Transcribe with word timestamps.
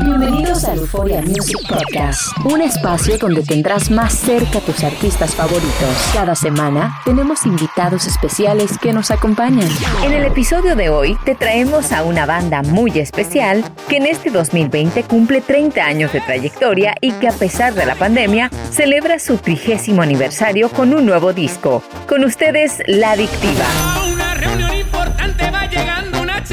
Bienvenidos 0.00 0.64
a 0.64 0.74
Euphoria 0.74 1.20
Music 1.20 1.58
Podcast, 1.68 2.20
un 2.44 2.62
espacio 2.62 3.18
donde 3.18 3.42
tendrás 3.42 3.90
más 3.90 4.14
cerca 4.14 4.58
a 4.58 4.60
tus 4.60 4.84
artistas 4.84 5.34
favoritos. 5.34 6.10
Cada 6.12 6.36
semana 6.36 7.00
tenemos 7.04 7.46
invitados 7.46 8.06
especiales 8.06 8.78
que 8.78 8.92
nos 8.92 9.10
acompañan. 9.10 9.68
En 10.04 10.12
el 10.12 10.22
episodio 10.22 10.76
de 10.76 10.88
hoy 10.88 11.18
te 11.24 11.34
traemos 11.34 11.90
a 11.90 12.04
una 12.04 12.26
banda 12.26 12.62
muy 12.62 12.96
especial 13.00 13.64
que 13.88 13.96
en 13.96 14.06
este 14.06 14.30
2020 14.30 15.02
cumple 15.02 15.40
30 15.40 15.84
años 15.84 16.12
de 16.12 16.20
trayectoria 16.20 16.94
y 17.00 17.10
que 17.10 17.26
a 17.26 17.32
pesar 17.32 17.74
de 17.74 17.86
la 17.86 17.96
pandemia 17.96 18.50
celebra 18.70 19.18
su 19.18 19.38
trigésimo 19.38 20.02
aniversario 20.02 20.68
con 20.68 20.94
un 20.94 21.04
nuevo 21.06 21.32
disco. 21.32 21.82
Con 22.06 22.22
ustedes, 22.22 22.80
La 22.86 23.12
Adictiva. 23.12 23.66
Una 24.12 24.34
reunión 24.34 24.76
importante 24.76 25.50
va 25.50 25.66
llegando 25.66 26.22
una 26.22 26.44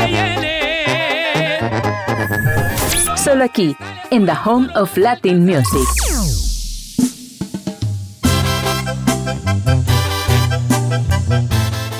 Solo 3.23 3.45
aquí, 3.45 3.73
en 4.12 4.26
The 4.26 4.34
Home 4.44 4.68
of 4.76 4.98
Latin 4.98 5.45
Music. 5.45 5.88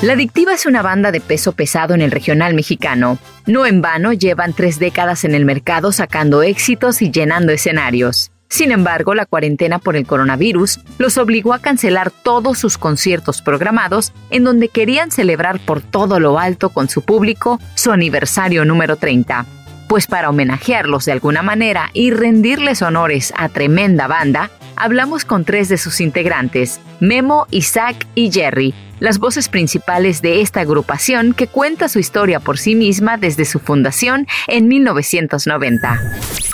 La 0.02 0.12
Adictiva 0.12 0.52
es 0.52 0.66
una 0.66 0.82
banda 0.82 1.12
de 1.12 1.22
peso 1.22 1.52
pesado 1.52 1.94
en 1.94 2.02
el 2.02 2.10
regional 2.10 2.52
mexicano. 2.52 3.16
No 3.46 3.64
en 3.64 3.80
vano 3.80 4.12
llevan 4.12 4.52
tres 4.52 4.78
décadas 4.78 5.24
en 5.24 5.34
el 5.34 5.46
mercado 5.46 5.92
sacando 5.92 6.42
éxitos 6.42 7.00
y 7.00 7.10
llenando 7.10 7.52
escenarios. 7.52 8.30
Sin 8.50 8.70
embargo, 8.70 9.14
la 9.14 9.24
cuarentena 9.24 9.78
por 9.78 9.96
el 9.96 10.06
coronavirus 10.06 10.80
los 10.98 11.16
obligó 11.16 11.54
a 11.54 11.58
cancelar 11.58 12.10
todos 12.10 12.58
sus 12.58 12.76
conciertos 12.76 13.40
programados 13.40 14.12
en 14.28 14.44
donde 14.44 14.68
querían 14.68 15.10
celebrar 15.10 15.58
por 15.58 15.80
todo 15.80 16.20
lo 16.20 16.38
alto 16.38 16.68
con 16.68 16.90
su 16.90 17.00
público 17.00 17.58
su 17.76 17.92
aniversario 17.92 18.66
número 18.66 18.96
30. 18.96 19.46
Pues 19.88 20.06
para 20.06 20.30
homenajearlos 20.30 21.04
de 21.04 21.12
alguna 21.12 21.42
manera 21.42 21.90
y 21.92 22.10
rendirles 22.10 22.82
honores 22.82 23.32
a 23.36 23.48
tremenda 23.48 24.06
banda, 24.06 24.50
hablamos 24.76 25.24
con 25.24 25.44
tres 25.44 25.68
de 25.68 25.78
sus 25.78 26.00
integrantes, 26.00 26.80
Memo, 27.00 27.46
Isaac 27.50 28.06
y 28.14 28.32
Jerry, 28.32 28.74
las 29.04 29.18
voces 29.18 29.50
principales 29.50 30.22
de 30.22 30.40
esta 30.40 30.62
agrupación 30.62 31.34
que 31.34 31.46
cuenta 31.46 31.90
su 31.90 31.98
historia 31.98 32.40
por 32.40 32.56
sí 32.56 32.74
misma 32.74 33.18
desde 33.18 33.44
su 33.44 33.58
fundación 33.58 34.26
en 34.48 34.66
1990. 34.66 36.00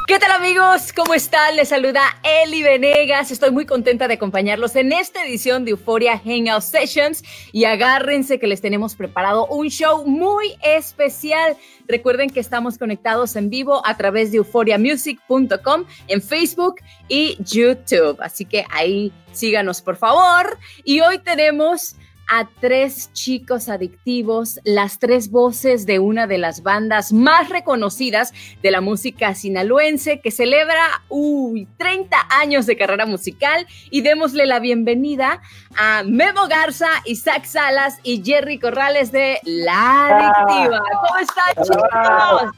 ¿Qué 0.09 0.19
tal 0.19 0.33
amigos? 0.33 0.93
¿Cómo 0.93 1.15
están? 1.15 1.55
Les 1.55 1.69
saluda 1.69 2.01
Eli 2.25 2.65
Venegas. 2.65 3.31
Estoy 3.31 3.53
muy 3.53 3.67
contenta 3.67 4.09
de 4.09 4.15
acompañarlos 4.15 4.75
en 4.75 4.91
esta 4.91 5.25
edición 5.25 5.65
de 5.65 5.71
Euphoria 5.71 6.19
Hangout 6.19 6.63
Sessions 6.63 7.23
y 7.53 7.67
agárrense 7.67 8.41
que 8.41 8.49
les 8.49 8.61
tenemos 8.61 8.97
preparado 8.97 9.47
un 9.47 9.69
show 9.69 10.05
muy 10.05 10.57
especial. 10.61 11.57
Recuerden 11.87 12.31
que 12.31 12.41
estamos 12.41 12.79
conectados 12.79 13.37
en 13.37 13.49
vivo 13.49 13.81
a 13.87 13.97
través 13.97 14.33
de 14.33 14.39
euphoriamusic.com 14.39 15.85
en 16.09 16.21
Facebook 16.21 16.81
y 17.07 17.39
YouTube. 17.45 18.17
Así 18.21 18.45
que 18.45 18.65
ahí 18.71 19.13
síganos 19.31 19.83
por 19.83 19.95
favor. 19.95 20.59
Y 20.83 21.01
hoy 21.03 21.21
tenemos 21.21 21.95
a 22.31 22.49
tres 22.61 23.13
chicos 23.13 23.69
adictivos, 23.69 24.61
las 24.63 25.01
tres 25.01 25.33
voces 25.33 25.85
de 25.85 25.99
una 25.99 26.29
de 26.29 26.39
las 26.39 26.63
bandas 26.63 27.13
más 27.13 27.49
reconocidas 27.49 28.33
de 28.63 28.71
la 28.71 28.81
música 28.81 29.35
sinaloense 29.35 30.21
que 30.21 30.31
celebra 30.31 31.03
uy, 31.09 31.67
30 31.77 32.17
años 32.31 32.67
de 32.67 32.77
carrera 32.77 33.05
musical 33.05 33.67
y 33.91 34.03
démosle 34.03 34.47
la 34.47 34.61
bienvenida 34.61 35.43
a 35.77 36.05
Memo 36.05 36.47
Garza, 36.49 36.89
Isaac 37.05 37.45
Salas 37.45 37.99
y 38.05 38.23
Jerry 38.25 38.61
Corrales 38.61 39.11
de 39.11 39.41
La 39.43 40.07
Adictiva. 40.07 40.83
¿Cómo 40.93 41.19
están 41.19 41.65
chicos? 41.65 42.51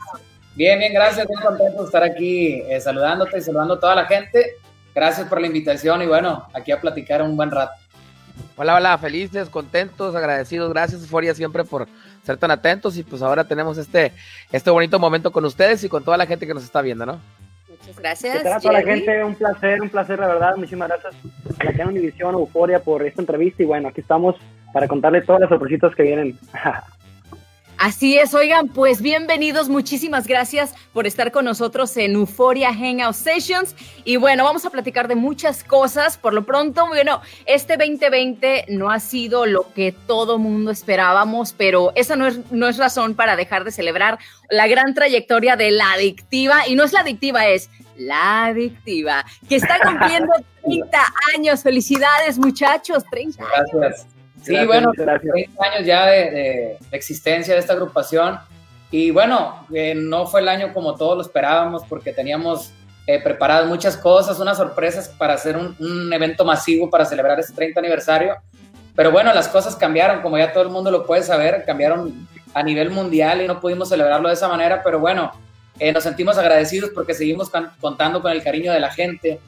Bien, 0.54 0.78
bien, 0.78 0.92
gracias, 0.92 1.26
muy 1.26 1.42
contento 1.42 1.80
de 1.80 1.86
estar 1.86 2.02
aquí 2.02 2.62
eh, 2.68 2.78
saludándote 2.78 3.38
y 3.38 3.40
saludando 3.40 3.74
a 3.74 3.80
toda 3.80 3.94
la 3.94 4.04
gente. 4.04 4.56
Gracias 4.94 5.26
por 5.26 5.40
la 5.40 5.46
invitación 5.46 6.02
y 6.02 6.06
bueno, 6.06 6.46
aquí 6.52 6.72
a 6.72 6.78
platicar 6.78 7.22
un 7.22 7.34
buen 7.34 7.50
rato. 7.50 7.81
Hola, 8.56 8.76
hola, 8.76 8.98
felices, 8.98 9.48
contentos, 9.48 10.14
agradecidos. 10.14 10.70
Gracias, 10.70 11.06
Foria, 11.06 11.34
siempre 11.34 11.64
por 11.64 11.88
ser 12.22 12.36
tan 12.36 12.50
atentos. 12.50 12.96
Y 12.98 13.02
pues 13.02 13.22
ahora 13.22 13.44
tenemos 13.44 13.78
este, 13.78 14.12
este 14.52 14.70
bonito 14.70 14.98
momento 14.98 15.32
con 15.32 15.44
ustedes 15.44 15.82
y 15.84 15.88
con 15.88 16.04
toda 16.04 16.16
la 16.16 16.26
gente 16.26 16.46
que 16.46 16.54
nos 16.54 16.64
está 16.64 16.82
viendo, 16.82 17.06
¿no? 17.06 17.20
Muchas 17.68 17.98
gracias. 17.98 18.46
a 18.46 18.60
toda 18.60 18.74
la 18.74 18.82
gente? 18.82 19.24
Un 19.24 19.34
placer, 19.34 19.80
un 19.80 19.88
placer, 19.88 20.18
la 20.18 20.28
verdad. 20.28 20.56
Muchísimas 20.56 20.88
gracias 20.88 21.14
a 21.58 21.64
la 21.64 21.72
Canon 21.72 21.94
Univisión, 21.94 22.34
Euforia, 22.34 22.80
por 22.80 23.04
esta 23.04 23.22
entrevista. 23.22 23.62
Y 23.62 23.66
bueno, 23.66 23.88
aquí 23.88 24.02
estamos 24.02 24.36
para 24.72 24.86
contarle 24.86 25.22
todas 25.22 25.40
las 25.40 25.48
sorpresitas 25.48 25.94
que 25.94 26.02
vienen. 26.02 26.38
Así 27.82 28.16
es, 28.16 28.32
oigan, 28.32 28.68
pues 28.68 29.02
bienvenidos, 29.02 29.68
muchísimas 29.68 30.28
gracias 30.28 30.72
por 30.92 31.04
estar 31.08 31.32
con 31.32 31.44
nosotros 31.44 31.96
en 31.96 32.12
Euphoria 32.12 32.72
Hangout 32.72 33.16
Sessions. 33.16 33.74
Y 34.04 34.18
bueno, 34.18 34.44
vamos 34.44 34.64
a 34.64 34.70
platicar 34.70 35.08
de 35.08 35.16
muchas 35.16 35.64
cosas. 35.64 36.16
Por 36.16 36.32
lo 36.32 36.44
pronto, 36.44 36.86
bueno, 36.86 37.20
este 37.44 37.76
2020 37.76 38.66
no 38.68 38.92
ha 38.92 39.00
sido 39.00 39.46
lo 39.46 39.72
que 39.74 39.90
todo 39.90 40.38
mundo 40.38 40.70
esperábamos, 40.70 41.54
pero 41.54 41.90
esa 41.96 42.14
no 42.14 42.28
es, 42.28 42.52
no 42.52 42.68
es 42.68 42.78
razón 42.78 43.16
para 43.16 43.34
dejar 43.34 43.64
de 43.64 43.72
celebrar 43.72 44.20
la 44.48 44.68
gran 44.68 44.94
trayectoria 44.94 45.56
de 45.56 45.72
la 45.72 45.90
adictiva. 45.94 46.68
Y 46.68 46.76
no 46.76 46.84
es 46.84 46.92
la 46.92 47.00
adictiva, 47.00 47.48
es 47.48 47.68
la 47.96 48.44
adictiva, 48.44 49.24
que 49.48 49.56
está 49.56 49.80
cumpliendo 49.80 50.32
30 50.64 50.98
años. 51.34 51.64
Felicidades, 51.64 52.38
muchachos, 52.38 53.02
30 53.10 53.44
Gracias. 53.44 54.06
Sí, 54.42 54.56
bueno, 54.66 54.92
30 54.92 55.64
años 55.64 55.86
ya 55.86 56.06
de, 56.06 56.76
existencia 56.90 57.54
de 57.54 57.60
esta 57.60 57.72
agrupación. 57.72 58.38
Y 58.90 59.10
bueno, 59.10 59.66
eh, 59.72 59.94
no 59.94 60.26
fue 60.26 60.40
el 60.40 60.48
año 60.48 60.72
como 60.74 60.94
todos 60.96 61.16
lo 61.16 61.22
esperábamos 61.22 61.82
porque 61.88 62.12
teníamos 62.12 62.72
eh, 63.06 63.20
preparadas 63.20 63.66
muchas 63.66 63.96
cosas, 63.96 64.38
unas 64.38 64.58
sorpresas 64.58 65.08
para 65.08 65.34
hacer 65.34 65.56
un, 65.56 66.12
evento 66.12 66.44
masivo 66.44 66.90
para 66.90 67.04
celebrar 67.04 67.40
este 67.40 67.54
30 67.54 67.80
aniversario. 67.80 68.36
Pero 68.94 69.10
bueno, 69.10 69.32
las 69.32 69.48
cosas 69.48 69.74
cambiaron, 69.76 70.20
como 70.20 70.36
ya 70.36 70.52
todo 70.52 70.64
el 70.64 70.68
mundo 70.68 70.90
lo 70.90 71.06
puede 71.06 71.22
saber, 71.22 71.64
cambiaron 71.64 72.28
a 72.52 72.62
nivel 72.62 72.90
mundial 72.90 73.40
y 73.40 73.46
no 73.46 73.60
pudimos 73.60 73.88
celebrarlo 73.88 74.28
de 74.28 74.34
esa 74.34 74.48
manera, 74.48 74.82
pero 74.82 75.00
bueno, 75.00 75.32
eh, 75.78 75.92
nos 75.92 76.02
sentimos 76.02 76.38
agradecidos 76.38 76.90
porque 76.90 77.14
seguimos 77.14 77.50
contando 77.80 78.20
con 78.20 78.30
el 78.30 78.42
cariño 78.42 78.72
de 78.72 78.80
la 78.80 78.90
gente. 78.90 79.40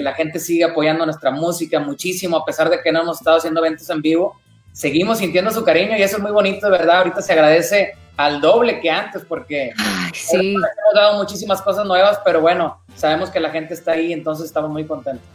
la 0.00 0.14
gente 0.14 0.38
sigue 0.38 0.64
apoyando 0.64 1.04
nuestra 1.04 1.30
música 1.30 1.80
muchísimo, 1.80 2.36
a 2.36 2.44
pesar 2.44 2.70
de 2.70 2.80
que 2.80 2.92
no 2.92 3.02
hemos 3.02 3.18
estado 3.18 3.38
haciendo 3.38 3.64
eventos 3.64 3.88
en 3.90 4.02
vivo. 4.02 4.38
Seguimos 4.72 5.18
sintiendo 5.18 5.50
su 5.50 5.64
cariño 5.64 5.96
y 5.96 6.02
eso 6.02 6.18
es 6.18 6.22
muy 6.22 6.32
bonito, 6.32 6.66
de 6.66 6.72
verdad. 6.72 6.98
Ahorita 6.98 7.22
se 7.22 7.32
agradece 7.32 7.94
al 8.16 8.40
doble 8.40 8.80
que 8.80 8.90
antes 8.90 9.24
porque 9.24 9.72
sí. 10.12 10.54
hemos 10.54 10.94
dado 10.94 11.16
muchísimas 11.16 11.62
cosas 11.62 11.86
nuevas, 11.86 12.20
pero 12.24 12.40
bueno, 12.40 12.80
sabemos 12.94 13.30
que 13.30 13.40
la 13.40 13.50
gente 13.50 13.74
está 13.74 13.92
ahí, 13.92 14.12
entonces 14.12 14.46
estamos 14.46 14.70
muy 14.70 14.84
contentos. 14.84 15.26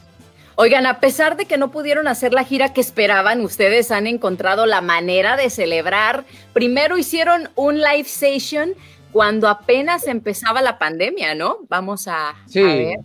Oigan, 0.57 0.85
a 0.85 1.01
pesar 1.01 1.35
de 1.35 1.45
que 1.45 1.57
no 1.57 1.69
pudieron 1.69 2.07
hacer 2.07 2.33
la 2.33 2.45
gira 2.45 2.71
que 2.71 2.79
esperaban, 2.79 3.41
ustedes 3.41 3.91
han 3.91 4.07
encontrado 4.07 4.65
la 4.65 4.79
manera 4.79 5.35
de 5.35 5.49
celebrar. 5.49 6.23
Primero 6.53 6.97
hicieron 6.97 7.49
un 7.55 7.81
live 7.81 8.05
session 8.05 8.73
cuando 9.15 9.47
apenas 9.47 10.07
empezaba 10.07 10.61
la 10.61 10.77
pandemia, 10.77 11.35
¿no? 11.35 11.59
Vamos 11.69 12.05
a, 12.09 12.35
ver. 12.53 12.97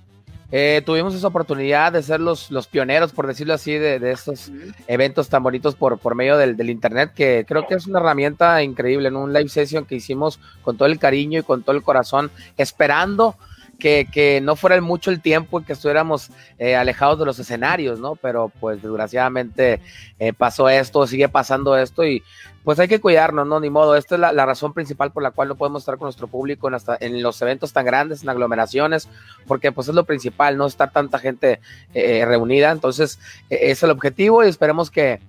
Eh, 0.51 0.83
tuvimos 0.85 1.15
esa 1.15 1.29
oportunidad 1.29 1.93
de 1.93 2.03
ser 2.03 2.19
los, 2.19 2.51
los 2.51 2.67
pioneros, 2.67 3.13
por 3.13 3.29
decirlo 3.29 3.55
así, 3.55 3.75
de, 3.75 4.11
estos 4.11 4.51
eventos 4.89 5.29
tan 5.29 5.45
bonitos 5.45 5.77
por, 5.77 6.01
por 6.01 6.17
medio 6.17 6.37
del, 6.37 6.57
del, 6.57 6.69
Internet, 6.69 7.13
que 7.15 7.45
creo 7.47 7.65
que 7.69 7.77
es 7.77 7.87
una 7.87 8.01
herramienta 8.01 8.61
increíble, 8.65 9.07
en 9.07 9.15
un 9.15 9.33
live 9.33 9.49
session 9.49 9.85
que 9.85 9.95
hicimos 9.95 10.41
con 10.63 10.77
todo 10.77 10.89
el 10.89 10.99
cariño 10.99 11.39
y 11.39 11.43
con 11.45 11.63
todo 11.63 11.77
el 11.77 11.85
corazón, 11.85 12.33
esperando 12.57 13.37
que, 13.79 14.09
que, 14.13 14.41
no 14.41 14.55
fuera 14.55 14.81
mucho 14.81 15.11
el 15.11 15.21
tiempo 15.21 15.59
en 15.59 15.65
que 15.65 15.73
estuviéramos 15.75 16.31
eh, 16.59 16.75
alejados 16.77 17.19
de 17.19 17.25
los 17.25 17.39
escenarios, 17.41 17.99
¿no? 17.99 18.15
Pero 18.17 18.53
pues 18.61 18.83
desgraciadamente 18.83 19.81
eh, 20.19 20.33
pasó 20.33 20.69
esto, 20.69 21.07
sigue 21.07 21.29
pasando 21.29 21.77
esto 21.77 22.05
y 22.05 22.23
pues 22.65 22.79
hay 22.79 22.89
que 22.89 23.01
cuidarnos, 23.01 23.47
¿no? 23.47 23.59
Ni 23.61 23.71
modo, 23.71 23.97
esta 23.97 24.17
es 24.17 24.21
la, 24.21 24.47
razón 24.47 24.73
principal 24.73 25.13
por 25.13 25.23
la 25.23 25.31
cual 25.31 25.49
no 25.49 25.55
podemos 25.55 25.83
estar 25.83 25.97
con 25.97 26.07
nuestro 26.07 26.27
público 26.27 26.69
en, 26.69 26.75
hasta, 26.75 26.97
en 27.01 27.23
los 27.23 27.41
eventos 27.41 27.73
tan 27.73 27.87
grandes, 27.87 28.23
en 28.23 28.29
aglomeraciones, 28.29 29.09
porque 29.47 29.73
pues 29.73 29.89
es 29.89 29.95
lo 29.95 30.05
principal, 30.05 30.57
no 30.57 30.67
estar 30.67 30.93
tanta 30.93 31.19
gente 31.19 31.61
eh, 31.95 32.25
reunida, 32.27 32.71
entonces 32.71 33.19
ese 33.49 33.71
es 33.71 33.83
el 33.83 33.91
objetivo 33.91 34.45
y 34.45 34.49
esperemos 34.49 34.91
que, 34.91 35.21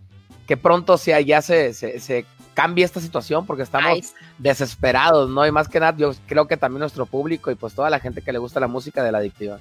que 0.48 0.57
pronto 0.57 0.98
sea, 0.98 1.22
ya 1.22 1.42
se, 1.42 1.74
se, 1.74 2.00
se 2.00 2.25
cambie 2.54 2.83
esta 2.83 3.00
situación 3.00 3.45
porque 3.45 3.63
estamos 3.63 4.13
desesperados, 4.38 5.30
¿no? 5.30 5.45
Y 5.45 5.51
más 5.51 5.69
que 5.69 5.80
nada, 5.80 5.95
yo 5.98 6.12
creo 6.27 6.48
que 6.48 6.57
también 6.57 6.81
nuestro 6.81 7.06
público 7.06 7.50
y 7.51 7.56
pues 7.56 7.74
toda 7.74 7.89
la 7.89 8.00
gente 8.00 8.22
que 8.22 8.34
le 8.34 8.39
gusta 8.39 8.60
la 8.60 8.68
música 8.68 9.04
de 9.04 9.12
la 9.12 9.19
adictiva. 9.19 9.60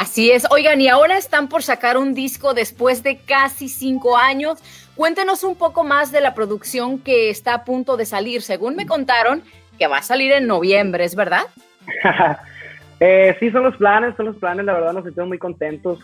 Así 0.00 0.30
es. 0.30 0.46
Oigan, 0.50 0.80
y 0.80 0.88
ahora 0.88 1.18
están 1.18 1.48
por 1.50 1.62
sacar 1.62 1.98
un 1.98 2.14
disco 2.14 2.54
después 2.54 3.02
de 3.02 3.18
casi 3.18 3.68
cinco 3.68 4.16
años. 4.16 4.58
Cuéntenos 5.00 5.44
un 5.44 5.56
poco 5.56 5.82
más 5.82 6.12
de 6.12 6.20
la 6.20 6.34
producción 6.34 6.98
que 6.98 7.30
está 7.30 7.54
a 7.54 7.64
punto 7.64 7.96
de 7.96 8.04
salir. 8.04 8.42
Según 8.42 8.76
me 8.76 8.84
contaron, 8.84 9.42
que 9.78 9.86
va 9.86 9.96
a 9.96 10.02
salir 10.02 10.30
en 10.30 10.46
noviembre, 10.46 11.04
¿es 11.04 11.16
verdad? 11.16 11.44
eh, 13.00 13.34
sí, 13.40 13.50
son 13.50 13.62
los 13.62 13.78
planes, 13.78 14.14
son 14.16 14.26
los 14.26 14.36
planes. 14.36 14.66
La 14.66 14.74
verdad 14.74 14.92
nos 14.92 15.04
sentimos 15.04 15.28
muy 15.28 15.38
contentos, 15.38 16.00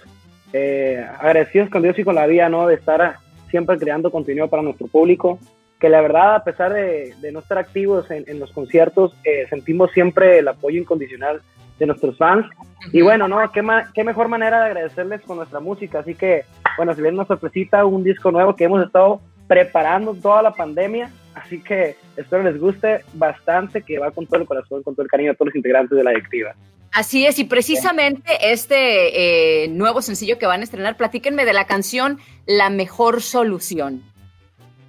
eh, 0.54 1.06
agradecidos 1.20 1.69
con 1.69 1.82
Dios 1.82 1.98
y 1.98 2.04
con 2.04 2.14
la 2.14 2.26
vida, 2.26 2.48
¿no? 2.48 2.66
De 2.66 2.76
estar 2.76 3.16
siempre 3.50 3.76
creando 3.76 4.10
contenido 4.10 4.48
para 4.48 4.62
nuestro 4.62 4.87
público. 4.87 5.38
Que 5.78 5.90
la 5.90 6.00
verdad, 6.00 6.37
a 6.37 6.44
pesar 6.44 6.72
de, 6.72 7.14
no 7.34 7.40
estar 7.40 7.58
activos 7.58 8.10
en, 8.10 8.40
los 8.40 8.50
conciertos, 8.52 9.14
eh, 9.25 9.46
sentimos 9.50 9.90
siempre 9.90 10.38
el 10.38 10.48
apoyo 10.48 10.81
incondicional 10.81 11.43
de 11.78 11.84
nuestros 11.84 12.16
fans. 12.16 12.46
Y 12.94 13.02
bueno, 13.02 13.28
¿no? 13.28 13.52
¿Qué, 13.52 13.62
qué 13.93 14.04
mejor 14.04 14.28
manera 14.28 14.60
de 14.60 14.66
agradecerles 14.69 15.20
con 15.20 15.37
nuestra 15.37 15.60
música. 15.60 15.98
Así 15.98 16.14
que, 16.14 16.46
bueno, 16.76 16.94
se 16.94 17.02
viene 17.02 17.17
una 17.17 17.26
sorpresita, 17.26 17.84
un 17.84 18.05
disco 18.05 18.31
nuevo 18.31 18.55
que 18.55 18.64
hemos 18.64 18.84
estado 18.84 19.20
preparando 19.46 20.14
toda 20.14 20.43
la 20.43 20.52
pandemia. 20.52 21.11
Así 21.34 21.61
que 21.61 21.96
espero 22.17 22.43
les 22.43 22.58
guste 22.58 23.05
bastante, 23.12 23.82
que 23.82 23.99
va 23.99 24.11
con 24.11 24.26
todo 24.26 24.40
el 24.40 24.46
corazón, 24.46 24.82
con 24.82 24.94
todo 24.94 25.05
el 25.05 25.11
cariño 25.11 25.32
a 25.32 25.34
todos 25.34 25.49
los 25.49 25.56
integrantes 25.56 25.96
de 25.96 26.05
la 26.05 26.11
directiva. 26.11 26.55
Así 26.93 27.26
es, 27.26 27.38
y 27.38 27.44
precisamente 27.44 28.32
este 28.40 29.64
eh, 29.64 29.69
nuevo 29.69 30.00
sencillo 30.00 30.38
que 30.38 30.46
van 30.46 30.62
a 30.62 30.64
estrenar, 30.64 30.96
platíquenme 30.96 31.44
de 31.44 31.52
la 31.52 31.67
canción 31.67 32.19
La 32.46 32.70
Mejor 32.70 33.20
Solución. 33.20 34.02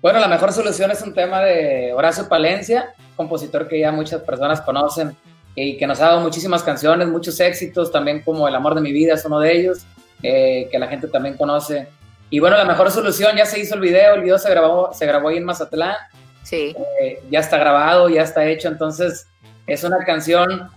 Bueno, 0.01 0.19
La 0.19 0.29
Mejor 0.29 0.53
Solución 0.53 0.89
es 0.91 1.01
un 1.01 1.13
tema 1.13 1.41
de 1.41 1.91
Horacio 1.91 2.29
Palencia, 2.29 2.93
compositor 3.17 3.67
que 3.67 3.79
ya 3.79 3.91
muchas 3.91 4.21
personas 4.21 4.61
conocen 4.61 5.17
y 5.53 5.75
que 5.75 5.85
nos 5.85 5.99
ha 5.99 6.05
dado 6.05 6.21
muchísimas 6.21 6.63
canciones, 6.63 7.09
muchos 7.09 7.39
éxitos, 7.41 7.91
también 7.91 8.21
como 8.21 8.47
El 8.47 8.55
amor 8.55 8.75
de 8.75 8.81
mi 8.81 8.93
vida 8.93 9.15
es 9.15 9.25
uno 9.25 9.41
de 9.41 9.57
ellos, 9.57 9.85
eh, 10.23 10.67
que 10.71 10.79
la 10.79 10.87
gente 10.87 11.07
también 11.07 11.37
conoce. 11.37 11.87
Y 12.29 12.39
bueno, 12.39 12.57
la 12.57 12.65
mejor 12.65 12.91
solución, 12.91 13.35
ya 13.37 13.45
se 13.45 13.59
hizo 13.59 13.75
el 13.75 13.81
video, 13.81 14.15
el 14.15 14.21
video 14.21 14.37
se 14.37 14.49
grabó, 14.49 14.93
se 14.93 15.05
grabó 15.05 15.29
ahí 15.29 15.37
en 15.37 15.45
Mazatlán. 15.45 15.95
Sí. 16.43 16.75
Eh, 17.01 17.21
ya 17.29 17.39
está 17.39 17.57
grabado, 17.57 18.09
ya 18.09 18.21
está 18.21 18.45
hecho, 18.45 18.67
entonces 18.67 19.27
es 19.65 19.83
una 19.83 19.99
canción 19.99 20.69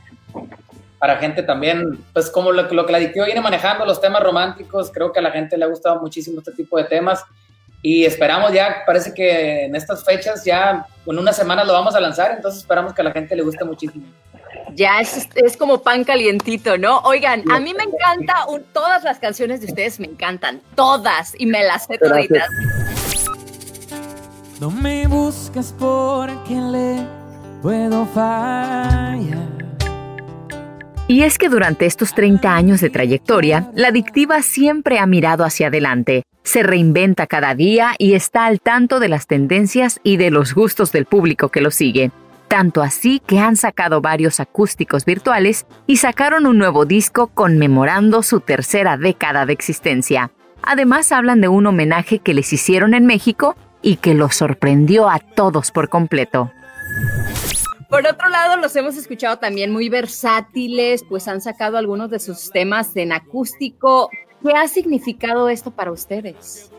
para 0.99 1.17
gente 1.17 1.43
también, 1.43 2.05
pues 2.13 2.29
como 2.29 2.53
lo, 2.53 2.63
lo 2.71 2.87
que 2.87 2.93
la 2.93 2.99
adictiva 2.99 3.25
viene 3.25 3.41
manejando, 3.41 3.87
los 3.87 4.01
temas 4.01 4.23
románticos, 4.23 4.91
creo 4.93 5.13
que 5.13 5.21
a 5.21 5.23
la 5.23 5.31
gente 5.31 5.57
le 5.57 5.65
ha 5.65 5.69
gustado 5.69 6.01
muchísimo 6.01 6.41
este 6.41 6.53
tipo 6.53 6.77
de 6.77 6.85
temas 6.85 7.25
y 7.83 8.05
esperamos 8.05 8.53
ya, 8.53 8.83
parece 8.85 9.15
que 9.15 9.65
en 9.65 9.75
estas 9.75 10.05
fechas 10.05 10.45
ya 10.45 10.85
en 11.07 11.19
una 11.19 11.33
semana 11.33 11.65
lo 11.65 11.73
vamos 11.73 11.95
a 11.95 12.01
lanzar, 12.01 12.33
entonces 12.33 12.61
esperamos 12.61 12.93
que 12.93 13.01
a 13.01 13.05
la 13.05 13.13
gente 13.13 13.35
le 13.35 13.43
guste 13.43 13.65
muchísimo. 13.65 14.05
Ya 14.75 15.01
es, 15.01 15.29
es 15.35 15.57
como 15.57 15.83
pan 15.83 16.05
calientito, 16.05 16.79
¿no? 16.79 16.99
Oigan, 17.01 17.43
a 17.51 17.61
mí 17.61 17.75
me 17.75 17.85
encanta, 17.85 18.47
todas 18.73 19.05
las 19.05 19.19
canciones 19.19 19.61
de 19.61 19.67
ustedes 19.67 20.01
me 20.01 20.07
encantan, 20.07 20.61
todas, 20.75 21.35
y 21.39 21.47
me 21.47 21.65
las 21.65 21.87
sé 21.87 21.99
toditas. 21.99 22.49
No 24.61 24.71
me 24.71 25.07
buscas 25.07 25.75
porque 25.79 26.55
le 26.55 27.07
puedo 27.63 28.07
fallar. 28.07 29.51
Y 31.09 31.25
es 31.25 31.39
que 31.39 31.49
durante 31.49 31.87
estos 31.87 32.15
30 32.15 32.55
años 32.55 32.81
de 32.81 32.91
trayectoria, 32.91 33.71
la 33.75 33.89
adictiva 33.89 34.43
siempre 34.43 35.01
ha 35.01 35.07
mirado 35.07 35.45
hacia 35.45 35.67
adelante, 35.67 36.23
se 36.45 36.63
reinventa 36.63 37.27
cada 37.27 37.55
día 37.55 37.95
y 37.99 38.15
está 38.15 38.47
al 38.47 38.61
tanto 38.61 39.01
de 39.01 39.09
las 39.09 39.27
tendencias 39.27 39.99
y 40.05 40.19
de 40.19 40.31
los 40.31 40.55
gustos 40.55 40.93
del 40.93 41.07
público 41.07 41.49
que 41.49 41.61
lo 41.61 41.71
sigue 41.71 42.13
tanto 42.51 42.83
así 42.83 43.23
que 43.25 43.39
han 43.39 43.55
sacado 43.55 44.01
varios 44.01 44.41
acústicos 44.41 45.05
virtuales 45.05 45.67
y 45.87 45.99
sacaron 45.99 46.47
un 46.47 46.59
nuevo 46.59 46.85
disco 46.85 47.29
conmemorando 47.29 48.25
su 48.25 48.41
tercera 48.41 48.97
década 48.97 49.47
de 49.47 49.53
existencia. 49.53 50.33
Además 50.61 51.13
hablan 51.13 51.41
de 51.41 51.47
un 51.47 51.67
homenaje 51.67 52.19
que 52.19 52.35
les 52.35 52.53
hicieron 52.53 52.93
en 52.95 53.07
México 53.07 53.55
y 53.83 53.97
que 53.97 54.15
los 54.15 54.35
sorprendió 54.35 55.09
a 55.09 55.21
todos 55.21 55.71
por 55.71 55.89
completo. 55.89 56.51
Por 57.89 58.05
otro 58.05 58.29
lado, 58.29 58.57
los 58.57 58.75
hemos 58.75 58.97
escuchado 58.97 59.39
también 59.39 59.71
muy 59.71 59.89
versátiles, 59.89 61.05
pues 61.09 61.29
han 61.29 61.41
sacado 61.41 61.79
algunos 61.79 62.11
de 62.11 62.19
sus 62.19 62.51
temas 62.51 62.97
en 62.97 63.13
acústico. 63.13 64.11
¿Qué 64.43 64.51
ha 64.55 64.67
significado 64.67 65.49
esto 65.49 65.71
para 65.71 65.93
ustedes? 65.93 66.73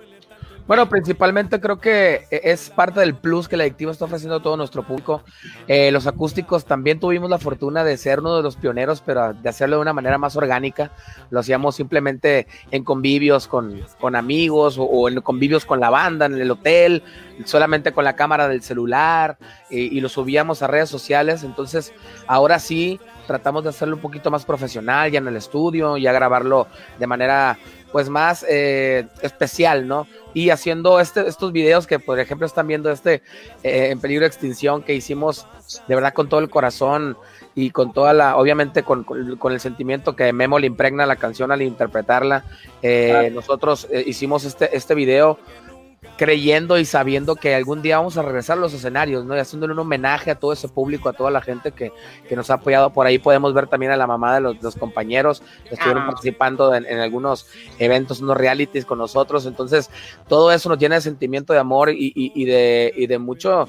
Bueno, 0.67 0.87
principalmente 0.87 1.59
creo 1.59 1.79
que 1.79 2.27
e, 2.31 2.41
es 2.43 2.69
parte 2.69 2.99
del 2.99 3.15
plus 3.15 3.47
que 3.47 3.57
la 3.57 3.63
adictiva 3.63 3.91
está 3.91 4.05
ofreciendo 4.05 4.37
a 4.37 4.41
todo 4.41 4.55
nuestro 4.57 4.83
público. 4.83 5.23
Eh, 5.67 5.91
los 5.91 6.07
acústicos 6.07 6.65
también 6.65 6.99
tuvimos 6.99 7.29
la 7.29 7.39
fortuna 7.39 7.83
de 7.83 7.97
ser 7.97 8.19
uno 8.19 8.37
de 8.37 8.43
los 8.43 8.55
pioneros, 8.55 9.01
pero 9.05 9.33
de 9.33 9.49
hacerlo 9.49 9.77
de 9.77 9.81
una 9.81 9.93
manera 9.93 10.17
más 10.17 10.35
orgánica. 10.35 10.91
Lo 11.29 11.39
hacíamos 11.39 11.75
simplemente 11.75 12.47
en 12.71 12.83
convivios 12.83 13.47
con, 13.47 13.81
con 13.99 14.15
amigos 14.15 14.77
o, 14.79 15.09
en 15.09 15.19
convivios 15.21 15.65
con 15.65 15.79
la 15.79 15.89
banda, 15.89 16.27
en 16.27 16.35
el 16.35 16.51
hotel, 16.51 17.03
solamente 17.45 17.91
con 17.91 18.05
la 18.05 18.15
cámara 18.15 18.47
del 18.47 18.61
celular 18.61 19.37
y, 19.69 19.97
y 19.97 19.99
lo 19.99 20.09
subíamos 20.09 20.61
a 20.61 20.67
redes 20.67 20.89
sociales. 20.89 21.43
Entonces, 21.43 21.93
ahora 22.27 22.59
sí 22.59 22.99
tratamos 23.27 23.63
de 23.63 23.69
hacerlo 23.69 23.95
un 23.95 24.01
poquito 24.01 24.29
más 24.29 24.45
profesional 24.45 25.09
ya 25.09 25.19
en 25.19 25.27
el 25.27 25.37
estudio, 25.37 25.97
ya 25.97 26.11
grabarlo 26.11 26.67
de 26.99 27.07
manera 27.07 27.57
pues 27.91 28.09
más 28.09 28.45
eh, 28.47 29.07
especial, 29.21 29.87
¿no? 29.87 30.07
Y 30.33 30.49
haciendo 30.49 30.99
este, 30.99 31.27
estos 31.27 31.51
videos 31.51 31.87
que, 31.87 31.99
por 31.99 32.19
ejemplo, 32.19 32.47
están 32.47 32.67
viendo 32.67 32.89
este 32.91 33.21
eh, 33.63 33.89
en 33.91 33.99
peligro 33.99 34.21
de 34.21 34.27
extinción 34.27 34.81
que 34.81 34.93
hicimos 34.93 35.45
de 35.87 35.95
verdad 35.95 36.13
con 36.13 36.29
todo 36.29 36.39
el 36.39 36.49
corazón 36.49 37.17
y 37.53 37.71
con 37.71 37.91
toda 37.91 38.13
la, 38.13 38.37
obviamente 38.37 38.83
con, 38.83 39.03
con, 39.03 39.51
el 39.51 39.59
sentimiento 39.59 40.15
que 40.15 40.31
Memo 40.31 40.57
le 40.57 40.67
impregna 40.67 41.05
la 41.05 41.17
canción 41.17 41.51
al 41.51 41.61
interpretarla. 41.61 42.45
Eh, 42.81 43.29
nosotros 43.33 43.87
hicimos 44.05 44.45
este, 44.45 44.75
este 44.75 44.95
video 44.95 45.37
creyendo 46.17 46.79
y 46.79 46.85
sabiendo 46.85 47.35
que 47.35 47.53
algún 47.53 47.83
día 47.83 47.97
vamos 47.97 48.17
a 48.17 48.23
regresar 48.23 48.57
a 48.57 48.61
los 48.61 48.73
escenarios, 48.73 49.23
¿no? 49.23 49.35
Y 49.35 49.39
haciéndole 49.39 49.73
un 49.73 49.79
homenaje 49.79 50.31
a 50.31 50.35
todo 50.35 50.51
ese 50.51 50.67
público, 50.67 51.09
a 51.09 51.13
toda 51.13 51.29
la 51.29 51.41
gente 51.41 51.71
que, 51.71 51.91
que 52.27 52.35
nos 52.35 52.49
ha 52.49 52.55
apoyado. 52.55 52.91
Por 52.91 53.05
ahí 53.05 53.19
podemos 53.19 53.53
ver 53.53 53.67
también 53.67 53.91
a 53.91 53.97
la 53.97 54.07
mamá 54.07 54.35
de 54.35 54.41
los, 54.41 54.75
compañeros 54.75 55.43
que 55.67 55.75
estuvieron 55.75 56.03
ah. 56.03 56.07
participando 56.07 56.73
en, 56.73 56.99
algunos 56.99 57.47
eventos, 57.77 58.19
unos 58.19 58.37
realities 58.37 58.85
con 58.85 58.97
nosotros. 58.97 59.45
Entonces, 59.45 59.91
todo 60.27 60.51
eso 60.51 60.69
nos 60.69 60.79
llena 60.79 60.95
de 60.95 61.01
sentimiento 61.01 61.53
de 61.53 61.59
amor 61.59 61.91
y, 61.91 62.13
y 62.15 62.45
de, 62.45 62.91
y 62.95 63.05
de 63.05 63.19
mucho 63.19 63.67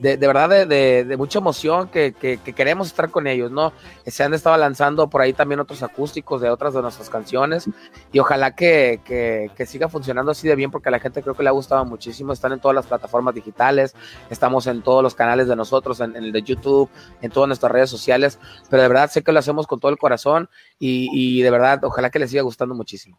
de, 0.00 0.16
de 0.16 0.26
verdad 0.26 0.66
de, 0.66 1.04
de, 1.04 1.16
mucha 1.16 1.38
emoción 1.38 1.88
que, 1.88 2.12
que, 2.12 2.38
queremos 2.38 2.88
estar 2.88 3.10
con 3.10 3.26
ellos, 3.26 3.50
¿no? 3.50 3.72
Se 4.06 4.22
han 4.22 4.34
estado 4.34 4.56
lanzando 4.56 5.08
por 5.10 5.20
ahí 5.20 5.32
también 5.32 5.60
otros 5.60 5.82
acústicos 5.82 6.40
de 6.40 6.50
otras 6.50 6.74
de 6.74 6.82
nuestras 6.82 7.10
canciones 7.10 7.68
y 8.12 8.18
ojalá 8.18 8.54
que, 8.54 9.00
que, 9.04 9.66
siga 9.66 9.88
funcionando 9.88 10.30
así 10.30 10.48
de 10.48 10.56
bien 10.56 10.70
porque 10.70 10.88
a 10.88 10.92
la 10.92 11.00
gente 11.00 11.22
creo 11.22 11.34
que 11.34 11.42
le 11.42 11.48
ha 11.48 11.52
gustado 11.52 11.84
muchísimo. 11.84 12.32
Están 12.32 12.52
en 12.52 12.60
todas 12.60 12.74
las 12.74 12.86
plataformas 12.86 13.34
digitales, 13.34 13.94
estamos 14.30 14.66
en 14.66 14.82
todos 14.82 15.02
los 15.02 15.14
canales 15.14 15.48
de 15.48 15.56
nosotros, 15.56 16.00
en, 16.00 16.16
el 16.16 16.32
de 16.32 16.42
YouTube, 16.42 16.88
en 17.20 17.30
todas 17.30 17.48
nuestras 17.48 17.72
redes 17.72 17.90
sociales, 17.90 18.38
pero 18.70 18.82
de 18.82 18.88
verdad 18.88 19.10
sé 19.10 19.22
que 19.22 19.32
lo 19.32 19.38
hacemos 19.38 19.66
con 19.66 19.80
todo 19.80 19.90
el 19.90 19.98
corazón 19.98 20.48
y, 20.78 21.08
y 21.12 21.42
de 21.42 21.50
verdad 21.50 21.84
ojalá 21.84 22.10
que 22.10 22.18
les 22.18 22.30
siga 22.30 22.42
gustando 22.42 22.74
muchísimo 22.74 23.18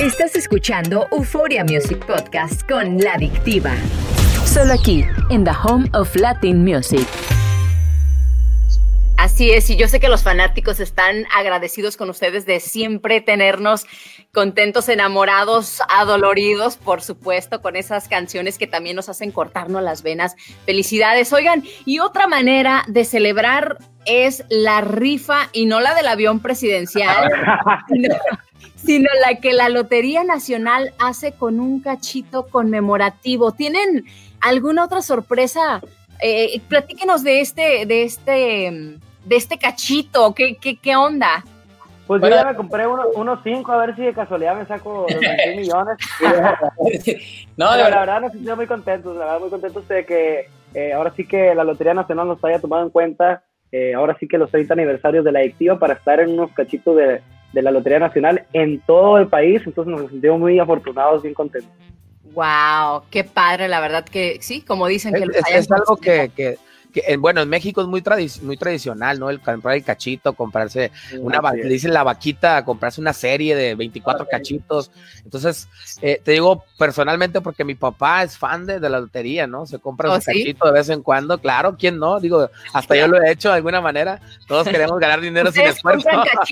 Estás 0.00 0.34
escuchando 0.34 1.06
Euphoria 1.12 1.62
Music 1.62 2.04
Podcast 2.04 2.68
con 2.68 2.98
La 2.98 3.12
Adictiva. 3.14 3.70
Solo 4.44 4.72
aquí, 4.72 5.04
en 5.30 5.44
The 5.44 5.52
Home 5.62 5.88
of 5.94 6.16
Latin 6.16 6.64
Music. 6.64 7.06
Así 9.16 9.52
es, 9.52 9.70
y 9.70 9.76
yo 9.76 9.86
sé 9.86 10.00
que 10.00 10.08
los 10.08 10.24
fanáticos 10.24 10.80
están 10.80 11.24
agradecidos 11.34 11.96
con 11.96 12.10
ustedes 12.10 12.44
de 12.44 12.58
siempre 12.58 13.20
tenernos 13.20 13.86
contentos, 14.32 14.88
enamorados, 14.88 15.80
adoloridos, 15.88 16.76
por 16.76 17.00
supuesto, 17.00 17.62
con 17.62 17.76
esas 17.76 18.08
canciones 18.08 18.58
que 18.58 18.66
también 18.66 18.96
nos 18.96 19.08
hacen 19.08 19.30
cortarnos 19.30 19.82
las 19.82 20.02
venas. 20.02 20.34
Felicidades. 20.66 21.32
Oigan, 21.32 21.62
y 21.86 22.00
otra 22.00 22.26
manera 22.26 22.82
de 22.88 23.04
celebrar 23.04 23.78
es 24.06 24.44
la 24.50 24.80
rifa 24.80 25.48
y 25.52 25.66
no 25.66 25.80
la 25.80 25.94
del 25.94 26.08
avión 26.08 26.40
presidencial, 26.40 27.30
sino 28.84 29.08
la 29.26 29.36
que 29.40 29.52
la 29.52 29.68
Lotería 29.68 30.24
Nacional 30.24 30.92
hace 30.98 31.32
con 31.32 31.60
un 31.60 31.80
cachito 31.80 32.46
conmemorativo. 32.46 33.52
Tienen 33.52 34.04
¿alguna 34.40 34.84
otra 34.84 35.02
sorpresa? 35.02 35.80
Eh, 36.20 36.60
platíquenos 36.68 37.22
de 37.24 37.40
este, 37.40 37.86
de 37.86 38.02
este, 38.04 38.98
de 39.24 39.36
este 39.36 39.58
cachito, 39.58 40.34
¿qué, 40.34 40.56
qué, 40.56 40.76
qué 40.76 40.96
onda? 40.96 41.44
Pues 42.06 42.20
yo 42.20 42.28
ya 42.28 42.44
me 42.44 42.54
compré 42.54 42.86
unos 42.86 43.38
cinco 43.42 43.72
a 43.72 43.78
ver 43.78 43.96
si 43.96 44.02
de 44.02 44.12
casualidad 44.12 44.56
me 44.56 44.66
saco 44.66 45.06
los 45.08 45.20
21 45.20 45.56
millones. 45.56 45.96
no, 47.56 47.74
la 47.74 47.88
verdad 47.88 48.20
nos 48.20 48.32
sentimos 48.32 48.56
muy 48.58 48.66
contentos, 48.66 49.16
la 49.16 49.24
verdad 49.24 49.40
muy 49.40 49.50
contentos 49.50 49.88
de 49.88 50.04
que 50.04 50.50
eh, 50.74 50.92
ahora 50.92 51.12
sí 51.16 51.26
que 51.26 51.54
la 51.54 51.64
Lotería 51.64 51.94
Nacional 51.94 52.28
nos 52.28 52.44
haya 52.44 52.60
tomado 52.60 52.82
en 52.82 52.90
cuenta, 52.90 53.42
eh, 53.76 53.92
ahora 53.92 54.16
sí 54.20 54.28
que 54.28 54.38
los 54.38 54.52
30 54.52 54.72
aniversarios 54.72 55.24
de 55.24 55.32
la 55.32 55.40
adictiva 55.40 55.80
para 55.80 55.94
estar 55.94 56.20
en 56.20 56.30
unos 56.30 56.52
cachitos 56.52 56.96
de, 56.96 57.20
de 57.52 57.60
la 57.62 57.72
Lotería 57.72 57.98
Nacional 57.98 58.44
en 58.52 58.80
todo 58.82 59.18
el 59.18 59.26
país, 59.26 59.62
entonces 59.66 59.92
nos 59.92 60.12
sentimos 60.12 60.38
muy 60.38 60.60
afortunados, 60.60 61.22
bien 61.22 61.34
contentos. 61.34 61.72
Wow, 62.34 63.02
qué 63.10 63.24
padre, 63.24 63.66
la 63.66 63.80
verdad 63.80 64.04
que 64.04 64.38
sí, 64.40 64.60
como 64.60 64.86
dicen 64.86 65.12
que 65.12 65.24
es, 65.24 65.50
es 65.50 65.72
algo 65.72 65.96
que, 65.96 66.30
que, 66.36 66.56
bueno, 67.18 67.42
en 67.42 67.48
México 67.48 67.80
es 67.80 67.86
muy, 67.86 68.02
muy 68.42 68.56
tradicional, 68.56 69.18
¿no? 69.18 69.30
El 69.30 69.40
comprar 69.40 69.76
el 69.76 69.84
cachito, 69.84 70.32
comprarse 70.32 70.92
una, 71.18 71.40
le 71.52 71.68
dicen 71.68 71.92
la 71.92 72.02
vaquita, 72.02 72.64
comprarse 72.64 73.00
una 73.00 73.12
serie 73.12 73.56
de 73.56 73.74
24 73.74 74.26
cachitos. 74.26 74.90
Entonces, 75.24 75.68
eh, 76.02 76.20
te 76.22 76.32
digo 76.32 76.64
personalmente 76.78 77.40
porque 77.40 77.64
mi 77.64 77.74
papá 77.74 78.22
es 78.22 78.38
fan 78.38 78.66
de, 78.66 78.80
la 78.80 79.00
lotería, 79.00 79.46
¿no? 79.46 79.66
Se 79.66 79.78
compra 79.78 80.10
un 80.10 80.16
¿Oh, 80.16 80.20
cachito 80.20 80.66
de 80.66 80.72
vez 80.72 80.88
en 80.88 81.02
cuando, 81.02 81.38
claro, 81.38 81.76
¿quién 81.78 81.98
no? 81.98 82.20
Digo, 82.20 82.48
hasta 82.72 82.96
yo 82.96 83.08
lo 83.08 83.22
he 83.22 83.32
hecho 83.32 83.48
de 83.48 83.56
alguna 83.56 83.80
manera. 83.80 84.20
Todos 84.46 84.68
queremos 84.68 84.98
ganar 84.98 85.20
dinero 85.20 85.50
sin 85.50 85.62
esfuerzo. 85.62 86.08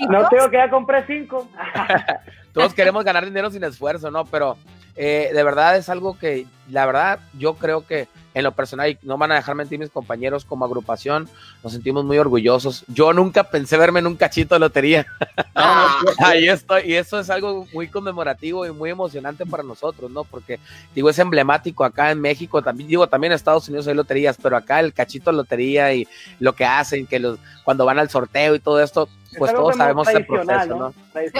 No 0.09 0.27
tengo 0.29 0.49
que 0.49 0.57
ya 0.57 0.69
compré 0.69 1.05
cinco. 1.05 1.47
Todos 2.53 2.73
queremos 2.73 3.03
ganar 3.03 3.25
dinero 3.25 3.49
sin 3.49 3.63
esfuerzo, 3.63 4.11
¿no? 4.11 4.25
Pero 4.25 4.57
eh, 4.95 5.31
de 5.33 5.43
verdad 5.43 5.75
es 5.75 5.89
algo 5.89 6.17
que, 6.17 6.45
la 6.69 6.85
verdad, 6.85 7.19
yo 7.37 7.55
creo 7.55 7.85
que 7.85 8.07
en 8.33 8.43
lo 8.43 8.51
personal, 8.51 8.89
y 8.89 8.97
no 9.03 9.17
van 9.17 9.31
a 9.31 9.35
dejar 9.35 9.55
mentir 9.55 9.79
mis 9.79 9.89
compañeros, 9.89 10.43
como 10.45 10.65
agrupación, 10.65 11.29
nos 11.63 11.73
sentimos 11.73 12.03
muy 12.03 12.17
orgullosos. 12.17 12.83
Yo 12.87 13.13
nunca 13.13 13.43
pensé 13.43 13.77
verme 13.77 13.99
en 13.99 14.07
un 14.07 14.15
cachito 14.15 14.55
de 14.55 14.59
lotería. 14.59 15.05
Ahí 16.17 16.47
estoy, 16.47 16.83
y 16.85 16.93
eso 16.95 17.19
es 17.19 17.29
algo 17.29 17.67
muy 17.73 17.87
conmemorativo 17.87 18.65
y 18.65 18.71
muy 18.71 18.89
emocionante 18.89 19.45
para 19.45 19.63
nosotros, 19.63 20.09
¿no? 20.09 20.23
Porque, 20.23 20.59
digo, 20.95 21.09
es 21.09 21.19
emblemático 21.19 21.83
acá 21.83 22.11
en 22.11 22.21
México, 22.21 22.61
también, 22.61 22.89
digo, 22.89 23.07
también 23.07 23.33
en 23.33 23.35
Estados 23.35 23.67
Unidos 23.67 23.87
hay 23.87 23.93
loterías, 23.93 24.37
pero 24.41 24.57
acá 24.57 24.79
el 24.79 24.93
cachito 24.93 25.29
de 25.29 25.37
lotería 25.37 25.93
y 25.93 26.07
lo 26.39 26.53
que 26.53 26.65
hacen, 26.65 27.05
que 27.05 27.19
los, 27.19 27.39
cuando 27.63 27.85
van 27.85 27.99
al 27.99 28.09
sorteo 28.09 28.55
y 28.55 28.59
todo 28.59 28.81
esto, 28.81 29.09
pues 29.37 29.53
todos 29.53 29.75
sabemos 29.75 30.07
el 30.09 30.25
proceso, 30.25 30.75
¿no? 30.75 30.93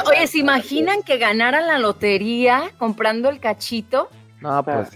Oye, 0.09 0.27
¿se 0.27 0.39
imaginan 0.39 1.03
que 1.03 1.17
ganaran 1.17 1.67
la 1.67 1.79
lotería 1.79 2.71
comprando 2.77 3.29
el 3.29 3.39
cachito? 3.39 4.09
No, 4.41 4.63
pues 4.63 4.89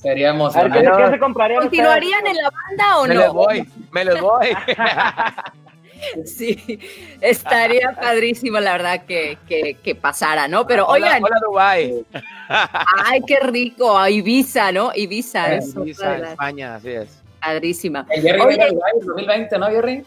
Seríamos. 0.00 0.54
¿qué, 0.54 1.10
se 1.10 1.18
compraría 1.18 1.60
¿Continuarían 1.60 2.26
en 2.26 2.36
la 2.36 2.50
banda 2.50 2.98
o 2.98 3.06
no? 3.06 3.14
Me 3.14 3.20
les 3.20 3.32
voy, 3.32 3.68
me 3.90 4.04
les 4.04 4.20
voy. 4.20 4.46
sí, 6.24 6.78
estaría 7.20 7.92
padrísimo, 8.00 8.60
la 8.60 8.72
verdad, 8.72 9.04
que, 9.04 9.38
que, 9.48 9.94
pasara, 9.96 10.46
¿no? 10.46 10.66
Pero 10.66 10.86
oigan. 10.86 11.22
Hola, 11.22 11.36
Dubai. 11.44 12.06
Ay, 12.48 13.20
qué 13.26 13.40
rico. 13.40 14.06
Ibiza, 14.06 14.70
¿no? 14.70 14.92
Ibiza. 14.94 15.56
Ibiza, 15.56 16.16
España, 16.16 16.76
así 16.76 16.90
es. 16.90 17.22
Padrísima. 17.40 18.06
El 18.10 18.22
Jerry 18.22 18.40
Oye, 18.40 18.62
a 18.62 18.68
Dubai 18.68 18.92
2020, 19.00 19.58
¿no, 19.58 19.66
Jerry? 19.66 20.04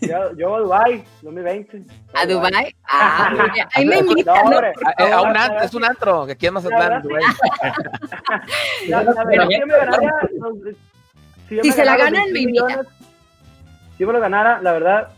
Yo, 0.00 0.36
yo 0.36 0.56
a 0.56 0.60
Dubai 0.60 1.04
2020. 1.22 1.82
¿A 2.14 2.26
Dubai? 2.26 2.74
Ah, 2.88 3.32
ahí 3.74 3.84
me 3.84 3.98
invitan. 4.00 4.44
No, 4.44 4.58
a, 4.58 5.22
un 5.22 5.36
antro, 5.36 5.60
es 5.62 5.74
un 5.74 5.84
antro, 5.84 6.26
que 6.26 6.32
aquí 6.32 6.46
en 6.46 6.54
Mazatlán, 6.54 7.02
Dubai. 7.02 7.22
Si 11.48 11.72
se 11.72 11.84
la 11.84 11.96
ganan, 11.96 12.30
me 12.30 12.40
invitan. 12.40 12.86
Si 13.96 14.04
me 14.04 14.12
lo 14.12 14.20
ganara, 14.20 14.60
la 14.60 14.72
verdad, 14.72 15.08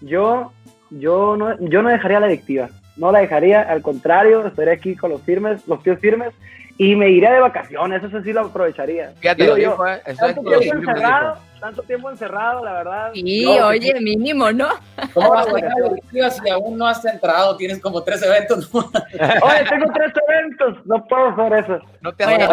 yo, 0.00 0.52
yo, 0.88 1.36
no, 1.36 1.58
yo 1.60 1.82
no 1.82 1.90
dejaría 1.90 2.20
la 2.20 2.26
adictiva. 2.26 2.70
No 2.96 3.12
la 3.12 3.18
dejaría, 3.18 3.60
al 3.60 3.82
contrario, 3.82 4.46
estaría 4.46 4.72
aquí 4.72 4.96
con 4.96 5.10
los 5.10 5.20
firmes, 5.22 5.66
los 5.68 5.80
pies 5.80 5.98
firmes 6.00 6.32
y 6.76 6.96
me 6.96 7.08
iría 7.08 7.32
de 7.32 7.40
vacaciones, 7.40 8.02
eso 8.02 8.20
sí 8.22 8.32
lo 8.32 8.42
aprovecharía. 8.42 9.12
Fíjate, 9.20 9.44
Digo, 9.44 9.56
yo, 9.56 9.86
eh, 9.86 10.02
tanto 10.18 10.42
tiempo 10.42 10.74
encerrado, 10.74 11.38
tanto 11.60 11.82
tiempo 11.84 12.10
encerrado, 12.10 12.64
la 12.64 12.72
verdad. 12.72 13.10
Sí, 13.14 13.46
oye, 13.46 14.00
mínimo, 14.00 14.50
¿no? 14.50 14.68
¿Cómo 15.14 15.30
vas 15.30 15.46
a 15.46 16.30
si 16.30 16.50
aún 16.50 16.76
no 16.76 16.86
has 16.86 17.04
entrado? 17.04 17.56
Tienes 17.56 17.80
como 17.80 18.02
tres 18.02 18.22
eventos. 18.22 18.68
oye, 18.74 19.64
tengo 19.68 19.86
tres 19.94 20.12
eventos, 20.28 20.84
no 20.86 21.04
puedo 21.04 21.28
hacer 21.28 21.64
eso. 21.64 21.78
No 22.00 22.12
te 22.12 22.24
has 22.24 22.48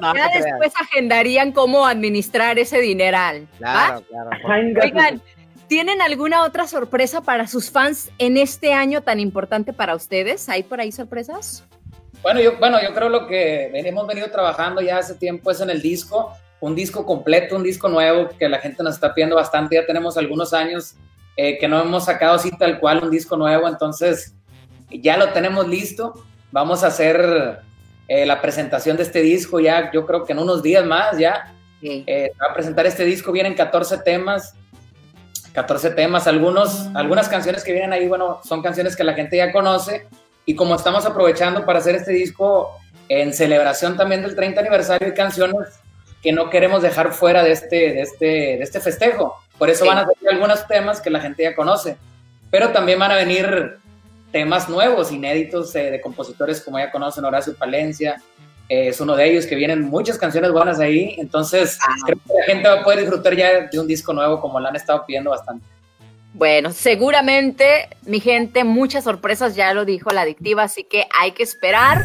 no, 0.00 0.14
Ya 0.14 0.28
después 0.28 0.72
agendarían 0.80 1.50
cómo 1.50 1.84
administrar 1.84 2.58
ese 2.60 2.80
dineral. 2.80 3.48
Claro, 3.58 4.02
claro. 4.02 4.30
Oigan, 4.82 5.20
¿tienen 5.66 6.00
alguna 6.00 6.44
otra 6.44 6.68
sorpresa 6.68 7.22
para 7.22 7.48
sus 7.48 7.72
fans 7.72 8.12
en 8.18 8.36
este 8.36 8.72
año 8.72 9.00
tan 9.02 9.18
importante 9.18 9.72
para 9.72 9.96
ustedes? 9.96 10.48
¿Hay 10.48 10.62
por 10.62 10.80
ahí 10.80 10.92
sorpresas? 10.92 11.66
Bueno, 12.24 12.40
yo, 12.40 12.56
bueno, 12.56 12.80
yo 12.82 12.94
creo 12.94 13.10
lo 13.10 13.26
que 13.26 13.70
hemos 13.74 14.06
venido 14.06 14.30
trabajando 14.30 14.80
ya 14.80 14.96
hace 14.96 15.14
tiempo 15.14 15.50
es 15.50 15.60
en 15.60 15.68
el 15.68 15.82
disco, 15.82 16.32
un 16.58 16.74
disco 16.74 17.04
completo, 17.04 17.54
un 17.54 17.62
disco 17.62 17.86
nuevo 17.86 18.30
que 18.38 18.48
la 18.48 18.60
gente 18.60 18.82
nos 18.82 18.94
está 18.94 19.12
pidiendo 19.12 19.36
bastante. 19.36 19.76
Ya 19.76 19.84
tenemos 19.84 20.16
algunos 20.16 20.54
años 20.54 20.94
eh, 21.36 21.58
que 21.58 21.68
no 21.68 21.78
hemos 21.78 22.06
sacado 22.06 22.36
así 22.36 22.50
tal 22.56 22.80
cual 22.80 23.04
un 23.04 23.10
disco 23.10 23.36
nuevo, 23.36 23.68
entonces 23.68 24.34
ya 24.88 25.18
lo 25.18 25.34
tenemos 25.34 25.68
listo. 25.68 26.14
Vamos 26.50 26.82
a 26.82 26.86
hacer 26.86 27.60
eh, 28.08 28.24
la 28.24 28.40
presentación 28.40 28.96
de 28.96 29.02
este 29.02 29.20
disco 29.20 29.60
ya, 29.60 29.92
yo 29.92 30.06
creo 30.06 30.24
que 30.24 30.32
en 30.32 30.38
unos 30.38 30.62
días 30.62 30.86
más 30.86 31.18
ya. 31.18 31.52
Eh, 31.82 32.32
va 32.42 32.52
a 32.52 32.54
presentar 32.54 32.86
este 32.86 33.04
disco, 33.04 33.32
vienen 33.32 33.52
14 33.52 33.98
temas. 33.98 34.54
14 35.52 35.90
temas, 35.90 36.26
algunos, 36.26 36.88
algunas 36.94 37.28
canciones 37.28 37.62
que 37.62 37.72
vienen 37.72 37.92
ahí, 37.92 38.08
bueno, 38.08 38.40
son 38.42 38.62
canciones 38.62 38.96
que 38.96 39.04
la 39.04 39.12
gente 39.12 39.36
ya 39.36 39.52
conoce, 39.52 40.08
y 40.46 40.54
como 40.54 40.74
estamos 40.74 41.06
aprovechando 41.06 41.64
para 41.64 41.78
hacer 41.78 41.94
este 41.94 42.12
disco 42.12 42.78
en 43.08 43.32
celebración 43.32 43.96
también 43.96 44.22
del 44.22 44.34
30 44.34 44.60
aniversario 44.60 45.08
de 45.08 45.14
canciones 45.14 45.80
que 46.22 46.32
no 46.32 46.48
queremos 46.48 46.82
dejar 46.82 47.12
fuera 47.12 47.42
de 47.42 47.52
este, 47.52 47.76
de 47.76 48.00
este, 48.00 48.26
de 48.26 48.62
este 48.62 48.80
festejo. 48.80 49.36
Por 49.58 49.68
eso 49.68 49.84
van 49.84 49.98
a 49.98 50.02
salir 50.02 50.30
algunos 50.30 50.66
temas 50.66 51.00
que 51.00 51.10
la 51.10 51.20
gente 51.20 51.42
ya 51.42 51.54
conoce. 51.54 51.96
Pero 52.50 52.70
también 52.70 52.98
van 52.98 53.10
a 53.10 53.16
venir 53.16 53.76
temas 54.32 54.68
nuevos, 54.68 55.12
inéditos, 55.12 55.74
eh, 55.76 55.90
de 55.90 56.00
compositores 56.00 56.62
como 56.62 56.78
ya 56.78 56.90
conocen, 56.90 57.24
Horacio 57.24 57.54
Palencia, 57.54 58.20
eh, 58.68 58.88
es 58.88 59.00
uno 59.00 59.14
de 59.14 59.30
ellos, 59.30 59.46
que 59.46 59.54
vienen 59.54 59.82
muchas 59.82 60.16
canciones 60.16 60.50
buenas 60.50 60.80
ahí. 60.80 61.14
Entonces, 61.18 61.78
ah. 61.82 61.92
creo 62.06 62.18
que 62.26 62.32
la 62.32 62.44
gente 62.46 62.68
va 62.68 62.80
a 62.80 62.84
poder 62.84 63.00
disfrutar 63.00 63.36
ya 63.36 63.68
de 63.68 63.78
un 63.78 63.86
disco 63.86 64.12
nuevo 64.12 64.40
como 64.40 64.58
lo 64.58 64.66
han 64.66 64.76
estado 64.76 65.04
pidiendo 65.06 65.30
bastante. 65.30 65.66
Bueno, 66.34 66.72
seguramente, 66.72 67.88
mi 68.06 68.18
gente, 68.18 68.64
muchas 68.64 69.04
sorpresas, 69.04 69.54
ya 69.54 69.72
lo 69.72 69.84
dijo 69.84 70.10
la 70.10 70.22
adictiva, 70.22 70.64
así 70.64 70.82
que 70.82 71.06
hay 71.16 71.30
que 71.30 71.44
esperar. 71.44 72.04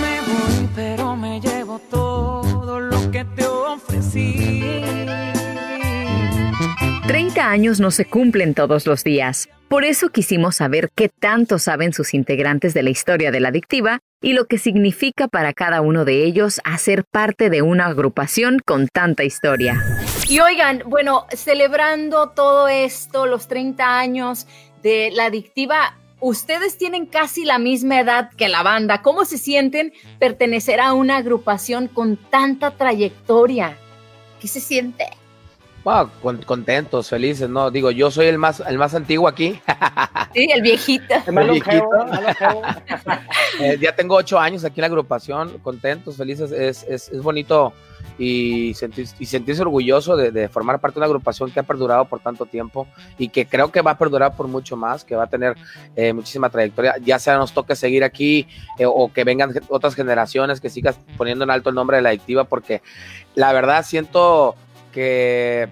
Me 0.00 0.20
voy, 0.20 0.68
pero 0.76 1.16
me 1.16 1.40
llevo 1.40 1.80
todo 1.90 2.78
lo 2.78 3.10
que 3.10 3.24
te 3.24 3.44
ofrecí. 3.44 4.62
30 7.08 7.50
años 7.50 7.80
no 7.80 7.90
se 7.90 8.04
cumplen 8.04 8.54
todos 8.54 8.86
los 8.86 9.02
días. 9.02 9.48
Por 9.66 9.84
eso 9.84 10.10
quisimos 10.10 10.54
saber 10.56 10.90
qué 10.94 11.08
tanto 11.08 11.58
saben 11.58 11.92
sus 11.92 12.14
integrantes 12.14 12.72
de 12.72 12.84
la 12.84 12.90
historia 12.90 13.32
de 13.32 13.40
la 13.40 13.48
adictiva 13.48 13.98
y 14.22 14.32
lo 14.32 14.46
que 14.46 14.58
significa 14.58 15.26
para 15.26 15.52
cada 15.52 15.80
uno 15.80 16.04
de 16.04 16.22
ellos 16.22 16.60
hacer 16.62 17.02
parte 17.10 17.50
de 17.50 17.62
una 17.62 17.86
agrupación 17.86 18.60
con 18.64 18.86
tanta 18.86 19.24
historia. 19.24 19.82
Y 20.30 20.38
oigan, 20.38 20.84
bueno, 20.86 21.26
celebrando 21.34 22.28
todo 22.28 22.68
esto, 22.68 23.26
los 23.26 23.48
30 23.48 23.98
años 23.98 24.46
de 24.80 25.10
la 25.12 25.24
adictiva, 25.24 25.98
ustedes 26.20 26.78
tienen 26.78 27.06
casi 27.06 27.44
la 27.44 27.58
misma 27.58 27.98
edad 27.98 28.30
que 28.36 28.48
la 28.48 28.62
banda. 28.62 29.02
¿Cómo 29.02 29.24
se 29.24 29.38
sienten 29.38 29.92
pertenecer 30.20 30.78
a 30.78 30.92
una 30.92 31.16
agrupación 31.16 31.88
con 31.88 32.16
tanta 32.16 32.70
trayectoria? 32.76 33.76
¿Qué 34.40 34.46
se 34.46 34.60
siente? 34.60 35.08
Contentos, 36.46 37.08
felices, 37.08 37.48
¿no? 37.48 37.70
Digo, 37.70 37.90
yo 37.90 38.10
soy 38.10 38.26
el 38.26 38.38
más, 38.38 38.60
el 38.60 38.78
más 38.78 38.94
antiguo 38.94 39.28
aquí. 39.28 39.60
Sí, 40.32 40.48
el 40.48 40.62
viejito. 40.62 41.12
El, 41.26 41.50
viejito. 41.50 41.88
Eh, 43.60 43.76
ya 43.80 43.94
tengo 43.94 44.14
ocho 44.14 44.38
años 44.38 44.64
aquí 44.64 44.78
en 44.78 44.82
la 44.82 44.86
agrupación, 44.86 45.58
contentos, 45.58 46.16
felices. 46.16 46.52
Es, 46.52 46.84
es, 46.84 47.08
es 47.08 47.20
bonito 47.20 47.74
y, 48.20 48.74
sentir, 48.74 49.06
y 49.18 49.26
sentirse 49.26 49.62
orgulloso 49.62 50.16
de, 50.16 50.48
formar 50.48 50.78
parte 50.78 50.94
de 50.94 51.00
una 51.00 51.06
agrupación 51.06 51.50
que 51.50 51.60
ha 51.60 51.62
perdurado 51.62 52.04
por 52.04 52.20
tanto 52.20 52.46
tiempo 52.46 52.86
y 53.18 53.28
que 53.28 53.46
creo 53.46 53.72
que 53.72 53.80
va 53.80 53.92
a 53.92 53.98
perdurar 53.98 54.36
por 54.36 54.46
mucho 54.46 54.76
más, 54.76 55.04
que 55.04 55.16
va 55.16 55.24
a 55.24 55.26
tener 55.26 55.56
eh, 55.96 56.12
muchísima 56.12 56.50
trayectoria, 56.50 56.96
ya 57.02 57.18
sea 57.18 57.38
nos 57.38 57.52
toque 57.52 57.74
seguir 57.74 58.04
aquí 58.04 58.46
eh, 58.78 58.84
o 58.86 59.12
que 59.12 59.24
vengan 59.24 59.52
otras 59.68 59.94
generaciones 59.94 60.60
que 60.60 60.70
sigas 60.70 60.98
poniendo 61.16 61.44
en 61.44 61.50
alto 61.50 61.70
el 61.70 61.74
nombre 61.74 61.96
de 61.96 62.02
la 62.02 62.10
adictiva, 62.10 62.44
porque 62.44 62.82
la 63.34 63.52
verdad 63.52 63.84
siento 63.84 64.54
que 64.90 65.68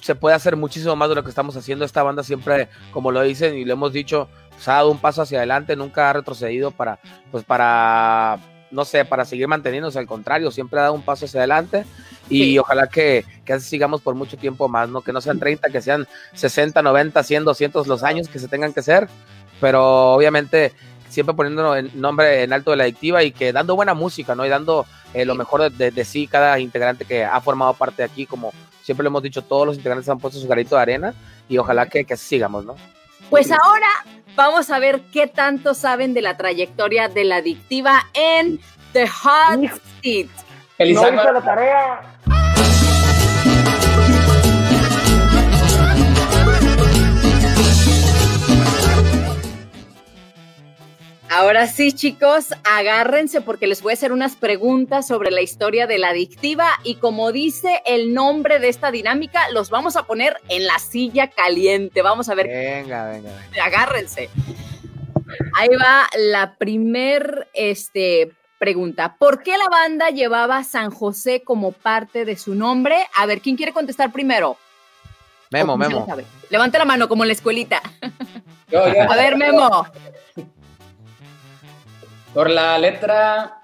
se 0.00 0.14
puede 0.14 0.36
hacer 0.36 0.56
muchísimo 0.56 0.96
más 0.96 1.08
de 1.08 1.14
lo 1.14 1.22
que 1.22 1.30
estamos 1.30 1.56
haciendo. 1.56 1.84
Esta 1.84 2.02
banda 2.02 2.22
siempre, 2.22 2.68
como 2.92 3.10
lo 3.10 3.22
dicen 3.22 3.56
y 3.56 3.64
lo 3.64 3.72
hemos 3.72 3.92
dicho, 3.92 4.28
pues, 4.50 4.68
ha 4.68 4.74
dado 4.74 4.90
un 4.90 4.98
paso 4.98 5.22
hacia 5.22 5.38
adelante, 5.38 5.76
nunca 5.76 6.10
ha 6.10 6.12
retrocedido 6.12 6.70
para, 6.70 6.98
pues 7.30 7.44
para 7.44 8.38
no 8.70 8.84
sé, 8.84 9.04
para 9.04 9.24
seguir 9.24 9.46
manteniéndose, 9.46 10.00
al 10.00 10.06
contrario, 10.06 10.50
siempre 10.50 10.80
ha 10.80 10.84
dado 10.84 10.94
un 10.94 11.02
paso 11.02 11.26
hacia 11.26 11.40
adelante 11.40 11.84
y 12.28 12.58
ojalá 12.58 12.88
que, 12.88 13.24
que 13.44 13.52
así 13.52 13.68
sigamos 13.68 14.00
por 14.00 14.16
mucho 14.16 14.36
tiempo 14.36 14.68
más, 14.68 14.88
¿no? 14.88 15.00
Que 15.00 15.12
no 15.12 15.20
sean 15.20 15.38
30, 15.38 15.70
que 15.70 15.80
sean 15.80 16.08
60, 16.32 16.82
90, 16.82 17.22
100, 17.22 17.44
200 17.44 17.86
los 17.86 18.02
años 18.02 18.28
que 18.28 18.40
se 18.40 18.48
tengan 18.48 18.72
que 18.72 18.82
ser, 18.82 19.08
pero 19.60 20.12
obviamente 20.14 20.72
siempre 21.14 21.34
poniendo 21.34 21.74
el 21.74 21.90
nombre 21.98 22.42
en 22.42 22.52
alto 22.52 22.72
de 22.72 22.76
la 22.76 22.84
adictiva 22.84 23.22
y 23.22 23.32
que 23.32 23.52
dando 23.52 23.76
buena 23.76 23.94
música, 23.94 24.34
¿no? 24.34 24.44
Y 24.44 24.48
dando 24.48 24.86
eh, 25.14 25.24
lo 25.24 25.34
mejor 25.34 25.70
de, 25.70 26.04
sí 26.04 26.26
cada 26.26 26.58
integrante 26.58 27.04
que 27.04 27.24
ha 27.24 27.40
formado 27.40 27.74
parte 27.74 28.02
de 28.02 28.06
aquí, 28.10 28.26
como 28.26 28.52
siempre 28.82 29.04
lo 29.04 29.08
hemos 29.08 29.22
dicho, 29.22 29.42
todos 29.42 29.66
los 29.66 29.76
integrantes 29.76 30.08
han 30.08 30.18
puesto 30.18 30.38
su 30.38 30.48
garito 30.48 30.76
de 30.76 30.82
arena 30.82 31.14
y 31.48 31.56
ojalá 31.58 31.86
que, 31.86 32.04
que 32.04 32.16
sigamos, 32.16 32.64
¿no? 32.64 32.76
Pues 33.30 33.50
ahora 33.50 33.88
vamos 34.36 34.70
a 34.70 34.78
ver 34.78 35.00
qué 35.12 35.26
tanto 35.26 35.74
saben 35.74 36.14
de 36.14 36.22
la 36.22 36.36
trayectoria 36.36 37.08
de 37.08 37.24
la 37.24 37.36
adictiva 37.36 38.06
en 38.12 38.60
The 38.92 39.08
Hot 39.08 39.80
Seat. 40.02 40.28
No 40.78 41.32
la 41.32 41.40
tarea. 41.40 42.73
Ahora 51.36 51.66
sí, 51.66 51.92
chicos, 51.92 52.54
agárrense 52.62 53.40
porque 53.40 53.66
les 53.66 53.82
voy 53.82 53.90
a 53.90 53.94
hacer 53.94 54.12
unas 54.12 54.36
preguntas 54.36 55.08
sobre 55.08 55.32
la 55.32 55.40
historia 55.40 55.88
de 55.88 55.98
la 55.98 56.10
adictiva 56.10 56.68
y 56.84 56.94
como 56.94 57.32
dice 57.32 57.82
el 57.86 58.14
nombre 58.14 58.60
de 58.60 58.68
esta 58.68 58.92
dinámica, 58.92 59.50
los 59.50 59.68
vamos 59.68 59.96
a 59.96 60.04
poner 60.04 60.36
en 60.48 60.64
la 60.64 60.78
silla 60.78 61.30
caliente. 61.30 62.02
Vamos 62.02 62.28
a 62.28 62.36
ver. 62.36 62.46
Venga, 62.46 63.10
venga, 63.10 63.32
venga. 63.32 63.64
Agárrense. 63.64 64.30
Ahí 65.56 65.70
va 65.70 66.06
la 66.16 66.54
primer 66.54 67.48
este, 67.52 68.30
pregunta. 68.60 69.16
¿Por 69.18 69.42
qué 69.42 69.58
la 69.58 69.68
banda 69.68 70.10
llevaba 70.10 70.62
San 70.62 70.92
José 70.92 71.42
como 71.42 71.72
parte 71.72 72.24
de 72.24 72.36
su 72.36 72.54
nombre? 72.54 73.08
A 73.16 73.26
ver, 73.26 73.40
¿quién 73.40 73.56
quiere 73.56 73.72
contestar 73.72 74.12
primero? 74.12 74.56
Memo, 75.50 75.76
Memo. 75.76 76.06
Levante 76.48 76.78
la 76.78 76.84
mano 76.84 77.08
como 77.08 77.24
en 77.24 77.28
la 77.28 77.34
escuelita. 77.34 77.82
A 78.72 79.16
ver, 79.16 79.36
Memo. 79.36 79.84
Por 82.34 82.50
la 82.50 82.78
letra. 82.78 83.60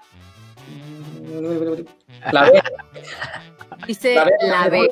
La 2.31 2.43
B. 2.49 2.63
Dice 3.85 4.15
la 4.15 4.69
B. 4.69 4.89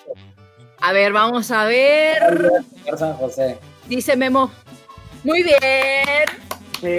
A 0.81 0.91
ver, 0.91 1.13
vamos 1.13 1.50
a 1.51 1.65
ver. 1.65 2.51
San 2.98 3.13
José. 3.13 3.57
Dice 3.88 4.15
Memo. 4.17 4.51
Muy 5.24 5.43
bien. 5.43 6.25
Sí. 6.81 6.98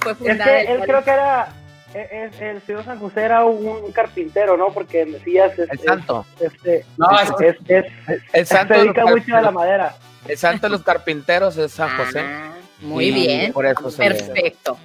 fue 0.00 0.12
es 0.12 0.42
que 0.42 0.60
él 0.62 0.80
creo 0.84 1.04
que 1.04 1.10
era. 1.10 1.48
E, 1.94 2.30
el 2.40 2.60
señor 2.62 2.84
San 2.84 2.98
José 2.98 3.22
era 3.22 3.44
un 3.44 3.90
carpintero, 3.92 4.56
¿no? 4.56 4.68
Porque 4.68 5.04
decías. 5.04 5.56
el 5.58 5.78
santo. 5.78 6.26
Este, 6.40 6.84
no, 6.96 7.08
es, 7.20 7.56
es, 7.68 7.86
el 8.32 8.46
santo. 8.46 8.74
Se 8.74 8.80
dedica 8.80 9.06
mucho 9.06 9.36
a 9.36 9.40
la 9.40 9.50
madera. 9.50 9.96
El 10.26 10.36
santo 10.36 10.66
de 10.66 10.70
los 10.70 10.82
carpinteros 10.82 11.56
es 11.56 11.72
San 11.72 11.96
José. 11.96 12.20
Ah, 12.20 12.54
muy 12.80 13.12
bien. 13.12 13.52
Por 13.52 13.66
eso 13.66 13.90
Perfecto. 13.96 14.76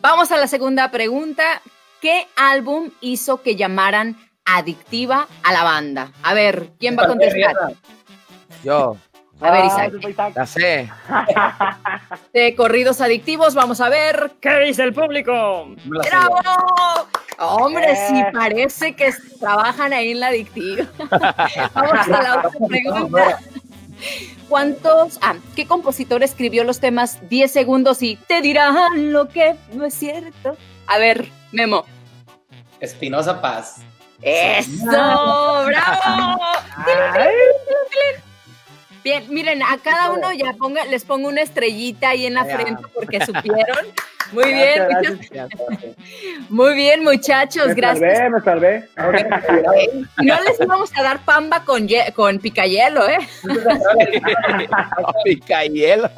Vamos 0.00 0.32
a 0.32 0.38
la 0.38 0.46
segunda 0.46 0.90
pregunta. 0.90 1.60
¿Qué 2.00 2.26
álbum 2.36 2.90
hizo 3.02 3.42
que 3.42 3.56
llamaran 3.56 4.16
adictiva 4.46 5.28
a 5.42 5.52
la 5.52 5.62
banda? 5.62 6.12
A 6.22 6.32
ver, 6.32 6.70
¿quién 6.78 6.96
va 6.96 7.04
a 7.04 7.08
contestar? 7.08 7.54
Yo. 8.64 8.96
A 9.42 9.50
ver, 9.50 9.64
Isaac. 9.64 9.92
Ah, 10.18 10.30
ya 10.34 10.46
sé. 10.46 10.90
De 12.32 12.54
corridos 12.54 13.00
adictivos, 13.00 13.54
vamos 13.54 13.80
a 13.80 13.88
ver 13.88 14.32
qué 14.40 14.58
dice 14.60 14.82
el 14.82 14.92
público. 14.92 15.74
¡Bravo! 15.84 16.36
Hombre, 17.38 17.96
sí 18.08 18.20
eh. 18.20 18.30
parece 18.34 18.94
que 18.94 19.14
trabajan 19.38 19.92
ahí 19.94 20.12
en 20.12 20.20
la 20.20 20.28
adictiva. 20.28 20.84
vamos 21.74 22.08
a 22.08 22.22
la 22.22 22.38
otra 22.38 22.50
pregunta. 22.68 23.40
¿Cuántos, 24.48 25.18
ah, 25.22 25.36
qué 25.54 25.66
compositor 25.66 26.22
escribió 26.22 26.64
los 26.64 26.80
temas 26.80 27.18
10 27.28 27.50
segundos 27.50 28.02
y 28.02 28.16
te 28.16 28.40
dirán 28.40 29.12
lo 29.12 29.28
que 29.28 29.56
no 29.72 29.84
es 29.84 29.94
cierto? 29.94 30.56
A 30.86 30.98
ver, 30.98 31.28
Memo. 31.52 31.84
Espinosa 32.80 33.40
Paz. 33.40 33.76
¡Eso! 34.22 34.80
¡Bravo! 34.86 36.40
Bien, 39.02 39.24
miren, 39.30 39.62
a 39.62 39.78
cada 39.78 40.10
uno 40.10 40.30
ya 40.32 40.52
ponga, 40.52 40.84
les 40.84 41.04
pongo 41.04 41.28
una 41.28 41.40
estrellita 41.40 42.10
ahí 42.10 42.26
en 42.26 42.34
la 42.34 42.44
frente 42.44 42.82
porque 42.94 43.24
supieron. 43.24 43.86
Muy 44.32 44.44
bien, 44.44 45.18
muy 46.48 46.74
bien, 46.74 47.04
muchachos, 47.04 47.74
gracias. 47.74 48.00
Me 48.00 48.14
salvé, 48.14 48.30
me 48.30 48.40
salvé. 48.40 48.88
No 50.22 50.42
les 50.42 50.60
íbamos 50.60 50.90
a 50.96 51.02
dar 51.02 51.24
pamba 51.24 51.64
con, 51.64 51.88
con 52.14 52.38
picayelo, 52.38 53.08
¿eh? 53.08 53.18
picayelo. 55.24 56.10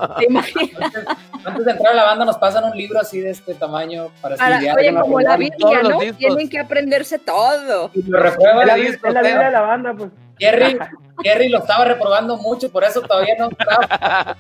Antes 1.45 1.65
de 1.65 1.71
entrar 1.71 1.93
a 1.93 1.95
la 1.95 2.05
banda 2.05 2.25
nos 2.25 2.39
pasan 2.39 2.65
un 2.65 2.77
libro 2.77 3.01
así 3.01 3.21
de 3.21 3.31
este 3.31 3.55
tamaño 3.55 4.09
para, 4.21 4.35
estudiar. 4.35 4.79
Oye, 4.79 4.95
como 4.95 5.21
la 5.21 5.37
Biblia, 5.37 5.83
¿no? 5.83 5.99
Tienen 5.99 6.49
que 6.49 6.59
aprenderse 6.59 7.19
todo. 7.19 7.91
Y 7.95 8.03
lo 8.03 8.21
reprueba 8.21 8.65
la, 8.65 8.77
la 8.77 8.83
Biblia 9.23 9.45
de 9.45 9.51
la 9.51 9.61
banda, 9.61 9.95
pues. 9.95 10.11
Jerry, 10.39 11.49
lo 11.49 11.59
estaba 11.59 11.85
reprobando 11.85 12.37
mucho, 12.37 12.71
por 12.71 12.85
eso 12.85 13.01
todavía 13.03 13.35
no 13.39 13.49
estaba. 13.51 14.37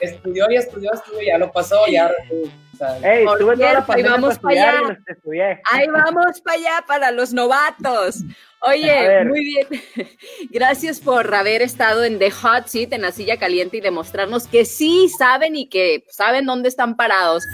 estudió 0.00 0.50
y 0.50 0.56
estudió, 0.56 0.92
estudió, 0.92 1.20
ya 1.22 1.38
lo 1.38 1.50
pasó, 1.52 1.86
ya. 1.88 2.10
ahí 3.02 4.02
vamos 4.02 4.38
para 4.38 4.54
allá. 4.54 4.98
Ahí 5.72 5.86
vamos 5.88 6.40
para 6.42 6.56
allá 6.56 6.84
para 6.86 7.10
los 7.10 7.32
novatos. 7.32 8.22
Oye, 8.60 9.24
muy 9.24 9.44
bien. 9.44 9.66
Gracias 10.50 11.00
por 11.00 11.32
haber 11.34 11.62
estado 11.62 12.04
en 12.04 12.18
The 12.18 12.30
Hot 12.30 12.66
Seat, 12.66 12.92
en 12.92 13.02
la 13.02 13.12
silla 13.12 13.38
caliente 13.38 13.78
y 13.78 13.80
demostrarnos 13.80 14.46
que 14.48 14.64
sí 14.64 15.08
saben 15.08 15.56
y 15.56 15.68
que 15.68 16.04
saben 16.08 16.46
dónde 16.46 16.68
están 16.68 16.96
parados. 16.96 17.44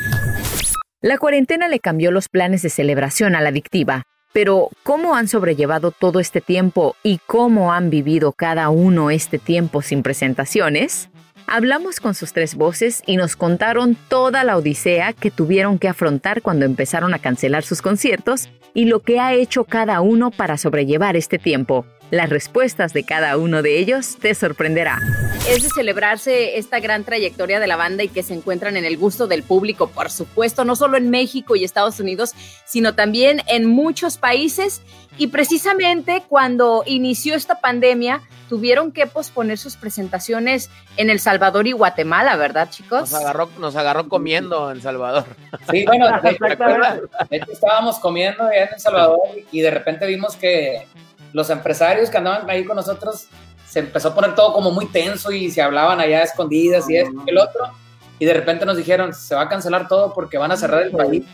La 1.01 1.19
cuarentena 1.19 1.69
le 1.69 1.81
cambió 1.81 2.13
los 2.13 2.29
planes 2.29 2.63
de 2.63 2.71
celebración 2.71 3.35
a 3.35 3.41
la 3.41 3.49
adictiva. 3.49 4.05
Pero, 4.33 4.71
¿cómo 4.83 5.15
han 5.15 5.29
sobrellevado 5.29 5.91
todo 5.91 6.19
este 6.19 6.41
tiempo 6.41 6.97
y 7.03 7.21
cómo 7.27 7.73
han 7.73 7.91
vivido 7.91 8.33
cada 8.33 8.71
uno 8.71 9.11
este 9.11 9.39
tiempo 9.39 9.83
sin 9.83 10.03
presentaciones? 10.03 11.11
Hablamos 11.47 12.01
con 12.01 12.15
sus 12.15 12.33
tres 12.33 12.55
voces 12.55 13.03
y 13.05 13.17
nos 13.17 13.37
contaron 13.37 13.97
toda 14.09 14.43
la 14.43 14.57
odisea 14.57 15.13
que 15.13 15.31
tuvieron 15.31 15.79
que 15.79 15.89
afrontar 15.89 16.41
cuando 16.41 16.65
empezaron 16.65 17.13
a 17.13 17.19
cancelar 17.19 17.63
sus 17.63 17.83
conciertos 17.83 18.49
y 18.73 18.87
lo 18.87 19.01
que 19.01 19.21
ha 19.21 19.35
hecho 19.35 19.65
cada 19.65 20.01
uno 20.01 20.31
para 20.31 20.57
sobrellevar 20.57 21.15
este 21.15 21.39
tiempo. 21.39 21.85
Las 22.13 22.29
respuestas 22.29 22.93
de 22.93 23.05
cada 23.05 23.39
uno 23.39 23.63
de 23.63 23.79
ellos 23.79 24.19
te 24.21 24.35
sorprenderá. 24.35 25.01
Es 25.49 25.63
de 25.63 25.71
celebrarse 25.71 26.59
esta 26.59 26.79
gran 26.79 27.05
trayectoria 27.05 27.59
de 27.59 27.67
la 27.67 27.77
banda 27.77 28.03
y 28.03 28.09
que 28.09 28.23
se 28.23 28.35
encuentran 28.35 28.77
en 28.77 28.85
el 28.85 28.99
gusto 28.99 29.29
del 29.29 29.43
público, 29.43 29.89
por 29.89 30.11
supuesto, 30.11 30.67
no 30.67 30.77
solo 30.77 30.99
en 30.99 31.09
México 31.09 31.57
y 31.57 31.65
Estados 31.65 32.01
Unidos, 32.01 32.35
sino 32.67 32.95
también 32.95 33.41
en 33.47 33.65
muchos 33.65 34.19
países. 34.19 34.83
Y 35.17 35.29
precisamente 35.29 36.23
cuando 36.29 36.85
inició 36.85 37.35
esta 37.35 37.63
pandemia, 37.63 38.21
tuvieron 38.51 38.93
que 38.93 39.07
posponer 39.07 39.57
sus 39.57 39.77
presentaciones 39.77 40.69
en 40.99 41.09
El 41.09 41.19
Salvador 41.19 41.67
y 41.67 41.73
Guatemala, 41.73 42.37
¿verdad, 42.37 42.69
chicos? 42.69 43.11
Nos 43.11 43.15
agarró, 43.15 43.49
nos 43.59 43.75
agarró 43.75 44.11
comiendo 44.11 44.71
en 44.71 44.83
Salvador. 44.83 45.25
Sí, 45.71 45.87
bueno, 45.87 46.09
de 46.23 47.37
hecho 47.39 47.53
estábamos 47.53 47.99
comiendo 48.01 48.51
en 48.53 48.69
El 48.71 48.79
Salvador 48.79 49.19
y 49.51 49.63
de 49.63 49.71
repente 49.71 50.07
vimos 50.07 50.37
que 50.37 50.87
los 51.33 51.51
empresarios 51.51 52.11
que 52.11 52.19
andaban 52.19 52.49
ahí 52.49 52.65
con 52.65 52.77
nosotros 52.77 53.29
se 53.73 53.79
empezó 53.79 54.09
a 54.09 54.15
poner 54.15 54.35
todo 54.35 54.53
como 54.53 54.71
muy 54.71 54.87
tenso 54.87 55.33
y 55.33 55.51
se 55.51 55.63
hablaban 55.63 55.99
allá 55.99 56.23
escondidas 56.23 56.91
y 56.91 56.97
esto 56.97 57.23
y 57.27 57.31
el 57.31 57.39
otro. 57.39 57.71
Y 58.19 58.27
de 58.27 58.35
repente 58.35 58.67
nos 58.67 58.77
dijeron, 58.77 59.15
se 59.15 59.35
va 59.35 59.43
a 59.43 59.49
cancelar 59.49 59.89
todo 59.89 60.13
porque 60.13 60.37
van 60.37 60.53
a 60.53 60.57
cerrar 60.57 60.83
el 60.83 60.91
país. 60.91 61.25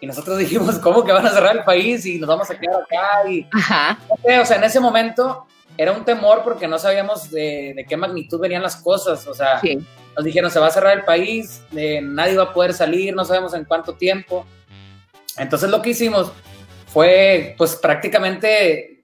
Y 0.00 0.06
nosotros 0.06 0.38
dijimos, 0.38 0.78
¿cómo 0.78 1.04
que 1.04 1.12
van 1.12 1.26
a 1.26 1.30
cerrar 1.30 1.54
el 1.54 1.62
país 1.62 2.06
y 2.06 2.18
nos 2.18 2.28
vamos 2.28 2.50
a 2.50 2.58
quedar 2.58 2.82
acá? 2.82 3.30
Y, 3.30 3.46
o 4.40 4.46
sea, 4.46 4.56
en 4.56 4.64
ese 4.64 4.80
momento 4.80 5.46
era 5.76 5.92
un 5.92 6.04
temor 6.06 6.42
porque 6.42 6.66
no 6.66 6.78
sabíamos 6.78 7.30
de, 7.30 7.84
qué 7.86 7.98
magnitud 7.98 8.40
venían 8.40 8.62
las 8.62 8.76
cosas. 8.76 9.26
O 9.26 9.34
sea, 9.34 9.60
nos 10.16 10.24
dijeron, 10.24 10.50
se 10.50 10.58
va 10.58 10.68
a 10.68 10.70
cerrar 10.70 10.96
el 10.96 11.04
país, 11.04 11.62
eh, 11.76 12.00
nadie 12.02 12.36
va 12.36 12.44
a 12.44 12.52
poder 12.54 12.72
salir, 12.72 13.14
no 13.14 13.26
sabemos 13.26 13.52
en 13.52 13.66
cuánto 13.66 13.92
tiempo. 13.92 14.46
Entonces 15.36 15.68
lo 15.68 15.82
que 15.82 15.90
hicimos 15.90 16.32
fue, 16.86 17.54
pues 17.58 17.76
prácticamente 17.76 19.01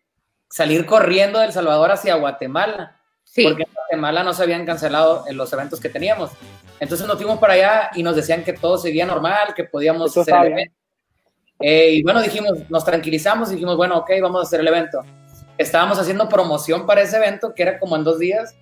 salir 0.49 0.87
corriendo 0.87 1.39
del 1.41 1.53
Salvador 1.53 1.93
hacia 1.93 2.17
Guatemala. 2.17 2.97
Porque 3.25 3.63
en 3.63 3.73
Guatemala 3.73 4.25
no 4.25 4.33
se 4.33 4.43
habían 4.43 4.67
cancelado 4.67 5.25
los 5.31 5.53
eventos 5.53 5.81
que 5.81 5.89
teníamos. 5.89 6.31
Entonces 6.81 7.07
nos 7.07 7.17
fuimos 7.17 7.39
para 7.39 7.55
allá 7.55 7.91
y 7.95 8.03
nos 8.03 8.17
decían 8.17 8.43
que 8.43 8.53
todo 8.53 8.79
seguía 8.79 9.07
normal, 9.07 9.55
que 9.55 9.65
podíamos 9.65 10.17
hacer 10.17 10.35
el 10.35 10.53
evento. 10.53 10.75
Eh, 11.61 11.91
y 11.95 12.03
bueno, 12.03 12.23
dijimos, 12.23 12.53
nos 12.69 12.85
tranquilizamos 12.85 13.51
y 13.51 13.55
dijimos, 13.55 13.77
bueno, 13.77 13.99
ok, 13.99 14.11
vamos 14.23 14.41
a 14.41 14.43
hacer 14.45 14.61
el 14.61 14.69
evento. 14.69 15.05
Estábamos 15.57 15.99
haciendo 15.99 16.29
promoción 16.29 16.87
para 16.87 17.03
ese 17.03 17.17
evento, 17.17 17.53
que 17.55 17.63
era 17.63 17.79
como 17.79 17.97
en 17.97 18.05
dos 18.05 18.19
días. 18.19 18.55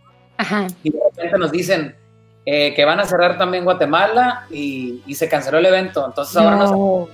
Y 0.83 0.90
de 0.90 0.99
repente 1.03 1.38
nos 1.38 1.53
dicen 1.53 1.96
eh, 2.44 2.75
que 2.75 2.85
van 2.85 3.01
a 3.01 3.05
cerrar 3.05 3.38
también 3.38 3.64
Guatemala 3.64 4.46
y, 4.51 5.03
se 5.14 5.29
canceló 5.29 5.59
el 5.59 5.66
evento. 5.66 6.05
Entonces 6.05 6.37
ahora 6.37 6.57
nos 6.57 7.09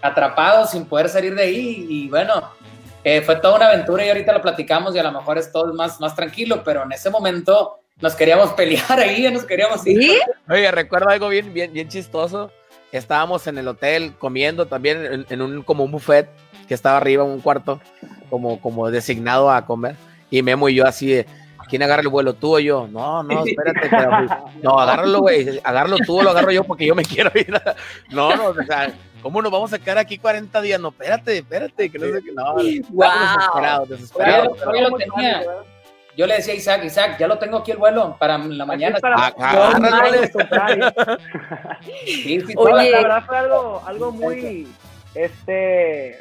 atrapados 0.00 0.70
sin 0.70 0.84
poder 0.84 1.08
salir 1.08 1.34
de 1.34 1.44
ahí 1.44 1.86
y 1.88 2.08
bueno, 2.08 2.42
eh, 3.04 3.22
fue 3.22 3.36
toda 3.36 3.56
una 3.56 3.66
aventura 3.68 4.04
y 4.04 4.08
ahorita 4.08 4.32
lo 4.32 4.42
platicamos 4.42 4.94
y 4.94 4.98
a 4.98 5.02
lo 5.02 5.12
mejor 5.12 5.38
es 5.38 5.50
todo 5.50 5.72
más, 5.74 6.00
más 6.00 6.14
tranquilo, 6.14 6.62
pero 6.64 6.84
en 6.84 6.92
ese 6.92 7.10
momento 7.10 7.80
nos 8.00 8.14
queríamos 8.14 8.52
pelear 8.54 8.98
ahí, 8.98 9.30
nos 9.30 9.44
queríamos 9.44 9.86
ir. 9.86 10.20
Oye, 10.48 10.70
recuerdo 10.70 11.08
algo 11.08 11.28
bien, 11.28 11.52
bien, 11.52 11.72
bien 11.72 11.88
chistoso. 11.88 12.50
Estábamos 12.92 13.46
en 13.46 13.58
el 13.58 13.68
hotel 13.68 14.14
comiendo 14.18 14.66
también 14.66 15.24
en, 15.28 15.42
un 15.42 15.62
como 15.62 15.84
un 15.84 15.92
buffet 15.92 16.28
que 16.68 16.74
estaba 16.74 16.98
arriba, 16.98 17.24
un 17.24 17.40
cuarto, 17.40 17.80
como, 18.28 18.60
como 18.60 18.90
designado 18.90 19.50
a 19.50 19.64
comer. 19.64 19.96
Y 20.30 20.42
Memo 20.42 20.68
y 20.68 20.74
yo 20.74 20.86
así 20.86 21.06
de, 21.08 21.26
¿quién 21.72 21.82
agarra 21.82 22.02
el 22.02 22.08
vuelo? 22.08 22.34
¿Tú 22.34 22.56
o 22.56 22.58
yo? 22.58 22.86
No, 22.86 23.22
no, 23.22 23.44
espérate. 23.46 23.88
no, 24.62 24.78
agárralo, 24.78 25.20
güey. 25.20 25.58
Agárralo 25.64 25.96
tú 26.04 26.18
o 26.18 26.22
lo 26.22 26.30
agarro 26.30 26.50
yo 26.50 26.64
porque 26.64 26.86
yo 26.86 26.94
me 26.94 27.02
quiero 27.06 27.30
ir. 27.34 27.50
no, 28.10 28.36
no, 28.36 28.48
o 28.48 28.54
sea, 28.54 28.92
¿cómo 29.22 29.40
nos 29.40 29.50
vamos 29.52 29.72
a 29.72 29.78
quedar 29.78 29.98
aquí 29.98 30.18
40 30.18 30.60
días? 30.60 30.80
No, 30.80 30.88
espérate, 30.88 31.38
espérate, 31.38 31.90
que 31.90 31.98
no 31.98 32.06
sé 32.06 32.22
qué. 32.22 32.32
No, 32.32 32.54
wow. 32.54 32.64
desesperado, 33.36 33.86
desesperado. 33.86 34.56
Yo, 34.56 34.80
lo 34.90 34.96
tenía. 34.96 35.42
Yo 36.16 36.26
le 36.26 36.34
decía 36.34 36.52
a 36.52 36.56
Isaac, 36.56 36.84
Isaac, 36.84 37.16
ya 37.18 37.26
lo 37.26 37.38
tengo 37.38 37.56
aquí 37.58 37.70
el 37.70 37.78
vuelo 37.78 38.16
para 38.18 38.36
la 38.36 38.66
mañana. 38.66 38.98
Para 39.00 39.32
Oye, 42.56 42.90
la 42.90 43.02
verdad 43.02 43.24
fue 43.24 43.38
algo, 43.38 43.82
algo 43.86 44.12
muy, 44.12 44.68
este, 45.14 46.18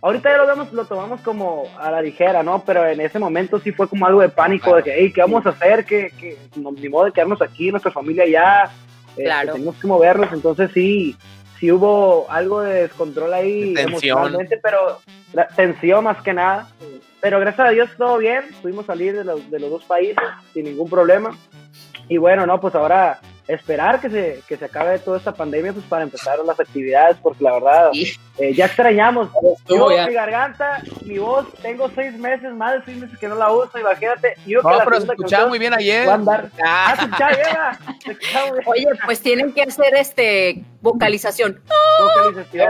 ahorita 0.00 0.30
ya 0.30 0.36
lo 0.36 0.46
vemos, 0.46 0.72
lo 0.72 0.84
tomamos 0.84 1.20
como 1.22 1.64
a 1.76 1.90
la 1.90 2.02
ligera, 2.02 2.44
¿no? 2.44 2.62
Pero 2.64 2.86
en 2.86 3.00
ese 3.00 3.18
momento 3.18 3.58
sí 3.58 3.72
fue 3.72 3.88
como 3.88 4.06
algo 4.06 4.20
de 4.20 4.28
pánico, 4.28 4.76
de 4.76 4.84
que, 4.84 4.94
hey, 4.96 5.12
¿qué 5.12 5.22
vamos 5.22 5.44
a 5.44 5.50
hacer? 5.50 5.84
Que, 5.84 6.10
que 6.10 6.38
ni 6.54 6.88
modo 6.88 7.06
de 7.06 7.12
quedarnos 7.12 7.42
aquí, 7.42 7.72
nuestra 7.72 7.90
familia 7.90 8.28
ya, 8.28 8.70
este, 9.10 9.24
claro. 9.24 9.54
tenemos 9.54 9.74
que 9.76 9.86
movernos, 9.88 10.32
entonces 10.32 10.70
sí, 10.72 11.16
sí 11.58 11.72
hubo 11.72 12.30
algo 12.30 12.60
de 12.60 12.82
descontrol 12.82 13.32
ahí 13.32 13.74
emocionalmente, 13.76 14.58
pero 14.62 15.00
la, 15.32 15.48
tensión 15.48 16.04
más 16.04 16.22
que 16.22 16.32
nada. 16.32 16.68
Pero 17.20 17.40
gracias 17.40 17.68
a 17.68 17.70
Dios 17.70 17.90
todo 17.96 18.18
bien, 18.18 18.44
pudimos 18.62 18.86
salir 18.86 19.16
de 19.16 19.24
los, 19.24 19.50
de 19.50 19.58
los 19.58 19.70
dos 19.70 19.84
países 19.84 20.22
sin 20.52 20.64
ningún 20.64 20.88
problema. 20.88 21.36
Y 22.08 22.18
bueno, 22.18 22.46
no, 22.46 22.60
pues 22.60 22.74
ahora 22.74 23.20
esperar 23.48 24.00
que 24.00 24.10
se, 24.10 24.42
que 24.48 24.56
se 24.56 24.64
acabe 24.64 24.98
toda 24.98 25.18
esta 25.18 25.32
pandemia 25.32 25.72
pues 25.72 25.84
para 25.86 26.02
empezar 26.02 26.38
las 26.40 26.58
actividades, 26.58 27.16
porque 27.22 27.44
la 27.44 27.52
verdad 27.54 27.90
eh, 28.38 28.54
ya 28.54 28.66
extrañamos. 28.66 29.30
Yo, 29.68 29.88
mi 29.88 30.14
garganta, 30.14 30.82
mi 31.04 31.18
voz, 31.18 31.46
tengo 31.62 31.88
seis 31.94 32.18
meses, 32.18 32.52
más 32.52 32.74
de 32.74 32.84
seis 32.84 32.98
meses 32.98 33.18
que 33.18 33.28
no 33.28 33.36
la 33.36 33.52
uso, 33.52 33.78
imagínate. 33.78 34.34
Yo 34.46 34.62
no, 34.62 34.78
pero 34.84 35.00
se 35.00 35.06
escuchaba 35.06 35.48
muy 35.48 35.58
bien 35.58 35.74
ayer. 35.74 36.08
Ah. 36.64 37.78
Oye, 38.66 38.86
pues 39.04 39.20
tienen 39.20 39.52
que 39.52 39.62
hacer 39.62 39.94
este 39.94 40.64
vocalización. 40.80 41.62
Vocalización. 42.00 42.68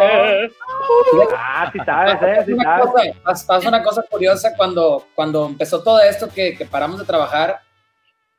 ah, 1.37 1.71
sí 1.73 1.79
sabes, 1.85 2.17
eh, 2.23 2.45
sí 2.47 2.57
sabes. 2.63 3.45
Pasa 3.47 3.69
una 3.69 3.83
cosa 3.83 4.03
curiosa 4.11 4.55
cuando, 4.57 5.07
cuando 5.15 5.47
empezó 5.47 5.83
todo 5.83 6.01
esto 6.01 6.29
que, 6.29 6.57
que 6.57 6.67
paramos 6.67 6.99
de 6.99 7.07
trabajar 7.07 7.66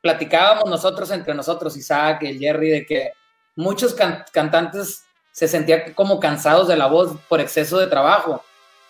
platicábamos 0.00 0.68
nosotros 0.68 1.10
entre 1.10 1.34
nosotros, 1.34 1.76
Isaac, 1.76 2.22
el 2.22 2.38
Jerry, 2.38 2.70
de 2.70 2.86
que 2.86 3.12
muchos 3.56 3.94
cantantes 4.32 5.04
se 5.32 5.48
sentían 5.48 5.92
como 5.94 6.18
cansados 6.20 6.68
de 6.68 6.76
la 6.76 6.86
voz 6.86 7.16
por 7.28 7.40
exceso 7.40 7.78
de 7.78 7.86
trabajo, 7.86 8.42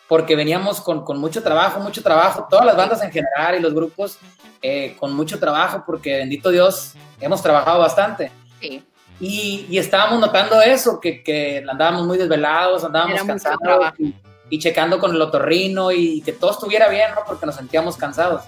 porque 0.06 0.36
veníamos 0.36 0.80
con, 0.80 1.04
con 1.04 1.18
mucho 1.18 1.42
trabajo, 1.42 1.80
mucho 1.80 2.02
trabajo, 2.02 2.46
todas 2.48 2.64
las 2.64 2.76
bandas 2.76 3.02
en 3.02 3.10
general 3.10 3.56
y 3.56 3.60
los 3.60 3.74
grupos 3.74 4.18
eh, 4.62 4.96
con 4.98 5.14
mucho 5.14 5.38
trabajo, 5.38 5.82
porque 5.86 6.16
bendito 6.16 6.50
Dios, 6.50 6.94
hemos 7.20 7.42
trabajado 7.42 7.80
bastante. 7.80 8.32
Sí. 8.60 8.82
Y, 9.20 9.66
y, 9.68 9.78
estábamos 9.78 10.20
notando 10.20 10.62
eso, 10.62 11.00
que, 11.00 11.24
que, 11.24 11.64
andábamos 11.68 12.06
muy 12.06 12.18
desvelados, 12.18 12.84
andábamos 12.84 13.24
cansados 13.24 13.92
y, 13.98 14.14
y, 14.48 14.58
checando 14.60 15.00
con 15.00 15.10
el 15.10 15.20
otorrino 15.20 15.90
y 15.90 16.22
que 16.22 16.32
todo 16.32 16.52
estuviera 16.52 16.88
bien, 16.88 17.10
¿no? 17.16 17.22
Porque 17.26 17.44
nos 17.44 17.56
sentíamos 17.56 17.96
cansados. 17.96 18.44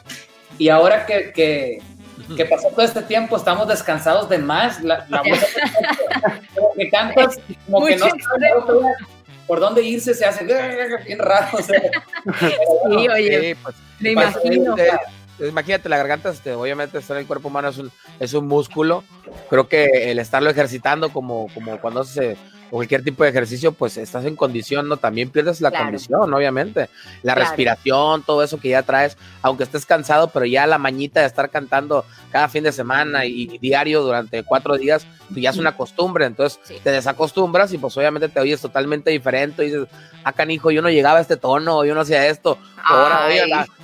Y 0.58 0.68
ahora 0.68 1.06
que, 1.06 1.32
que, 1.32 1.82
que 2.36 2.44
pasó 2.44 2.68
todo 2.68 2.82
este 2.82 3.02
tiempo, 3.02 3.36
estamos 3.36 3.68
descansados 3.68 4.28
de 4.28 4.38
más. 4.38 4.82
La, 4.82 5.06
la 5.08 5.22
voz 5.28 5.38
que 6.76 6.90
cantas, 6.90 7.38
como 7.66 7.86
que 7.86 7.96
no 7.96 8.06
por 9.50 9.58
dónde 9.58 9.82
irse, 9.82 10.14
se 10.14 10.24
hace 10.24 10.44
bien 11.06 11.18
raro. 11.18 11.58
sí, 11.58 13.08
oye, 13.08 13.56
pues, 13.60 13.74
me 13.98 14.12
imagino. 14.12 14.76
imagínate, 15.40 15.88
la 15.88 15.96
garganta, 15.96 16.30
este, 16.30 16.52
obviamente, 16.52 16.98
estar 16.98 17.16
en 17.16 17.22
el 17.22 17.26
cuerpo 17.26 17.48
humano 17.48 17.68
es 17.68 17.78
un, 17.78 17.90
es 18.20 18.32
un 18.32 18.46
músculo. 18.46 19.02
Creo 19.48 19.66
que 19.66 20.12
el 20.12 20.20
estarlo 20.20 20.50
ejercitando, 20.50 21.12
como, 21.12 21.48
como 21.52 21.80
cuando 21.80 22.04
se 22.04 22.36
o 22.70 22.76
cualquier 22.76 23.02
tipo 23.02 23.24
de 23.24 23.30
ejercicio, 23.30 23.72
pues 23.72 23.96
estás 23.96 24.24
en 24.24 24.36
condición, 24.36 24.88
¿no? 24.88 24.96
También 24.96 25.30
pierdes 25.30 25.60
la 25.60 25.70
condición, 25.70 26.32
obviamente. 26.32 26.88
La 27.22 27.34
respiración, 27.34 28.22
todo 28.22 28.42
eso 28.42 28.58
que 28.60 28.70
ya 28.70 28.82
traes, 28.82 29.16
aunque 29.42 29.64
estés 29.64 29.84
cansado, 29.84 30.28
pero 30.28 30.46
ya 30.46 30.66
la 30.66 30.78
mañita 30.78 31.20
de 31.20 31.26
estar 31.26 31.50
cantando 31.50 32.04
cada 32.30 32.48
fin 32.48 32.62
de 32.64 32.72
semana 32.72 33.24
y, 33.26 33.58
diario 33.58 34.02
durante 34.02 34.42
cuatro 34.44 34.78
días, 34.78 35.06
pues 35.28 35.42
ya 35.42 35.50
es 35.50 35.56
una 35.56 35.76
costumbre. 35.76 36.24
Entonces 36.26 36.60
te 36.82 36.90
desacostumbras 36.90 37.72
y 37.72 37.78
pues 37.78 37.96
obviamente 37.96 38.28
te 38.28 38.40
oyes 38.40 38.60
totalmente 38.60 39.10
diferente. 39.10 39.64
Y 39.64 39.66
dices, 39.66 39.88
ah, 40.24 40.32
canijo, 40.32 40.70
yo 40.70 40.82
no 40.82 40.90
llegaba 40.90 41.18
a 41.18 41.22
este 41.22 41.36
tono, 41.36 41.84
yo 41.84 41.94
no 41.94 42.02
hacía 42.02 42.28
esto. 42.28 42.56
Ahora, 42.82 43.28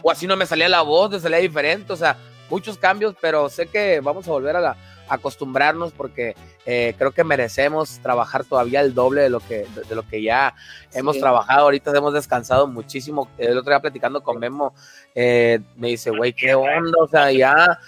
o 0.02 0.10
así 0.10 0.26
no 0.26 0.36
me 0.36 0.46
salía 0.46 0.68
la 0.68 0.82
voz, 0.82 1.10
te 1.10 1.20
salía 1.20 1.38
diferente. 1.38 1.92
O 1.92 1.96
sea, 1.96 2.16
muchos 2.48 2.78
cambios, 2.78 3.14
pero 3.20 3.48
sé 3.48 3.66
que 3.66 4.00
vamos 4.00 4.26
a 4.28 4.30
volver 4.30 4.56
a 4.56 4.60
la 4.60 4.76
acostumbrarnos 5.08 5.92
porque 5.92 6.34
eh, 6.64 6.94
creo 6.98 7.12
que 7.12 7.24
merecemos 7.24 7.98
trabajar 8.00 8.44
todavía 8.44 8.80
el 8.80 8.94
doble 8.94 9.22
de 9.22 9.30
lo 9.30 9.40
que, 9.40 9.66
de, 9.88 9.94
lo 9.94 10.06
que 10.06 10.22
ya 10.22 10.54
hemos 10.92 11.18
trabajado. 11.18 11.62
Ahorita 11.62 11.96
hemos 11.96 12.12
descansado 12.12 12.66
muchísimo. 12.66 13.28
El 13.38 13.58
otro 13.58 13.70
día 13.70 13.80
platicando 13.80 14.22
con 14.22 14.38
Memo, 14.38 14.74
eh, 15.14 15.60
me 15.76 15.88
dice, 15.88 16.10
güey, 16.10 16.32
qué 16.32 16.54
onda, 16.54 16.98
o 17.00 17.08
sea, 17.08 17.30
ya 17.30 17.78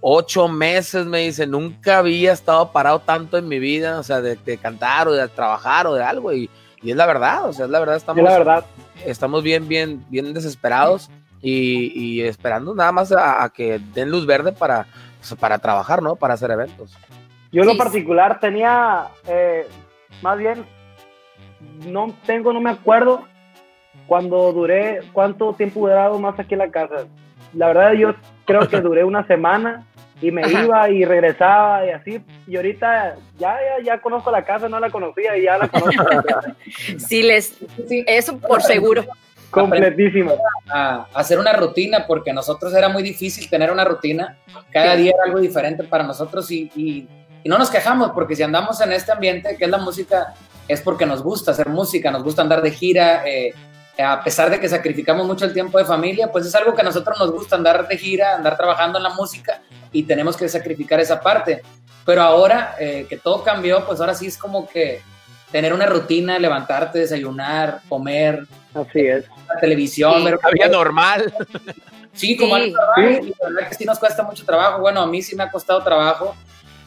ocho 0.00 0.48
meses, 0.48 1.06
me 1.06 1.20
dice, 1.20 1.46
nunca 1.46 1.98
había 1.98 2.32
estado 2.32 2.70
parado 2.72 3.00
tanto 3.00 3.38
en 3.38 3.48
mi 3.48 3.58
vida, 3.58 3.98
o 3.98 4.02
sea, 4.02 4.20
de, 4.20 4.58
cantar 4.58 5.08
o 5.08 5.12
de 5.12 5.26
trabajar 5.28 5.86
o 5.86 5.94
de 5.94 6.02
algo. 6.02 6.32
Y, 6.32 6.50
y, 6.82 6.90
es 6.90 6.96
la 6.96 7.06
verdad, 7.06 7.48
o 7.48 7.52
sea, 7.52 7.66
es 7.66 7.70
la 7.70 7.80
verdad, 7.80 7.96
estamos, 7.96 8.24
la 8.24 8.38
verdad. 8.38 8.64
estamos 9.04 9.42
bien, 9.42 9.68
bien, 9.68 10.04
bien 10.08 10.32
desesperados. 10.34 11.10
Y, 11.42 11.92
y 11.94 12.22
esperando 12.22 12.74
nada 12.74 12.90
más 12.92 13.12
a 13.12 13.48
que 13.54 13.78
den 13.94 14.10
luz 14.10 14.26
verde 14.26 14.52
para, 14.52 14.86
para 15.34 15.58
trabajar, 15.58 16.02
¿no? 16.02 16.16
Para 16.16 16.34
hacer 16.34 16.50
eventos. 16.50 16.96
Yo 17.50 17.62
en 17.62 17.68
lo 17.68 17.76
particular 17.76 18.38
tenía, 18.38 19.08
eh, 19.26 19.66
más 20.22 20.38
bien, 20.38 20.64
no 21.86 22.14
tengo, 22.26 22.52
no 22.52 22.60
me 22.60 22.70
acuerdo 22.70 23.24
cuando 24.06 24.52
duré, 24.52 25.00
cuánto 25.12 25.52
tiempo 25.54 25.88
he 25.88 25.92
durado 25.92 26.18
más 26.18 26.38
aquí 26.38 26.54
en 26.54 26.60
la 26.60 26.70
casa. 26.70 27.06
La 27.54 27.68
verdad 27.68 27.92
yo 27.94 28.14
creo 28.44 28.68
que 28.68 28.80
duré 28.80 29.04
una 29.04 29.26
semana 29.26 29.86
y 30.20 30.30
me 30.30 30.42
iba 30.50 30.88
y 30.90 31.04
regresaba 31.04 31.86
y 31.86 31.90
así. 31.90 32.20
Y 32.46 32.56
ahorita 32.56 33.16
ya, 33.38 33.56
ya, 33.78 33.84
ya 33.84 33.98
conozco 34.00 34.30
la 34.30 34.44
casa, 34.44 34.68
no 34.68 34.78
la 34.80 34.90
conocía 34.90 35.36
y 35.36 35.42
ya 35.42 35.58
la 35.58 35.68
conozco. 35.68 36.04
sí, 36.98 37.22
les, 37.22 37.58
sí, 37.88 38.04
eso 38.06 38.38
por 38.38 38.62
seguro. 38.62 39.04
Completísimo. 39.50 40.36
A, 40.68 41.06
hacer 41.14 41.38
una 41.38 41.52
rutina, 41.52 42.06
porque 42.06 42.32
nosotros 42.32 42.74
era 42.74 42.88
muy 42.88 43.02
difícil 43.02 43.48
tener 43.48 43.70
una 43.70 43.84
rutina. 43.84 44.38
Cada 44.70 44.96
día 44.96 45.12
era 45.14 45.24
algo 45.24 45.40
diferente 45.40 45.84
para 45.84 46.04
nosotros 46.04 46.50
y, 46.50 46.70
y, 46.74 47.08
no 47.48 47.58
nos 47.58 47.70
quejamos, 47.70 48.10
porque 48.10 48.34
si 48.34 48.42
andamos 48.42 48.80
en 48.80 48.92
este 48.92 49.12
ambiente 49.12 49.56
que 49.56 49.66
es 49.66 49.70
la 49.70 49.78
música, 49.78 50.34
es 50.66 50.80
porque 50.80 51.06
nos 51.06 51.22
gusta 51.22 51.52
hacer 51.52 51.68
música, 51.68 52.10
nos 52.10 52.24
gusta 52.24 52.42
andar 52.42 52.60
de 52.60 52.72
gira. 52.72 53.22
Eh, 53.24 53.54
a 54.02 54.22
pesar 54.22 54.50
de 54.50 54.60
que 54.60 54.68
sacrificamos 54.68 55.26
mucho 55.26 55.44
el 55.44 55.54
tiempo 55.54 55.78
de 55.78 55.84
familia, 55.84 56.30
pues 56.30 56.44
es 56.44 56.54
algo 56.54 56.74
que 56.74 56.82
a 56.82 56.84
nosotros 56.84 57.16
nos 57.18 57.30
gusta 57.30 57.56
andar 57.56 57.86
de 57.86 57.96
gira, 57.96 58.34
andar 58.34 58.56
trabajando 58.56 58.98
en 58.98 59.04
la 59.04 59.10
música 59.10 59.62
y 59.92 60.02
tenemos 60.02 60.36
que 60.36 60.48
sacrificar 60.48 61.00
esa 61.00 61.20
parte. 61.20 61.62
Pero 62.04 62.20
ahora 62.20 62.74
eh, 62.78 63.06
que 63.08 63.16
todo 63.16 63.42
cambió, 63.42 63.86
pues 63.86 64.00
ahora 64.00 64.14
sí 64.14 64.26
es 64.26 64.36
como 64.36 64.68
que 64.68 65.00
tener 65.50 65.72
una 65.72 65.86
rutina, 65.86 66.38
levantarte, 66.38 66.98
desayunar, 66.98 67.80
comer. 67.88 68.44
Así 68.74 69.00
es 69.00 69.24
la 69.48 69.60
televisión. 69.60 70.24
ver 70.24 70.38
había 70.42 70.68
normal. 70.68 71.32
Sí, 72.12 72.36
como 72.36 72.56
sí. 72.56 72.62
y 72.62 72.70
la 72.72 73.48
verdad 73.50 73.68
que 73.68 73.74
sí 73.74 73.84
nos 73.84 73.98
cuesta 73.98 74.22
mucho 74.22 74.44
trabajo. 74.44 74.80
Bueno, 74.80 75.02
a 75.02 75.06
mí 75.06 75.20
sí 75.22 75.36
me 75.36 75.42
ha 75.42 75.50
costado 75.50 75.82
trabajo 75.82 76.34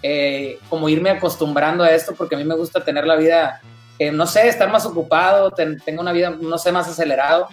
eh, 0.02 0.60
como 0.70 0.88
irme 0.88 1.10
acostumbrando 1.10 1.84
a 1.84 1.92
esto 1.92 2.16
porque 2.16 2.36
a 2.36 2.38
mí 2.38 2.44
me 2.44 2.56
gusta 2.56 2.84
tener 2.84 3.06
la 3.06 3.16
vida, 3.16 3.62
eh, 4.00 4.12
no 4.12 4.26
sé, 4.26 4.48
estar 4.48 4.72
más 4.72 4.86
ocupado, 4.86 5.52
tengo 5.52 6.02
una 6.02 6.14
vida, 6.14 6.30
no 6.30 6.58
sé, 6.58 6.72
más 6.72 6.88
acelerado. 6.88 7.48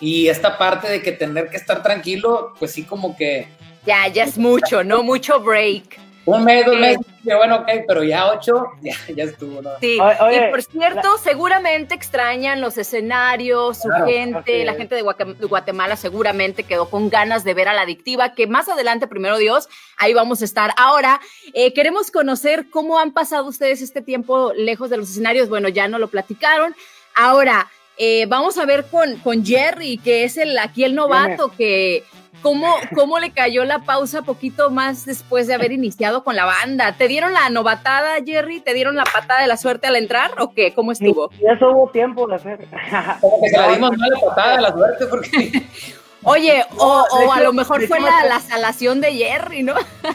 Y 0.00 0.28
esta 0.28 0.56
parte 0.56 0.88
de 0.88 1.02
que 1.02 1.12
tener 1.12 1.50
que 1.50 1.58
estar 1.58 1.82
tranquilo, 1.82 2.54
pues 2.58 2.72
sí 2.72 2.84
como 2.84 3.14
que... 3.16 3.48
Ya, 3.86 4.08
ya 4.08 4.24
es 4.24 4.38
mucho, 4.38 4.82
¿no? 4.82 5.02
Mucho 5.02 5.40
break. 5.40 6.09
Un 6.30 6.44
mes, 6.44 6.64
dos 6.64 6.78
meses, 6.78 7.06
bueno, 7.24 7.56
ok, 7.56 7.68
pero 7.86 8.04
ya 8.04 8.30
ocho, 8.30 8.72
ya, 8.82 8.94
ya 9.14 9.24
estuvo, 9.24 9.60
¿no? 9.62 9.70
Sí, 9.80 9.96
y 9.96 10.50
por 10.50 10.62
cierto, 10.62 11.18
seguramente 11.18 11.94
extrañan 11.94 12.60
los 12.60 12.78
escenarios, 12.78 13.78
su 13.82 13.88
gente, 14.06 14.64
la 14.64 14.74
gente 14.74 14.94
de 14.94 15.02
Guatemala 15.02 15.96
seguramente 15.96 16.62
quedó 16.62 16.88
con 16.88 17.10
ganas 17.10 17.44
de 17.44 17.54
ver 17.54 17.68
a 17.68 17.74
la 17.74 17.82
adictiva, 17.82 18.34
que 18.34 18.46
más 18.46 18.68
adelante, 18.68 19.06
primero 19.06 19.38
Dios, 19.38 19.68
ahí 19.96 20.14
vamos 20.14 20.42
a 20.42 20.44
estar. 20.44 20.72
Ahora, 20.76 21.20
eh, 21.52 21.72
queremos 21.72 22.10
conocer 22.10 22.70
cómo 22.70 22.98
han 22.98 23.12
pasado 23.12 23.46
ustedes 23.46 23.82
este 23.82 24.02
tiempo 24.02 24.52
lejos 24.54 24.90
de 24.90 24.96
los 24.96 25.10
escenarios. 25.10 25.48
Bueno, 25.48 25.68
ya 25.68 25.88
no 25.88 25.98
lo 25.98 26.08
platicaron, 26.08 26.74
Ahora, 27.14 27.68
eh, 28.02 28.24
vamos 28.24 28.56
a 28.56 28.64
ver 28.64 28.86
con, 28.86 29.16
con 29.16 29.44
Jerry, 29.44 29.98
que 29.98 30.24
es 30.24 30.38
el 30.38 30.58
aquí 30.58 30.84
el 30.84 30.94
novato, 30.94 31.52
que 31.54 32.02
¿cómo, 32.40 32.66
¿cómo 32.94 33.18
le 33.18 33.30
cayó 33.30 33.66
la 33.66 33.80
pausa 33.80 34.22
poquito 34.22 34.70
más 34.70 35.04
después 35.04 35.46
de 35.46 35.52
haber 35.52 35.70
iniciado 35.72 36.24
con 36.24 36.34
la 36.34 36.46
banda? 36.46 36.94
¿Te 36.96 37.08
dieron 37.08 37.34
la 37.34 37.50
novatada, 37.50 38.14
Jerry? 38.24 38.60
¿Te 38.60 38.72
dieron 38.72 38.96
la 38.96 39.04
patada 39.04 39.42
de 39.42 39.48
la 39.48 39.58
suerte 39.58 39.86
al 39.86 39.96
entrar 39.96 40.30
o 40.38 40.54
qué? 40.54 40.72
¿Cómo 40.72 40.92
estuvo? 40.92 41.30
Y 41.38 41.46
eso 41.46 41.72
hubo 41.72 41.90
tiempo 41.90 42.26
de 42.26 42.36
hacer. 42.36 42.58
Como 43.20 43.42
que 43.42 43.50
se 43.50 43.56
la 43.58 43.68
dimos 43.68 43.90
la 43.94 44.28
patada 44.28 44.56
de 44.56 44.62
la 44.62 44.72
suerte 44.72 45.06
porque... 45.06 45.62
Oye, 46.22 46.64
o, 46.78 47.06
o 47.10 47.32
a 47.32 47.40
lo 47.42 47.52
mejor 47.52 47.86
fue 47.86 48.00
la, 48.00 48.24
la, 48.26 48.40
salación 48.40 49.02
de 49.02 49.12
Jerry, 49.12 49.62
¿no? 49.62 49.74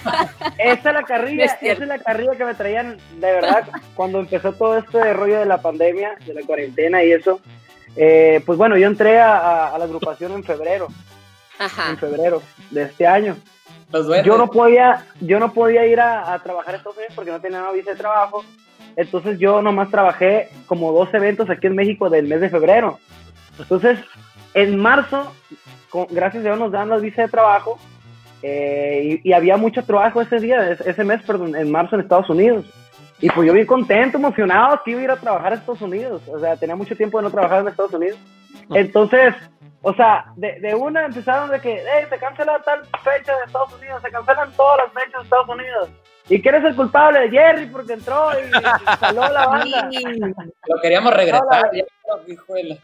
Esa 0.57 0.89
es 0.89 0.93
la 0.95 1.03
carrilla, 1.03 1.45
esa 1.45 1.71
es 1.71 1.79
la 1.79 1.97
carrilla 1.97 2.35
que 2.35 2.45
me 2.45 2.53
traían, 2.53 2.97
de 3.19 3.31
verdad, 3.31 3.67
cuando 3.95 4.19
empezó 4.19 4.53
todo 4.53 4.77
este 4.77 5.13
rollo 5.13 5.39
de 5.39 5.47
la 5.47 5.61
pandemia, 5.61 6.15
de 6.25 6.35
la 6.35 6.41
cuarentena 6.41 7.03
y 7.03 7.11
eso. 7.11 7.41
Eh, 7.95 8.41
pues 8.45 8.58
bueno, 8.58 8.77
yo 8.77 8.88
entré 8.88 9.19
a, 9.19 9.73
a, 9.73 9.77
la 9.77 9.86
agrupación 9.86 10.34
en 10.34 10.43
febrero, 10.43 10.88
Ajá. 11.58 11.91
en 11.91 11.97
febrero 11.97 12.41
de 12.71 12.84
este 12.84 13.08
año. 13.08 13.38
Los. 13.91 14.08
Yo 14.25 14.38
no 14.38 14.49
podía, 14.49 15.05
yo 15.21 15.39
no 15.39 15.53
podía 15.53 15.86
ir 15.86 15.99
a, 15.99 16.34
a 16.34 16.39
trabajar 16.43 16.75
Estados 16.75 16.97
Unidos 16.97 17.13
porque 17.15 17.31
no 17.31 17.39
tenía 17.39 17.62
una 17.62 17.71
visa 17.71 17.91
de 17.91 17.97
trabajo. 17.97 18.43
Entonces 18.95 19.39
yo 19.39 19.62
nomás 19.62 19.89
trabajé 19.89 20.49
como 20.65 20.91
dos 20.91 21.13
eventos 21.13 21.49
aquí 21.49 21.67
en 21.67 21.75
México 21.75 22.10
del 22.10 22.27
mes 22.27 22.41
de 22.41 22.49
febrero. 22.49 22.99
Entonces, 23.58 23.99
en 24.53 24.77
marzo, 24.77 25.31
con, 25.89 26.08
gracias 26.10 26.41
a 26.41 26.47
Dios 26.47 26.60
nos 26.60 26.71
dan 26.71 26.89
las 26.89 27.01
visas 27.01 27.27
de 27.27 27.31
trabajo 27.31 27.77
eh, 28.41 29.19
y, 29.23 29.29
y, 29.29 29.34
había 29.34 29.58
mucho 29.58 29.84
trabajo 29.84 30.21
ese 30.21 30.39
día, 30.39 30.71
ese 30.71 31.03
mes, 31.03 31.21
perdón, 31.23 31.55
en 31.55 31.71
marzo 31.71 31.95
en 31.95 32.01
Estados 32.01 32.29
Unidos. 32.29 32.65
Y 33.25 33.29
pues 33.29 33.47
yo 33.47 33.53
bien 33.53 33.65
contento, 33.65 34.19
emocionado 34.19 34.79
que 34.85 34.91
iba 34.91 34.99
a 34.99 35.03
ir 35.03 35.09
a 35.09 35.15
trabajar 35.15 35.51
a 35.51 35.55
Estados 35.55 35.81
Unidos. 35.81 36.21
O 36.27 36.39
sea, 36.39 36.55
tenía 36.57 36.75
mucho 36.75 36.95
tiempo 36.95 37.17
de 37.17 37.23
no 37.23 37.31
trabajar 37.31 37.61
en 37.61 37.69
Estados 37.69 37.91
Unidos. 37.91 38.19
Entonces, 38.69 39.33
o 39.81 39.95
sea, 39.95 40.25
de, 40.35 40.59
de 40.59 40.75
una 40.75 41.07
empezaron 41.07 41.49
de 41.49 41.59
que, 41.59 41.73
hey, 41.73 42.05
se 42.07 42.19
cancela 42.19 42.59
tal 42.59 42.85
fecha 43.03 43.35
de 43.35 43.45
Estados 43.47 43.73
Unidos, 43.73 43.99
se 44.03 44.11
cancelan 44.11 44.51
todas 44.51 44.77
las 44.77 44.93
fechas 44.93 45.21
de 45.21 45.23
Estados 45.23 45.49
Unidos. 45.49 45.89
¿Y 46.29 46.39
quién 46.39 46.53
es 46.53 46.65
el 46.65 46.75
culpable 46.75 47.21
de 47.21 47.29
Jerry? 47.31 47.65
Porque 47.65 47.93
entró 47.93 48.29
y, 48.39 48.45
y 48.45 48.97
saló 48.99 49.27
la 49.27 49.47
banda. 49.47 49.89
Lo 50.67 50.81
queríamos 50.83 51.11
regresar. 51.11 51.71
Ya, 51.73 51.83
hijuela. 52.31 52.75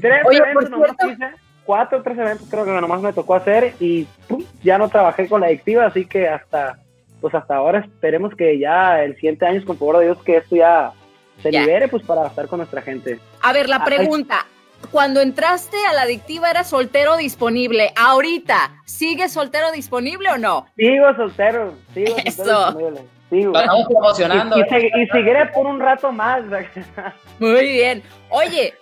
Tres 0.00 0.22
Oye, 0.26 0.38
eventos 0.38 0.70
nomás 0.70 0.90
hice, 1.06 1.30
cuatro 1.64 1.98
o 1.98 2.02
tres 2.02 2.18
eventos 2.18 2.48
creo 2.50 2.64
que 2.64 2.72
nomás 2.72 3.00
me 3.00 3.12
tocó 3.12 3.36
hacer 3.36 3.74
y 3.78 4.08
pum, 4.26 4.44
ya 4.60 4.76
no 4.76 4.88
trabajé 4.88 5.28
con 5.28 5.40
la 5.40 5.46
adictiva, 5.46 5.86
así 5.86 6.04
que 6.04 6.28
hasta 6.28 6.80
pues 7.20 7.34
hasta 7.34 7.56
ahora 7.56 7.80
esperemos 7.80 8.34
que 8.36 8.58
ya 8.58 9.02
el 9.02 9.14
siguiente 9.16 9.46
año, 9.46 9.62
con 9.64 9.76
favor 9.78 9.98
de 9.98 10.06
Dios, 10.06 10.18
que 10.22 10.36
esto 10.36 10.56
ya 10.56 10.92
se 11.42 11.50
Ya. 11.52 11.60
libere 11.60 11.88
pues 11.88 12.02
para 12.04 12.26
estar 12.26 12.48
con 12.48 12.58
nuestra 12.58 12.82
gente. 12.82 13.18
A 13.42 13.52
ver, 13.52 13.68
la 13.68 13.84
pregunta. 13.84 14.46
Cuando 14.92 15.20
entraste 15.20 15.76
a 15.90 15.92
la 15.92 16.02
adictiva 16.02 16.50
era 16.50 16.62
soltero 16.62 17.16
disponible. 17.16 17.92
Ahorita, 17.96 18.80
¿sigue 18.84 19.28
soltero 19.28 19.72
disponible 19.72 20.30
o 20.30 20.38
no? 20.38 20.66
Sigo 20.76 21.14
soltero, 21.16 21.74
sigo 21.94 22.06
soltero 22.14 22.28
Eso. 22.28 22.64
disponible, 22.66 23.00
sigo. 23.28 23.58
Estamos 23.58 23.86
promocionando. 23.88 24.56
Y, 24.56 24.60
y, 24.60 24.62
¿eh? 24.76 24.90
y 25.02 25.06
seguiré 25.08 25.46
por 25.46 25.66
un 25.66 25.80
rato 25.80 26.12
más. 26.12 26.42
Muy 27.40 27.66
bien. 27.66 28.02
Oye, 28.30 28.72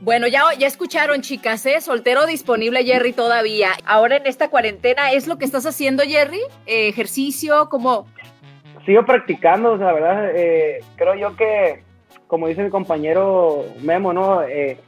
bueno, 0.00 0.26
ya, 0.28 0.42
ya 0.58 0.66
escucharon, 0.66 1.22
chicas, 1.22 1.64
¿eh? 1.66 1.80
Soltero 1.80 2.26
disponible, 2.26 2.84
Jerry, 2.84 3.12
todavía. 3.12 3.70
Ahora 3.84 4.16
en 4.16 4.26
esta 4.26 4.48
cuarentena, 4.48 5.12
¿es 5.12 5.26
lo 5.26 5.38
que 5.38 5.44
estás 5.44 5.66
haciendo, 5.66 6.02
Jerry? 6.04 6.40
Eh, 6.66 6.88
¿Ejercicio? 6.88 7.68
como 7.68 8.06
sigo 8.86 9.04
practicando, 9.04 9.72
o 9.72 9.76
sea, 9.76 9.88
la 9.88 9.92
verdad, 9.92 10.30
eh, 10.34 10.80
creo 10.96 11.14
yo 11.14 11.36
que, 11.36 11.82
como 12.26 12.48
dice 12.48 12.62
mi 12.62 12.70
compañero 12.70 13.64
Memo, 13.82 14.14
¿no? 14.14 14.42
Eh, 14.44 14.78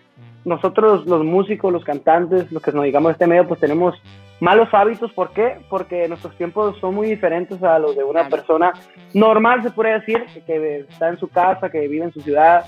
nosotros 0.47 1.05
los 1.05 1.23
músicos, 1.23 1.71
los 1.71 1.85
cantantes, 1.85 2.51
los 2.51 2.63
que 2.63 2.73
nos 2.73 2.83
dedicamos 2.83 3.11
a 3.11 3.13
este 3.13 3.27
medio, 3.27 3.47
pues 3.47 3.61
tenemos 3.61 3.95
malos 4.41 4.71
hábitos, 4.73 5.13
¿por 5.13 5.33
qué? 5.35 5.59
Porque 5.69 6.09
nuestros 6.09 6.35
tiempos 6.39 6.79
son 6.81 6.95
muy 6.95 7.09
diferentes 7.11 7.63
a 7.63 7.79
los 7.79 7.95
de 7.95 8.05
una 8.05 8.21
Claro. 8.27 8.37
persona 8.37 8.73
normal, 9.13 9.63
se 9.63 9.71
puede 9.71 9.93
decir, 10.01 10.25
que 10.47 10.87
está 10.89 11.11
en 11.11 11.19
su 11.19 11.29
casa, 11.29 11.69
que 11.69 11.87
vive 11.87 12.05
en 12.07 12.13
su 12.13 12.23
ciudad. 12.23 12.65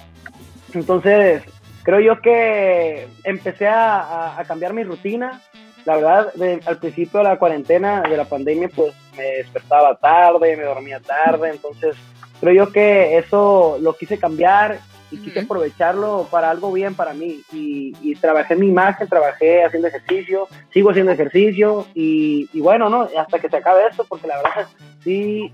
Entonces, 0.75 1.43
creo 1.83 2.01
yo 2.01 2.21
que 2.21 3.07
empecé 3.25 3.67
a, 3.69 4.01
a- 4.01 4.41
a 4.41 4.45
cambiar 4.45 4.73
mi 4.73 4.85
rutina. 4.85 5.41
La 5.85 5.97
verdad, 5.97 6.33
de- 6.35 6.61
al 6.67 6.79
principio 6.79 7.19
de 7.19 7.25
la 7.25 7.39
cuarentena, 7.39 8.03
de 8.03 8.17
la 8.17 8.25
pandemia, 8.25 8.69
pues 8.75 8.95
me 9.17 9.25
despertaba 9.25 9.97
tarde, 9.97 10.57
me 10.57 10.63
dormía 10.65 11.01
tarde, 11.01 11.51
entonces 11.51 11.97
creo 12.41 12.53
yo 12.67 12.73
que 12.73 13.19
eso 13.19 13.79
lo 13.81 13.95
quise 13.97 14.17
cambiar 14.19 14.79
y 15.11 15.19
quise 15.19 15.41
aprovecharlo 15.41 16.27
para 16.31 16.49
algo 16.51 16.73
bien 16.73 16.95
para 16.95 17.13
mí. 17.13 17.43
Y, 17.53 17.95
y 18.01 18.15
trabajé 18.15 18.55
en 18.55 18.61
mi 18.61 18.69
imagen, 18.69 19.09
trabajé 19.09 19.63
haciendo 19.65 19.89
ejercicio, 19.89 20.49
sigo 20.73 20.91
haciendo 20.91 21.13
ejercicio 21.13 21.87
y, 21.95 22.49
y 22.53 22.61
bueno, 22.61 22.89
¿no? 22.89 23.09
Hasta 23.19 23.39
que 23.39 23.49
se 23.51 23.57
acabe 23.59 23.83
esto, 23.91 24.07
porque 24.09 24.27
la 24.29 24.37
verdad, 24.39 24.67
sí, 25.05 25.53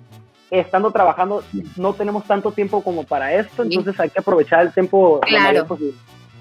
estando 0.50 0.92
trabajando, 0.92 1.42
no 1.76 1.92
tenemos 1.94 2.24
tanto 2.24 2.52
tiempo 2.52 2.82
como 2.84 3.02
para 3.04 3.34
esto, 3.34 3.62
entonces 3.64 3.98
hay 3.98 4.10
que 4.10 4.20
aprovechar 4.20 4.60
el 4.60 4.72
tiempo 4.72 5.20
lo 5.22 5.28
Claro. 5.28 5.44
mayor 5.48 5.66
posible. 5.66 5.94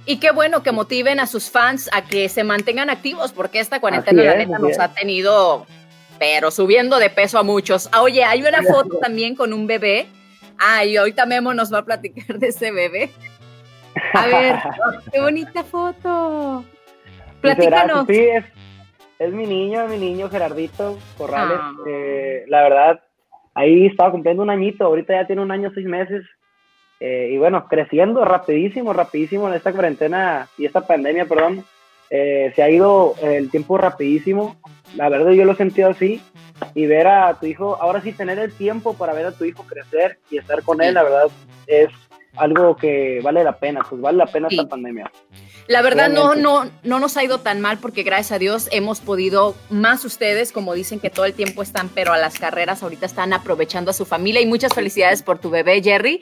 Y 0.08 0.22
qué 0.22 0.32
bueno 0.32 0.64
que 0.64 0.72
motiven 0.72 1.20
a 1.20 1.28
sus 1.28 1.52
fans 1.52 1.90
a 1.92 2.02
que 2.02 2.30
se 2.30 2.46
mantengan 2.46 2.90
activos, 2.90 3.34
porque 3.34 3.60
esta 3.60 3.82
cuarentena, 3.82 4.22
Así 4.22 4.28
la 4.28 4.42
es, 4.42 4.48
neta, 4.48 4.58
nos 4.58 4.72
es. 4.72 4.80
ha 4.80 4.94
tenido, 4.94 5.68
pero 6.18 6.50
subiendo 6.50 6.98
de 6.98 7.10
peso 7.10 7.38
a 7.38 7.44
muchos. 7.44 7.90
Ah, 7.92 8.02
Oye, 8.04 8.24
hay 8.24 8.42
una 8.42 8.64
foto 8.64 9.00
también 9.00 9.36
con 9.36 9.52
un 9.52 9.68
bebé. 9.68 10.08
Ah, 10.58 10.86
y 10.86 10.96
ahorita 10.96 11.26
Memo 11.26 11.54
nos 11.54 11.72
va 11.74 11.80
a 11.80 11.86
platicar 11.86 12.40
de 12.40 12.48
ese 12.48 12.72
bebé. 12.72 13.12
A 14.14 14.28
ver, 14.28 14.56
qué 15.12 15.20
bonita 15.20 15.66
foto. 15.66 16.64
Platícanos. 17.42 18.08
Sí, 18.08 18.18
es, 18.18 18.46
es 19.20 19.34
mi 19.34 19.46
niño, 19.46 19.84
es 19.84 19.90
mi 19.90 19.98
niño 19.98 20.30
Gerardito 20.30 20.98
Corrales. 21.18 21.60
Ah. 21.60 21.74
Eh, 21.86 22.46
la 22.48 22.64
verdad, 22.64 23.04
ahí 23.56 23.88
estaba 23.88 24.12
cumpliendo 24.12 24.42
un 24.42 24.50
añito, 24.52 24.86
ahorita 24.86 25.14
ya 25.14 25.28
tiene 25.28 25.42
un 25.42 25.52
año, 25.52 25.70
seis 25.76 25.86
meses. 25.86 26.24
Eh, 27.00 27.30
y 27.34 27.38
bueno, 27.38 27.68
creciendo 27.68 28.26
rapidísimo, 28.26 28.92
rapidísimo 28.94 29.48
en 29.48 29.54
esta 29.54 29.72
cuarentena 29.72 30.48
y 30.58 30.66
esta 30.66 30.82
pandemia, 30.82 31.26
perdón. 31.26 31.64
eh, 32.10 32.54
se 32.56 32.64
ha 32.64 32.70
ido 32.70 33.16
el 33.22 33.52
tiempo 33.52 33.78
rapidísimo. 33.78 34.56
La 34.96 35.10
verdad, 35.10 35.32
yo 35.32 35.44
lo 35.46 35.52
he 35.52 35.56
sentido 35.58 35.90
así. 35.90 36.22
Y 36.74 36.88
ver 36.88 37.06
a 37.08 37.34
tu 37.40 37.46
hijo, 37.46 37.78
ahora 37.82 38.02
sí 38.02 38.14
tener 38.14 38.40
el 38.40 38.52
tiempo 38.52 38.96
para 38.96 39.14
ver 39.14 39.26
a 39.28 39.32
tu 39.32 39.44
hijo 39.46 39.64
crecer 39.64 40.18
y 40.32 40.38
estar 40.38 40.64
con 40.64 40.82
él, 40.82 40.94
la 40.96 41.04
verdad, 41.04 41.28
es 41.68 41.90
algo 42.36 42.76
que 42.78 43.20
vale 43.22 43.44
la 43.44 43.58
pena, 43.60 43.86
pues 43.88 44.02
vale 44.02 44.18
la 44.20 44.26
pena 44.26 44.50
Sí. 44.50 44.56
esta 44.56 44.70
pandemia. 44.70 45.12
La 45.68 45.82
verdad 45.82 46.10
no, 46.10 46.34
no, 46.34 46.64
no 46.84 47.00
nos 47.00 47.18
ha 47.18 47.24
ido 47.24 47.40
tan 47.42 47.60
mal 47.62 47.78
porque 47.80 48.04
gracias 48.04 48.32
a 48.32 48.40
Dios 48.40 48.70
hemos 48.72 49.02
podido, 49.02 49.54
más 49.70 50.06
ustedes, 50.06 50.52
como 50.54 50.74
dicen 50.74 51.00
que 51.00 51.10
todo 51.10 51.26
el 51.26 51.34
tiempo 51.34 51.62
están, 51.62 51.90
pero 51.90 52.14
a 52.14 52.18
las 52.18 52.40
carreras 52.40 52.82
ahorita 52.84 53.06
están 53.06 53.34
aprovechando 53.34 53.92
a 53.92 53.94
su 53.94 54.06
familia 54.06 54.40
y 54.42 54.46
muchas 54.46 54.74
felicidades 54.74 55.22
por 55.24 55.40
tu 55.40 55.50
bebé, 55.50 55.82
Jerry. 55.84 56.22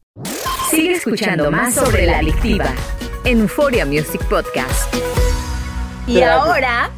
Sigue 0.69 0.93
escuchando 0.93 1.51
más 1.51 1.73
sobre 1.75 2.05
la 2.05 2.19
adictiva 2.19 2.65
en 3.23 3.41
Euphoria 3.41 3.85
Music 3.85 4.21
Podcast. 4.25 4.93
Y 6.05 6.21
ahora, 6.21 6.89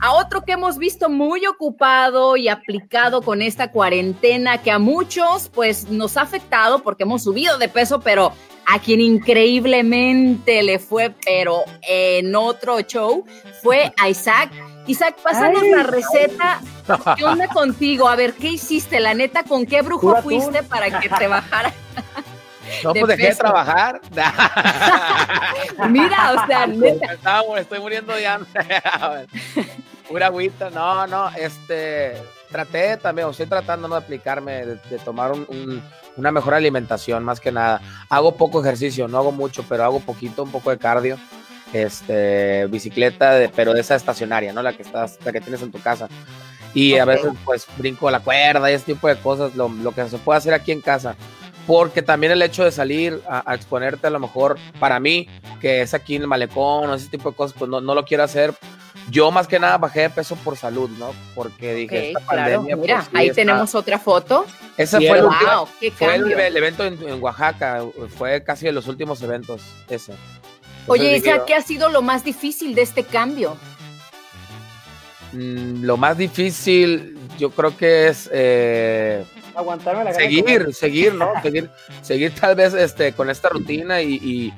a 0.00 0.12
otro 0.14 0.46
que 0.46 0.52
hemos 0.52 0.78
visto 0.78 1.10
muy 1.10 1.44
ocupado 1.46 2.38
y 2.38 2.48
aplicado 2.48 3.20
con 3.20 3.42
esta 3.42 3.70
cuarentena 3.70 4.62
que 4.62 4.70
a 4.70 4.78
muchos 4.78 5.50
pues 5.50 5.90
nos 5.90 6.16
ha 6.16 6.22
afectado 6.22 6.82
porque 6.82 7.02
hemos 7.02 7.24
subido 7.24 7.58
de 7.58 7.68
peso, 7.68 8.00
pero 8.00 8.32
a 8.66 8.78
quien 8.78 9.02
increíblemente 9.02 10.62
le 10.62 10.78
fue, 10.78 11.14
pero 11.24 11.64
en 11.86 12.34
otro 12.34 12.80
show, 12.80 13.26
fue 13.62 13.92
a 13.98 14.08
Isaac. 14.08 14.50
Isaac, 14.86 15.16
pásanos 15.22 15.62
Ay. 15.62 15.70
la 15.70 15.82
receta. 15.82 16.60
¿Qué 17.16 17.24
onda 17.24 17.46
contigo? 17.48 18.08
A 18.08 18.16
ver, 18.16 18.32
¿qué 18.32 18.48
hiciste? 18.48 19.00
La 19.00 19.12
neta, 19.12 19.42
¿con 19.44 19.66
qué 19.66 19.82
brujo 19.82 20.08
Pura 20.08 20.22
fuiste 20.22 20.62
para 20.62 20.98
que 20.98 21.10
te 21.10 21.26
bajara? 21.28 21.72
No, 22.82 22.92
de 22.92 23.00
pues 23.00 23.08
dejé 23.16 23.22
de 23.22 23.28
peso. 23.28 23.38
trabajar. 23.40 24.00
Mira, 25.90 26.32
o 26.32 26.46
sea, 26.46 26.66
neta. 26.66 27.12
Estaba- 27.12 27.60
estoy 27.60 27.80
muriendo 27.80 28.14
de 28.14 28.26
hambre. 28.26 28.50
Pura 30.08 30.26
agüita. 30.26 30.70
No, 30.70 31.06
no, 31.06 31.30
este. 31.30 32.14
Traté 32.50 32.96
también, 32.98 33.26
o 33.26 33.32
estoy 33.32 33.46
tratando 33.46 33.88
de 33.88 33.96
aplicarme, 33.96 34.64
de, 34.64 34.76
de 34.76 34.98
tomar 35.04 35.32
un, 35.32 35.44
un- 35.48 35.82
una 36.16 36.30
mejor 36.30 36.54
alimentación, 36.54 37.24
más 37.24 37.40
que 37.40 37.50
nada. 37.50 37.80
Hago 38.08 38.36
poco 38.36 38.60
ejercicio, 38.60 39.08
no 39.08 39.18
hago 39.18 39.32
mucho, 39.32 39.64
pero 39.68 39.82
hago 39.84 39.98
poquito, 40.00 40.44
un 40.44 40.52
poco 40.52 40.70
de 40.70 40.78
cardio. 40.78 41.18
Este, 41.72 42.66
bicicleta, 42.66 43.32
de, 43.32 43.48
pero 43.48 43.72
de 43.74 43.80
esa 43.80 43.96
estacionaria, 43.96 44.52
¿no? 44.52 44.62
La 44.62 44.72
que 44.74 44.82
estás, 44.82 45.18
la 45.24 45.32
que 45.32 45.40
tienes 45.40 45.60
en 45.62 45.72
tu 45.72 45.80
casa. 45.80 46.08
Y 46.72 46.96
a 46.98 47.04
veces, 47.04 47.32
pues, 47.44 47.66
brinco 47.76 48.08
la 48.10 48.20
cuerda 48.20 48.70
y 48.70 48.74
ese 48.74 48.86
tipo 48.86 49.08
de 49.08 49.16
cosas, 49.16 49.56
lo, 49.56 49.68
lo 49.68 49.90
que 49.92 50.08
se 50.08 50.18
puede 50.18 50.38
hacer 50.38 50.54
aquí 50.54 50.70
en 50.70 50.80
casa 50.80 51.16
porque 51.66 52.02
también 52.02 52.32
el 52.32 52.42
hecho 52.42 52.64
de 52.64 52.72
salir 52.72 53.20
a, 53.28 53.54
exponerte 53.54 54.06
a 54.06 54.10
lo 54.10 54.18
mejor 54.18 54.58
para 54.78 55.00
mí, 55.00 55.28
que 55.60 55.82
es 55.82 55.94
aquí 55.94 56.16
en 56.16 56.22
el 56.22 56.28
malecón 56.28 56.90
o 56.90 56.94
ese 56.94 57.08
tipo 57.08 57.30
de 57.30 57.36
cosas, 57.36 57.56
pues 57.58 57.70
no, 57.70 57.80
no 57.80 57.94
lo 57.94 58.04
quiero 58.04 58.22
hacer. 58.24 58.54
Yo 59.10 59.30
más 59.30 59.46
que 59.46 59.58
nada 59.58 59.76
bajé 59.76 60.02
de 60.02 60.10
peso 60.10 60.34
por 60.36 60.56
salud, 60.56 60.88
¿no? 60.98 61.12
Porque 61.34 61.74
dije, 61.74 62.08
esta 62.08 62.20
pandemia, 62.20 62.76
Mira, 62.76 62.96
pues, 62.96 63.10
ahí 63.12 63.30
tenemos 63.32 63.74
otra 63.74 63.98
foto. 63.98 64.46
Ese 64.76 64.96
fue, 64.96 65.18
el, 65.18 65.92
fue 65.92 66.14
el, 66.14 66.56
evento 66.56 66.84
en, 66.84 67.22
Oaxaca, 67.22 67.84
fue 68.16 68.42
casi 68.42 68.66
de 68.66 68.72
los 68.72 68.86
últimos 68.86 69.20
eventos 69.22 69.62
ese. 69.88 70.14
Oye, 70.86 71.16
Isa, 71.16 71.44
¿qué 71.46 71.54
ha 71.54 71.62
sido 71.62 71.88
lo 71.88 72.02
más 72.02 72.24
difícil 72.24 72.74
de 72.74 72.82
este 72.82 73.04
cambio? 73.04 73.56
Mm, 75.32 75.84
lo 75.84 75.96
más 75.96 76.16
difícil, 76.16 77.18
yo 77.38 77.50
creo 77.50 77.76
que 77.76 78.08
es 78.08 78.30
eh, 78.32 79.24
aguantarme 79.54 80.04
la 80.04 80.12
seguir, 80.12 80.74
seguir, 80.74 81.14
¿no? 81.14 81.32
seguir, 81.42 81.70
seguir 82.02 82.34
tal 82.34 82.54
vez 82.54 82.74
este, 82.74 83.12
con 83.12 83.30
esta 83.30 83.48
rutina 83.48 84.00
y, 84.02 84.52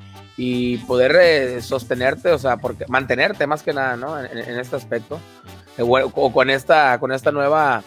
poder 0.87 1.17
eh, 1.19 1.61
sostenerte, 1.61 2.31
o 2.31 2.37
sea, 2.37 2.57
porque 2.57 2.85
mantenerte 2.87 3.47
más 3.47 3.63
que 3.63 3.73
nada, 3.73 3.95
¿no? 3.95 4.19
En, 4.19 4.59
este 4.59 4.75
aspecto. 4.75 5.19
Eh, 5.77 5.83
o 5.83 6.31
con 6.31 6.49
esta, 6.49 6.99
con 6.99 7.11
esta 7.11 7.31
nueva 7.31 7.83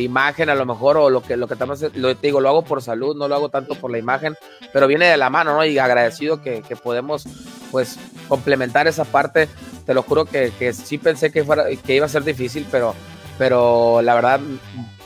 imagen 0.00 0.48
a 0.48 0.54
lo 0.54 0.64
mejor, 0.64 0.96
o 0.96 1.10
lo 1.10 1.22
que, 1.22 1.36
lo 1.36 1.46
que 1.46 1.54
estamos, 1.54 1.84
lo 1.94 2.14
digo, 2.14 2.40
lo 2.40 2.48
hago 2.48 2.62
por 2.62 2.82
salud, 2.82 3.16
no 3.16 3.28
lo 3.28 3.34
hago 3.34 3.48
tanto 3.48 3.74
por 3.74 3.90
la 3.90 3.98
imagen, 3.98 4.34
pero 4.72 4.86
viene 4.86 5.06
de 5.06 5.16
la 5.16 5.30
mano, 5.30 5.54
¿no? 5.54 5.64
Y 5.64 5.78
agradecido 5.78 6.40
que, 6.42 6.62
podemos, 6.82 7.24
pues, 7.70 7.98
complementar 8.28 8.86
esa 8.86 9.04
parte. 9.04 9.48
Te 9.84 9.94
lo 9.94 10.02
juro 10.02 10.24
que, 10.24 10.52
que 10.58 10.72
sí 10.72 10.98
pensé 10.98 11.30
que, 11.30 11.44
fuera, 11.44 11.64
que 11.84 11.94
iba 11.94 12.06
a 12.06 12.08
ser 12.08 12.24
difícil, 12.24 12.66
pero, 12.70 12.94
pero 13.36 14.00
la 14.02 14.14
verdad 14.14 14.40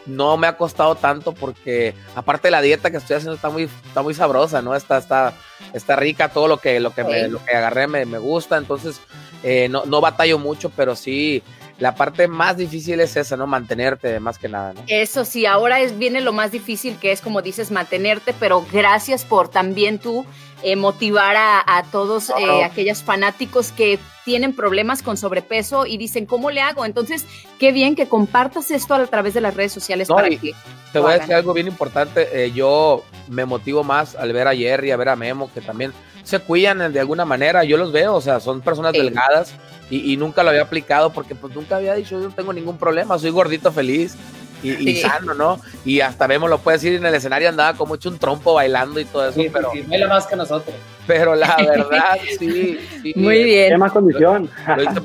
no 0.07 0.37
me 0.37 0.47
ha 0.47 0.57
costado 0.57 0.95
tanto 0.95 1.33
porque 1.33 1.95
aparte 2.15 2.51
la 2.51 2.61
dieta 2.61 2.91
que 2.91 2.97
estoy 2.97 3.17
haciendo 3.17 3.35
está 3.35 3.51
muy, 3.51 3.65
está 3.65 4.03
muy 4.03 4.15
sabrosa, 4.15 4.63
¿no? 4.63 4.75
Está, 4.75 4.99
está, 4.99 5.35
está 5.73 5.97
rica, 5.97 6.29
todo 6.29 6.49
lo 6.49 6.59
que, 6.59 6.81
lo 6.81 6.95
que, 6.95 7.05
me, 7.05 7.29
lo 7.29 7.45
que 7.45 7.55
agarré 7.55 7.87
me, 7.87 8.07
me 8.07 8.19
gusta, 8.19 8.57
entonces 8.57 9.01
eh, 9.43 9.69
no, 9.69 9.85
no 9.85 10.01
batallo 10.01 10.39
mucho, 10.39 10.71
pero 10.71 10.97
sí, 10.97 11.43
la 11.79 11.95
parte 11.95 12.27
más 12.27 12.57
difícil 12.57 13.01
es 13.01 13.17
esa, 13.17 13.37
¿no? 13.37 13.47
Mantenerte 13.47 14.19
más 14.21 14.39
que 14.39 14.49
nada, 14.49 14.73
¿no? 14.73 14.83
Eso 14.87 15.25
sí, 15.25 15.47
ahora 15.47 15.81
es, 15.81 15.99
viene 15.99 16.21
lo 16.21 16.33
más 16.33 16.51
difícil 16.53 16.97
que 16.97 17.13
es, 17.13 17.21
como 17.21 17.43
dices, 17.43 17.71
mantenerte, 17.71 18.35
pero 18.39 18.65
gracias 18.73 19.25
por 19.25 19.49
también 19.49 19.99
tú 19.99 20.25
eh, 20.63 20.75
motivar 20.75 21.37
a, 21.37 21.85
todos 21.93 22.31
eh, 22.31 22.65
aquellos 22.65 23.03
fanáticos 23.03 23.73
que 23.73 23.99
tienen 24.25 24.55
problemas 24.55 25.03
con 25.03 25.19
sobrepeso 25.19 25.85
y 25.85 25.99
dicen, 25.99 26.25
¿cómo 26.25 26.51
le 26.51 26.63
hago? 26.63 26.87
Entonces, 26.87 27.27
qué 27.59 27.73
bien 27.73 27.95
que 27.95 28.09
compartas 28.09 28.71
esto 28.71 28.95
a 28.95 29.07
través 29.07 29.35
de 29.35 29.43
las 29.43 29.55
redes 29.55 29.73
sociales 29.73 30.09
para 30.09 30.31
que 30.31 30.55
Te 30.93 30.99
voy 30.99 31.13
a 31.13 31.19
decir 31.19 31.35
algo 31.35 31.53
bien 31.53 31.67
importante. 31.67 32.27
Eh, 32.33 32.53
yo 32.53 33.05
me 33.29 33.45
motivo 33.45 33.85
más 33.85 34.17
al 34.17 34.33
ver 34.33 34.49
a 34.49 34.57
Jerry, 34.57 34.93
a 34.93 34.97
ver 34.97 35.11
a 35.11 35.17
Memo, 35.17 35.51
que 35.53 35.61
también 35.61 35.93
se 36.27 36.41
cuidan 36.41 36.93
de 36.93 37.01
alguna 37.01 37.25
manera. 37.25 37.63
Yo 37.63 37.77
los 37.77 37.93
veo, 37.93 38.15
o 38.15 38.21
sea, 38.21 38.41
son 38.41 38.61
personas 38.61 38.93
delgadas 38.93 39.55
y, 39.89 40.17
nunca 40.17 40.43
lo 40.43 40.51
había 40.51 40.63
aplicado 40.63 41.13
porque 41.13 41.37
pues 41.37 41.55
nunca 41.55 41.77
había 41.77 41.95
dicho, 41.95 42.21
yo 42.21 42.29
no 42.29 42.35
tengo 42.35 42.53
ningún 42.53 42.77
problema, 42.77 43.17
soy 43.19 43.31
gordito 43.31 43.71
feliz 43.71 44.17
y, 44.63 44.97
sano, 44.97 45.35
¿no? 45.35 45.61
Y 45.85 46.01
hasta 46.01 46.27
vemos, 46.27 46.51
lo 46.51 46.59
puede 46.59 46.79
decir 46.79 46.95
en 46.95 47.07
el 47.07 47.15
escenario, 47.15 47.49
andaba 47.49 47.79
como 47.79 47.95
hecho 47.95 48.09
un 48.09 48.19
trompo 48.19 48.55
bailando 48.55 48.99
y 48.99 49.05
todo 49.05 49.29
eso, 49.29 49.41
pero... 49.53 49.71
Sí, 49.73 49.85
más 50.09 50.27
que 50.27 50.35
nosotros. 50.35 50.75
Pero 51.07 51.37
la 51.37 51.57
verdad, 51.59 52.19
sí, 52.37 52.81
sí. 53.03 53.13
Muy 53.15 53.45
bien. 53.45 53.71
¿Qué 53.71 53.79
más 53.79 53.93
condición? 53.93 54.51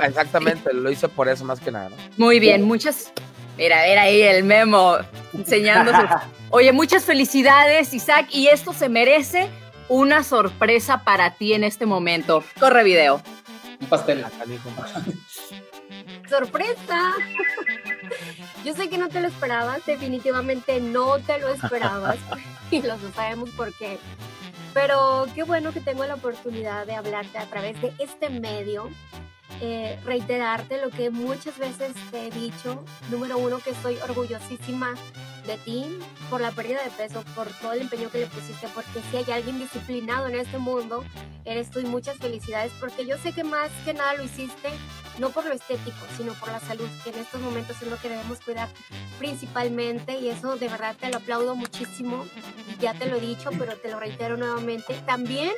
exactamente, 0.04 0.74
lo 0.74 0.90
hice 0.90 1.08
por 1.08 1.30
eso 1.30 1.46
más 1.46 1.60
que 1.60 1.70
nada, 1.70 1.90
¿no? 1.90 1.96
Muy 2.18 2.40
bien, 2.40 2.64
muchas... 2.64 3.14
Mira, 3.58 3.84
ver 3.84 4.00
ahí 4.00 4.22
el 4.24 4.44
memo 4.44 4.96
enseñándose. 5.34 6.00
Oye, 6.50 6.72
muchas 6.72 7.04
felicidades, 7.04 7.94
Isaac, 7.94 8.28
y 8.32 8.48
esto 8.48 8.74
se 8.74 8.90
merece 8.90 9.50
una 9.88 10.24
sorpresa 10.24 11.04
para 11.04 11.36
ti 11.36 11.54
en 11.54 11.64
este 11.64 11.86
momento. 11.86 12.44
Corre 12.60 12.84
video. 12.84 13.22
Un 13.80 13.88
pastel. 13.88 14.26
¡Sorpresa! 16.30 17.14
Yo 18.66 18.74
sé 18.74 18.90
que 18.90 18.98
no 18.98 19.10
te 19.10 19.20
lo 19.20 19.28
esperabas, 19.28 19.86
definitivamente 19.86 20.80
no 20.80 21.20
te 21.20 21.40
lo 21.40 21.50
esperabas 21.50 22.18
y 22.72 22.82
lo 22.82 22.98
sabemos 23.14 23.50
por 23.52 23.74
qué. 23.74 24.00
Pero 24.74 25.28
qué 25.36 25.44
bueno 25.44 25.74
que 25.74 25.82
tengo 25.82 26.06
la 26.06 26.16
oportunidad 26.16 26.86
de 26.86 26.96
hablarte 26.96 27.38
a 27.38 27.46
través 27.46 27.82
de 27.82 27.94
este 28.00 28.30
medio 28.30 28.90
eh, 29.64 30.00
reiterarte 30.04 30.82
lo 30.82 30.90
que 30.90 31.12
muchas 31.12 31.60
veces 31.60 31.94
te 32.10 32.28
he 32.28 32.32
dicho. 32.32 32.84
Número 33.12 33.38
uno, 33.38 33.60
que 33.60 33.70
estoy 33.70 33.96
orgullosísima 33.98 34.96
de 35.46 35.58
ti 35.58 35.86
por 36.30 36.42
la 36.42 36.52
pérdida 36.52 36.84
de 36.84 36.90
peso, 36.92 37.24
por 37.36 37.48
todo 37.60 37.74
el 37.74 37.82
empeño 37.82 38.10
que 38.10 38.20
le 38.20 38.28
pusiste, 38.28 38.68
porque 38.74 39.02
si 39.10 39.18
hay 39.18 39.32
alguien 39.32 39.60
disciplinado 39.60 40.28
en 40.28 40.36
este 40.36 40.58
mundo, 40.58 41.04
eres 41.46 41.70
tú 41.70 41.80
y 41.80 41.86
muchas 41.86 42.18
felicidades, 42.18 42.72
porque 42.80 43.06
yo 43.06 43.18
sé 43.18 43.34
que 43.34 43.44
más 43.44 43.70
que 43.86 43.94
nada 43.94 44.14
lo 44.14 44.24
hiciste 44.24 44.70
no 45.20 45.30
por 45.30 45.46
lo 45.46 45.54
estético, 45.54 45.98
sino 46.18 46.34
por 46.34 46.50
la 46.50 46.60
salud, 46.60 46.88
que 47.04 47.10
en 47.10 47.20
estos 47.20 47.42
momentos 47.42 47.82
es 47.82 47.88
lo 47.88 47.98
que 47.98 48.10
debemos 48.10 48.40
cuidar 48.40 48.70
principalmente 49.20 50.18
y 50.20 50.30
eso 50.30 50.56
de 50.56 50.68
verdad 50.68 50.96
te 51.00 51.10
lo 51.10 51.18
aplaudo 51.18 51.56
muchísimo, 51.56 52.26
ya 52.80 52.94
te 52.94 53.08
lo 53.08 53.18
he 53.18 53.22
dicho, 53.22 53.50
pero 53.58 53.76
te 53.78 53.92
lo 53.92 54.00
reitero 54.00 54.38
nuevamente. 54.38 54.94
También 55.06 55.52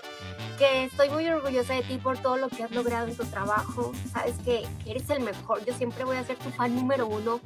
que 0.57 0.85
estoy 0.85 1.09
muy 1.09 1.27
orgullosa 1.27 1.73
de 1.73 1.83
ti 1.83 1.97
por 1.97 2.17
todo 2.17 2.37
lo 2.37 2.49
que 2.49 2.63
has 2.63 2.71
logrado 2.71 3.07
en 3.07 3.15
tu 3.15 3.25
trabajo, 3.25 3.91
sabes 4.11 4.35
que 4.43 4.67
eres 4.85 5.09
el 5.09 5.21
mejor, 5.21 5.63
yo 5.65 5.73
siempre 5.73 6.03
voy 6.03 6.17
a 6.17 6.23
ser 6.23 6.37
tu 6.37 6.49
fan 6.51 6.75
número 6.75 7.07
uno. 7.07 7.39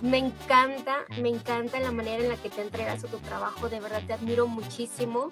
Me 0.00 0.18
encanta, 0.18 1.04
me 1.20 1.28
encanta 1.28 1.78
la 1.78 1.92
manera 1.92 2.24
en 2.24 2.28
la 2.28 2.36
que 2.36 2.50
te 2.50 2.60
entregas 2.60 3.04
a 3.04 3.06
tu 3.06 3.18
trabajo, 3.18 3.68
de 3.68 3.78
verdad 3.78 4.02
te 4.04 4.12
admiro 4.12 4.48
muchísimo. 4.48 5.30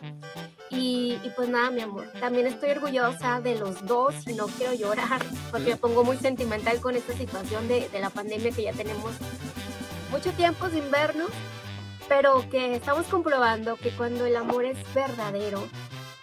Y, 0.70 1.18
pues 1.34 1.48
nada, 1.48 1.72
mi 1.72 1.80
amor, 1.80 2.08
también 2.20 2.46
estoy 2.46 2.70
orgullosa 2.70 3.40
de 3.40 3.56
los 3.56 3.84
dos 3.84 4.14
y 4.28 4.34
no 4.34 4.46
quiero 4.46 4.72
llorar 4.74 5.20
porque 5.50 5.70
me 5.70 5.76
pongo 5.76 5.99
muy 6.04 6.16
sentimental 6.16 6.80
con 6.80 6.96
esta 6.96 7.12
situación 7.12 7.68
de, 7.68 7.88
de 7.88 8.00
la 8.00 8.10
pandemia 8.10 8.52
que 8.52 8.62
ya 8.62 8.72
tenemos 8.72 9.12
mucho 10.10 10.32
tiempo 10.32 10.68
sin 10.68 10.90
vernos, 10.90 11.30
pero 12.08 12.48
que 12.50 12.74
estamos 12.74 13.06
comprobando 13.06 13.76
que 13.76 13.90
cuando 13.90 14.26
el 14.26 14.36
amor 14.36 14.64
es 14.64 14.78
verdadero, 14.94 15.66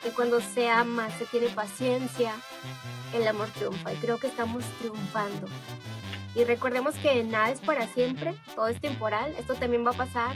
que 0.04 0.10
cuando 0.10 0.42
se 0.42 0.70
ama, 0.70 1.10
se 1.18 1.26
tiene 1.26 1.48
paciencia, 1.48 2.34
el 3.13 3.28
amor 3.28 3.50
triunfa 3.50 3.94
y 3.94 3.98
creo 3.98 4.18
que 4.18 4.28
estamos 4.28 4.63
triunfando. 4.80 5.48
Y 6.38 6.43
recordemos 6.43 6.93
que 6.95 7.23
nada 7.23 7.50
es 7.50 7.62
para 7.62 7.88
siempre, 7.88 8.36
todo 8.54 8.67
es 8.67 8.80
temporal, 8.80 9.34
esto 9.39 9.56
también 9.56 9.84
va 9.84 9.89
a 9.89 9.95
pasar 9.95 10.36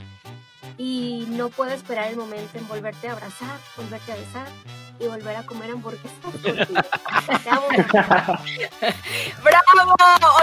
y 0.76 1.26
no 1.28 1.48
puedo 1.48 1.70
esperar 1.70 2.10
el 2.10 2.16
momento 2.16 2.58
en 2.58 2.66
volverte 2.66 3.06
a 3.06 3.12
abrazar, 3.12 3.56
volverte 3.76 4.10
a 4.10 4.16
besar 4.16 4.48
y 4.98 5.06
volver 5.06 5.36
a 5.36 5.46
comer 5.46 5.70
hamburguesas 5.70 6.10
¡Bravo! 9.44 9.94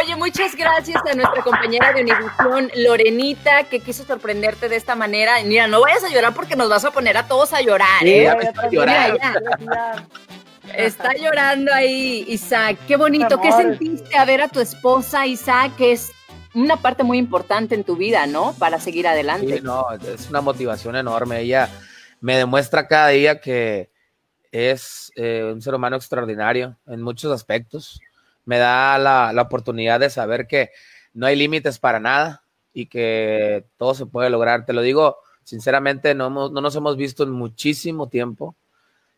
Oye, 0.01 0.15
muchas 0.15 0.55
gracias 0.55 1.01
a 1.05 1.13
nuestra 1.13 1.43
compañera 1.43 1.91
de 1.91 2.03
Univisión, 2.03 2.71
Lorenita, 2.75 3.65
que 3.65 3.81
quiso 3.81 4.05
sorprenderte 4.05 4.69
de 4.69 4.77
esta 4.77 4.95
manera. 4.95 5.43
Mira, 5.43 5.67
no 5.67 5.81
vayas 5.81 6.05
a 6.05 6.09
llorar 6.09 6.33
porque 6.33 6.55
nos 6.55 6.69
vas 6.69 6.85
a 6.85 6.91
poner 6.91 7.17
a 7.17 7.27
todos 7.27 7.51
a 7.51 7.61
llorar, 7.61 8.05
¿eh? 8.05 8.33
Está 10.75 11.13
llorando 11.15 11.73
ahí, 11.73 12.25
Isaac. 12.27 12.77
Qué 12.87 12.95
bonito. 12.95 13.39
¿Qué 13.41 13.51
sentiste 13.51 14.17
a 14.17 14.25
ver 14.25 14.41
a 14.41 14.47
tu 14.47 14.59
esposa, 14.59 15.25
Isaac, 15.25 15.75
que 15.77 15.91
es 15.91 16.11
una 16.53 16.77
parte 16.77 17.03
muy 17.03 17.17
importante 17.17 17.75
en 17.75 17.83
tu 17.83 17.95
vida, 17.95 18.25
¿no? 18.27 18.53
Para 18.53 18.79
seguir 18.79 19.07
adelante. 19.07 19.57
Sí, 19.57 19.61
no, 19.61 19.85
es 19.91 20.29
una 20.29 20.41
motivación 20.41 20.95
enorme. 20.95 21.41
Ella 21.41 21.69
me 22.21 22.37
demuestra 22.37 22.87
cada 22.87 23.09
día 23.09 23.39
que 23.39 23.89
es 24.51 25.11
eh, 25.15 25.49
un 25.53 25.61
ser 25.61 25.75
humano 25.75 25.95
extraordinario 25.95 26.77
en 26.87 27.01
muchos 27.01 27.31
aspectos. 27.31 28.01
Me 28.45 28.57
da 28.57 28.97
la, 28.97 29.31
la 29.33 29.41
oportunidad 29.43 29.99
de 29.99 30.09
saber 30.09 30.47
que 30.47 30.71
no 31.13 31.27
hay 31.27 31.35
límites 31.35 31.77
para 31.77 31.99
nada 31.99 32.43
y 32.73 32.87
que 32.87 33.65
todo 33.77 33.93
se 33.93 34.05
puede 34.05 34.29
lograr. 34.29 34.65
Te 34.65 34.73
lo 34.73 34.81
digo 34.81 35.17
sinceramente, 35.43 36.13
no, 36.15 36.29
no 36.29 36.61
nos 36.61 36.75
hemos 36.75 36.95
visto 36.95 37.23
en 37.23 37.31
muchísimo 37.31 38.07
tiempo 38.07 38.55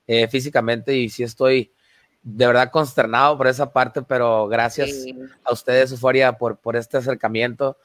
eh, 0.07 0.27
físicamente 0.27 0.95
y 0.95 1.09
sí 1.09 1.23
estoy 1.23 1.71
de 2.23 2.47
verdad 2.47 2.71
consternado 2.71 3.37
por 3.37 3.47
esa 3.47 3.71
parte, 3.71 4.01
pero 4.01 4.47
gracias 4.47 5.05
a 5.43 5.53
ustedes, 5.53 5.91
Euforia, 5.91 6.33
por, 6.33 6.57
por 6.57 6.75
este 6.75 6.97
acercamiento, 6.97 7.77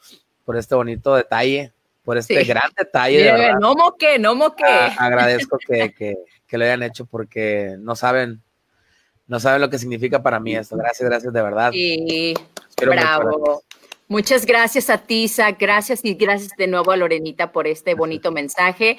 por 0.44 0.56
este 0.56 0.74
bonito 0.74 1.14
detalle, 1.14 1.72
por 2.04 2.18
este 2.18 2.44
gran 2.44 2.70
detalle. 2.76 3.54
no 3.60 3.74
moque, 3.74 4.18
no 4.18 4.34
moque. 4.34 4.64
agradezco 4.64 5.58
que, 5.58 5.92
que, 5.92 6.16
que, 6.46 6.58
lo 6.58 6.64
hayan 6.64 6.82
hecho 6.82 7.06
porque 7.06 7.76
no 7.78 7.96
saben, 7.96 8.42
no 9.26 9.40
saben 9.40 9.60
lo 9.60 9.70
que 9.70 9.78
significa 9.78 10.22
para 10.22 10.38
mí 10.38 10.54
esto. 10.54 10.76
Gracias, 10.76 11.08
gracias 11.08 11.32
de 11.32 11.42
verdad. 11.42 11.72
Sí, 11.72 12.34
bravo. 12.76 13.62
Muchas 14.08 14.46
gracias 14.46 14.88
a 14.88 14.98
ti, 14.98 15.28
Gracias 15.58 16.04
y 16.04 16.14
gracias 16.14 16.52
de 16.56 16.68
nuevo 16.68 16.92
a 16.92 16.96
Lorenita 16.96 17.50
por 17.50 17.66
este 17.66 17.94
bonito 17.94 18.30
mensaje. 18.30 18.98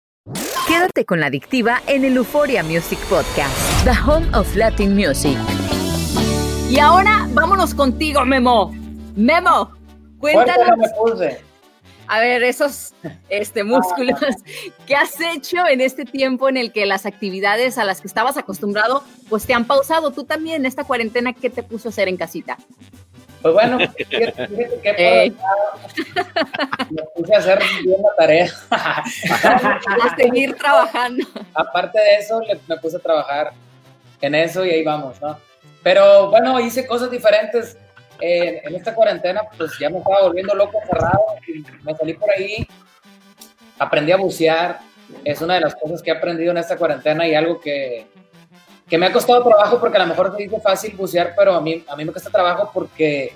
Quédate 0.67 1.03
con 1.03 1.19
la 1.19 1.27
adictiva 1.27 1.81
en 1.87 2.05
el 2.05 2.15
Euphoria 2.15 2.61
Music 2.63 2.99
Podcast, 3.09 3.83
The 3.83 3.91
Home 4.05 4.27
of 4.37 4.55
Latin 4.55 4.95
Music. 4.95 5.35
Y 6.69 6.77
ahora 6.77 7.27
vámonos 7.31 7.73
contigo, 7.73 8.23
Memo. 8.23 8.71
Memo, 9.15 9.71
cuéntanos. 10.19 10.89
A 12.07 12.19
ver, 12.19 12.43
esos 12.43 12.93
este, 13.29 13.63
músculos, 13.63 14.19
¿qué 14.85 14.95
has 14.95 15.19
hecho 15.19 15.65
en 15.67 15.81
este 15.81 16.05
tiempo 16.05 16.49
en 16.49 16.57
el 16.57 16.71
que 16.71 16.85
las 16.85 17.07
actividades 17.07 17.79
a 17.79 17.83
las 17.83 18.01
que 18.01 18.07
estabas 18.07 18.37
acostumbrado, 18.37 19.03
pues 19.27 19.47
te 19.47 19.55
han 19.55 19.65
pausado? 19.65 20.11
Tú 20.11 20.23
también 20.25 20.57
en 20.57 20.65
esta 20.67 20.83
cuarentena, 20.83 21.33
¿qué 21.33 21.49
te 21.49 21.63
puso 21.63 21.87
a 21.87 21.91
hacer 21.91 22.07
en 22.07 22.17
casita? 22.17 22.57
Pues 23.41 23.53
bueno, 23.53 23.79
fíjate, 23.97 24.47
que 24.83 25.33
me 26.89 27.03
puse 27.15 27.35
a 27.35 27.39
hacer 27.39 27.59
bien 27.83 28.01
la 28.01 28.15
tarea. 28.15 28.51
a 28.71 30.15
seguir 30.15 30.55
trabajando. 30.55 31.25
Aparte 31.53 31.99
de 31.99 32.15
eso, 32.17 32.41
me 32.67 32.77
puse 32.77 32.97
a 32.97 32.99
trabajar 32.99 33.51
en 34.21 34.35
eso 34.35 34.65
y 34.65 34.69
ahí 34.69 34.83
vamos, 34.83 35.19
¿no? 35.21 35.37
Pero 35.81 36.29
bueno, 36.29 36.59
hice 36.59 36.85
cosas 36.85 37.09
diferentes. 37.09 37.77
Eh, 38.19 38.61
en 38.63 38.75
esta 38.75 38.93
cuarentena, 38.93 39.41
pues 39.57 39.71
ya 39.79 39.89
me 39.89 39.97
estaba 39.97 40.21
volviendo 40.21 40.53
loco 40.53 40.77
cerrado. 40.85 41.19
Y 41.47 41.63
me 41.83 41.95
salí 41.95 42.13
por 42.13 42.29
ahí, 42.29 42.67
aprendí 43.79 44.11
a 44.11 44.17
bucear. 44.17 44.79
Es 45.25 45.41
una 45.41 45.55
de 45.55 45.61
las 45.61 45.75
cosas 45.75 46.01
que 46.01 46.11
he 46.11 46.13
aprendido 46.15 46.51
en 46.51 46.57
esta 46.57 46.77
cuarentena 46.77 47.27
y 47.27 47.33
algo 47.33 47.59
que, 47.59 48.05
que 48.91 48.97
me 48.97 49.05
ha 49.05 49.13
costado 49.13 49.41
trabajo 49.41 49.79
porque 49.79 49.95
a 49.95 50.01
lo 50.01 50.07
mejor 50.07 50.35
te 50.35 50.43
dice 50.43 50.59
fácil 50.59 50.93
bucear, 50.97 51.33
pero 51.37 51.55
a 51.55 51.61
mí, 51.61 51.81
a 51.87 51.95
mí 51.95 52.03
me 52.03 52.11
cuesta 52.11 52.29
trabajo 52.29 52.71
porque 52.73 53.33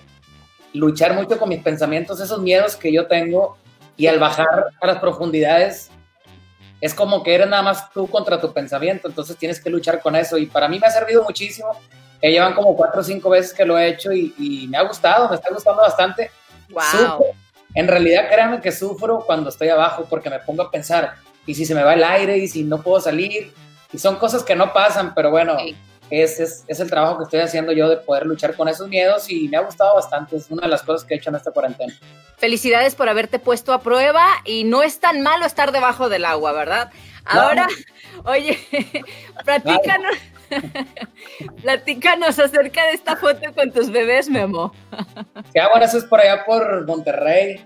luchar 0.74 1.14
mucho 1.14 1.40
con 1.40 1.48
mis 1.48 1.64
pensamientos, 1.64 2.20
esos 2.20 2.42
miedos 2.42 2.76
que 2.76 2.92
yo 2.92 3.08
tengo 3.08 3.56
y 3.96 4.08
al 4.08 4.20
bajar 4.20 4.66
a 4.82 4.86
las 4.86 5.00
profundidades 5.00 5.92
es 6.82 6.94
como 6.94 7.24
que 7.24 7.36
eres 7.36 7.48
nada 7.48 7.64
más 7.64 7.90
tú 7.94 8.06
contra 8.10 8.42
tu 8.42 8.52
pensamiento, 8.52 9.08
entonces 9.08 9.38
tienes 9.38 9.64
que 9.64 9.70
luchar 9.70 10.02
con 10.02 10.18
eso 10.18 10.38
y 10.38 10.46
para 10.46 10.68
mí 10.68 10.78
me 10.78 10.88
ha 10.88 10.92
servido 10.92 11.24
muchísimo. 11.24 11.70
Ya 12.22 12.30
llevan 12.30 12.54
como 12.54 12.76
cuatro 12.76 13.00
o 13.00 13.04
cinco 13.06 13.30
veces 13.30 13.54
que 13.54 13.64
lo 13.64 13.78
he 13.80 13.88
hecho 13.88 14.12
y, 14.12 14.68
me 14.70 14.78
ha 14.78 14.82
gustado, 14.82 15.30
me 15.30 15.36
está 15.36 15.54
gustando 15.54 15.82
bastante. 15.82 16.32
Wow. 16.70 17.28
En 17.76 17.88
realidad 17.88 18.28
créanme 18.30 18.60
que 18.60 18.74
sufro 18.74 19.24
cuando 19.26 19.52
estoy 19.52 19.70
abajo 19.70 20.06
porque 20.10 20.30
me 20.30 20.40
pongo 20.40 20.64
a 20.64 20.70
pensar, 20.70 21.14
y 21.46 21.56
si 21.56 21.66
se 21.66 21.74
me 21.74 21.84
va 21.84 21.94
el 21.94 22.04
aire, 22.04 22.40
y 22.40 22.50
si 22.50 22.64
no 22.66 22.82
puedo 22.82 23.00
salir, 23.00 23.54
y 23.96 23.98
son 23.98 24.18
cosas 24.18 24.44
que 24.44 24.56
no 24.58 24.74
pasan, 24.74 25.16
pero 25.16 25.32
bueno, 25.32 25.56
es, 26.10 26.40
es, 26.40 26.66
es, 26.68 26.80
el 26.82 26.90
trabajo 26.90 27.18
que 27.18 27.24
estoy 27.24 27.40
haciendo 27.40 27.72
yo 27.72 27.88
de 27.88 27.96
poder 27.96 28.26
luchar 28.26 28.54
con 28.54 28.68
esos 28.68 28.90
miedos 28.90 29.30
y 29.30 29.48
me 29.48 29.56
ha 29.56 29.62
gustado 29.62 29.96
bastante, 29.96 30.36
es 30.36 30.52
una 30.52 30.64
de 30.64 30.68
las 30.68 30.84
cosas 30.84 31.08
que 31.08 31.14
he 31.14 31.18
hecho 31.18 31.30
en 31.30 31.38
esta 31.38 31.52
cuarentena. 31.52 31.94
Felicidades 32.38 32.94
por 32.94 33.08
haberte 33.08 33.40
puesto 33.40 33.72
a 33.72 33.80
prueba 33.80 34.28
y 34.44 34.66
no 34.66 34.84
es 34.84 35.00
tan 35.00 35.22
malo 35.22 35.46
estar 35.46 35.72
debajo 35.72 36.10
del 36.10 36.26
agua, 36.26 36.52
¿verdad? 36.52 36.92
Ahora, 37.24 37.70
oye, 38.26 38.60
platícanos, 39.46 40.18
platícanos 41.62 42.38
acerca 42.38 42.86
de 42.88 42.92
esta 42.92 43.16
foto 43.16 43.54
con 43.54 43.72
tus 43.72 43.90
bebés, 43.90 44.30
Memo. 44.30 44.74
Sí, 45.54 45.60
ah, 45.60 45.70
bueno, 45.72 45.86
eso 45.86 45.98
es 46.00 46.04
por 46.04 46.20
allá 46.20 46.44
por 46.44 46.86
Monterrey, 46.86 47.66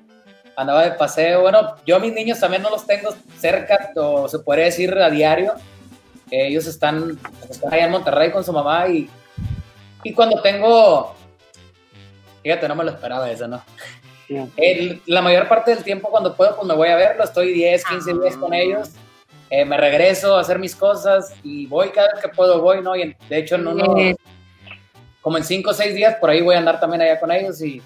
andaba 0.55 0.83
de 0.83 0.91
paseo, 0.91 1.41
bueno, 1.41 1.75
yo 1.87 1.99
mis 1.99 2.13
niños 2.13 2.39
también 2.39 2.61
no 2.61 2.69
los 2.69 2.85
tengo 2.85 3.15
cerca, 3.39 3.91
o 3.95 4.27
se 4.27 4.37
puede 4.37 4.65
decir 4.65 4.95
a 4.95 5.09
diario, 5.09 5.55
ellos 6.31 6.67
están, 6.67 7.19
están 7.49 7.73
allá 7.73 7.85
en 7.85 7.91
Monterrey 7.91 8.31
con 8.31 8.43
su 8.43 8.53
mamá 8.53 8.87
y, 8.87 9.09
y 10.03 10.13
cuando 10.13 10.41
tengo, 10.41 11.15
fíjate, 12.43 12.67
no 12.67 12.75
me 12.75 12.83
lo 12.83 12.91
esperaba 12.91 13.29
eso, 13.29 13.47
¿no? 13.47 13.63
la 15.07 15.21
mayor 15.21 15.47
parte 15.47 15.73
del 15.73 15.83
tiempo 15.83 16.09
cuando 16.09 16.35
puedo, 16.35 16.55
pues 16.55 16.67
me 16.67 16.75
voy 16.75 16.89
a 16.89 16.95
verlo, 16.95 17.23
estoy 17.23 17.51
10, 17.53 17.83
15 17.85 18.13
días 18.13 18.37
con 18.37 18.53
ellos, 18.53 18.89
eh, 19.49 19.65
me 19.65 19.77
regreso 19.77 20.37
a 20.37 20.41
hacer 20.41 20.59
mis 20.59 20.75
cosas 20.75 21.33
y 21.43 21.65
voy 21.65 21.89
cada 21.89 22.13
vez 22.13 22.21
que 22.21 22.29
puedo, 22.29 22.61
voy, 22.61 22.81
¿no? 22.81 22.95
Y 22.95 23.15
de 23.27 23.37
hecho 23.37 23.55
en 23.55 23.67
uno, 23.67 23.95
como 25.21 25.37
en 25.37 25.43
5 25.43 25.69
o 25.71 25.73
6 25.73 25.95
días, 25.95 26.15
por 26.15 26.29
ahí 26.29 26.41
voy 26.41 26.55
a 26.55 26.59
andar 26.59 26.79
también 26.79 27.01
allá 27.01 27.19
con 27.19 27.31
ellos 27.31 27.59
y, 27.61 27.81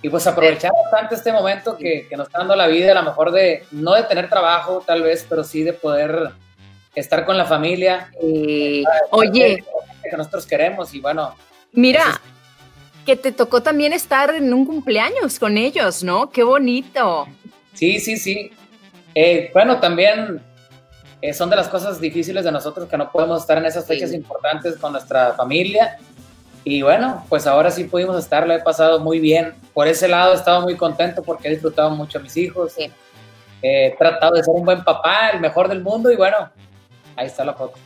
y 0.00 0.08
pues 0.08 0.26
aprovechar 0.26 0.72
bastante 0.72 1.16
este 1.16 1.32
momento 1.32 1.76
que, 1.76 2.06
que 2.08 2.16
nos 2.16 2.28
está 2.28 2.38
dando 2.38 2.56
la 2.56 2.66
vida, 2.66 2.92
a 2.92 2.94
lo 2.94 3.02
mejor 3.02 3.30
de, 3.30 3.64
no 3.70 3.94
de 3.94 4.04
tener 4.04 4.30
trabajo 4.30 4.82
tal 4.86 5.02
vez, 5.02 5.26
pero 5.28 5.44
sí 5.44 5.62
de 5.62 5.74
poder 5.74 6.30
estar 6.98 7.24
con 7.24 7.36
la 7.36 7.44
familia. 7.44 8.10
Eh, 8.22 8.82
oye. 9.10 9.64
Que 10.08 10.16
nosotros 10.16 10.46
queremos 10.46 10.94
y 10.94 11.00
bueno. 11.00 11.34
Mira, 11.72 12.20
que 13.04 13.16
te 13.16 13.32
tocó 13.32 13.62
también 13.62 13.92
estar 13.92 14.34
en 14.34 14.52
un 14.52 14.66
cumpleaños 14.66 15.38
con 15.38 15.56
ellos, 15.58 16.02
¿no? 16.02 16.30
Qué 16.30 16.42
bonito. 16.42 17.26
Sí, 17.74 18.00
sí, 18.00 18.16
sí. 18.16 18.50
Eh, 19.14 19.50
bueno, 19.52 19.80
también 19.80 20.40
eh, 21.20 21.32
son 21.32 21.50
de 21.50 21.56
las 21.56 21.68
cosas 21.68 22.00
difíciles 22.00 22.44
de 22.44 22.52
nosotros 22.52 22.88
que 22.88 22.96
no 22.96 23.10
podemos 23.10 23.40
estar 23.40 23.58
en 23.58 23.66
esas 23.66 23.86
fechas 23.86 24.12
importantes 24.12 24.76
con 24.76 24.92
nuestra 24.92 25.32
familia. 25.32 25.98
Y 26.64 26.82
bueno, 26.82 27.24
pues 27.28 27.46
ahora 27.46 27.70
sí 27.70 27.84
pudimos 27.84 28.18
estar, 28.18 28.46
lo 28.46 28.54
he 28.54 28.60
pasado 28.60 29.00
muy 29.00 29.20
bien. 29.20 29.54
Por 29.72 29.88
ese 29.88 30.06
lado 30.06 30.32
he 30.32 30.36
estado 30.36 30.60
muy 30.60 30.76
contento 30.76 31.22
porque 31.22 31.48
he 31.48 31.52
disfrutado 31.52 31.90
mucho 31.90 32.18
a 32.18 32.22
mis 32.22 32.36
hijos. 32.36 32.74
He 33.62 33.96
tratado 33.98 34.36
de 34.36 34.44
ser 34.44 34.54
un 34.54 34.64
buen 34.64 34.84
papá, 34.84 35.30
el 35.30 35.40
mejor 35.40 35.68
del 35.68 35.82
mundo 35.82 36.12
y 36.12 36.16
bueno, 36.16 36.50
Ahí 37.18 37.26
está 37.26 37.44
la 37.44 37.54
foto. 37.54 37.76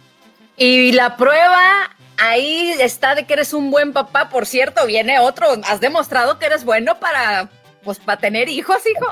Y 0.59 0.93
la 0.93 1.17
prueba 1.17 1.91
ahí 2.19 2.77
está 2.79 3.15
de 3.15 3.25
que 3.25 3.33
eres 3.33 3.55
un 3.55 3.71
buen 3.71 3.95
papá. 3.95 4.29
Por 4.29 4.45
cierto, 4.45 4.85
viene 4.87 5.19
otro. 5.21 5.47
Has 5.65 5.81
demostrado 5.81 6.39
que 6.39 6.45
eres 6.45 6.67
bueno 6.67 7.01
para, 7.01 7.49
pues, 7.83 7.99
para 7.99 8.21
tener 8.21 8.51
hijos, 8.51 8.77
hijo. 8.87 9.07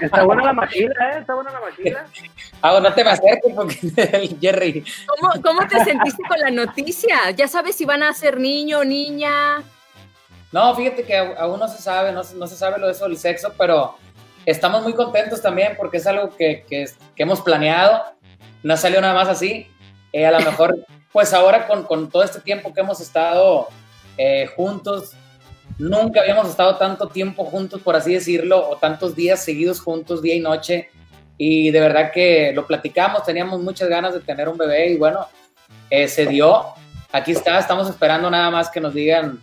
Está 0.00 0.24
buena 0.24 0.42
la 0.42 0.52
maquila, 0.52 1.12
¿eh? 1.12 1.18
Está 1.20 1.34
buena 1.34 1.52
la 1.52 1.60
maquila. 1.60 2.06
Ah, 2.64 2.78
no 2.80 2.94
te 2.94 3.02
me 3.02 3.10
acerques 3.10 3.52
porque 3.56 4.36
Jerry. 4.40 4.84
¿Cómo, 5.06 5.42
¿Cómo 5.42 5.66
te 5.66 5.82
sentiste 5.84 6.22
con 6.28 6.38
la 6.38 6.50
noticia? 6.50 7.32
¿Ya 7.32 7.48
sabes 7.48 7.74
si 7.74 7.84
van 7.84 8.04
a 8.04 8.14
ser 8.14 8.38
niño 8.38 8.78
o 8.78 8.84
niña? 8.84 9.64
No, 10.52 10.72
fíjate 10.76 11.02
que 11.02 11.16
aún 11.16 11.58
no 11.58 11.66
se 11.66 11.82
sabe, 11.82 12.12
no, 12.12 12.22
no 12.36 12.46
se 12.46 12.54
sabe 12.54 12.78
lo 12.78 12.86
de 12.86 12.92
eso 12.92 13.08
del 13.08 13.18
sexo, 13.18 13.52
pero 13.58 13.96
estamos 14.46 14.84
muy 14.84 14.94
contentos 14.94 15.42
también 15.42 15.74
porque 15.76 15.96
es 15.96 16.06
algo 16.06 16.36
que, 16.36 16.64
que, 16.68 16.84
que 17.16 17.22
hemos 17.24 17.40
planeado 17.40 18.04
no 18.62 18.76
salió 18.76 19.00
nada 19.00 19.14
más 19.14 19.28
así. 19.28 19.66
Eh, 20.12 20.26
a 20.26 20.30
lo 20.30 20.40
mejor, 20.40 20.78
pues 21.12 21.32
ahora 21.32 21.66
con, 21.66 21.84
con, 21.84 22.10
todo 22.10 22.22
este 22.22 22.40
tiempo 22.40 22.72
que 22.72 22.80
hemos 22.80 23.00
estado 23.00 23.68
eh, 24.16 24.46
juntos, 24.54 25.12
nunca 25.78 26.20
habíamos 26.20 26.48
estado 26.48 26.76
tanto 26.76 27.08
tiempo 27.08 27.44
juntos, 27.44 27.80
por 27.80 27.96
así 27.96 28.14
decirlo, 28.14 28.68
o 28.68 28.76
tantos 28.76 29.14
días 29.14 29.44
seguidos 29.44 29.80
juntos, 29.80 30.22
día 30.22 30.34
y 30.34 30.40
noche. 30.40 30.90
Y 31.38 31.70
de 31.70 31.80
verdad 31.80 32.12
que 32.12 32.52
lo 32.54 32.66
platicamos, 32.66 33.24
teníamos 33.24 33.60
muchas 33.60 33.88
ganas 33.88 34.14
de 34.14 34.20
tener 34.20 34.48
un 34.48 34.58
bebé 34.58 34.90
y 34.90 34.96
bueno, 34.96 35.26
eh, 35.90 36.06
se 36.06 36.26
dio. 36.26 36.66
Aquí 37.10 37.32
está, 37.32 37.58
estamos 37.58 37.88
esperando 37.88 38.30
nada 38.30 38.50
más 38.50 38.70
que 38.70 38.80
nos 38.80 38.94
digan, 38.94 39.40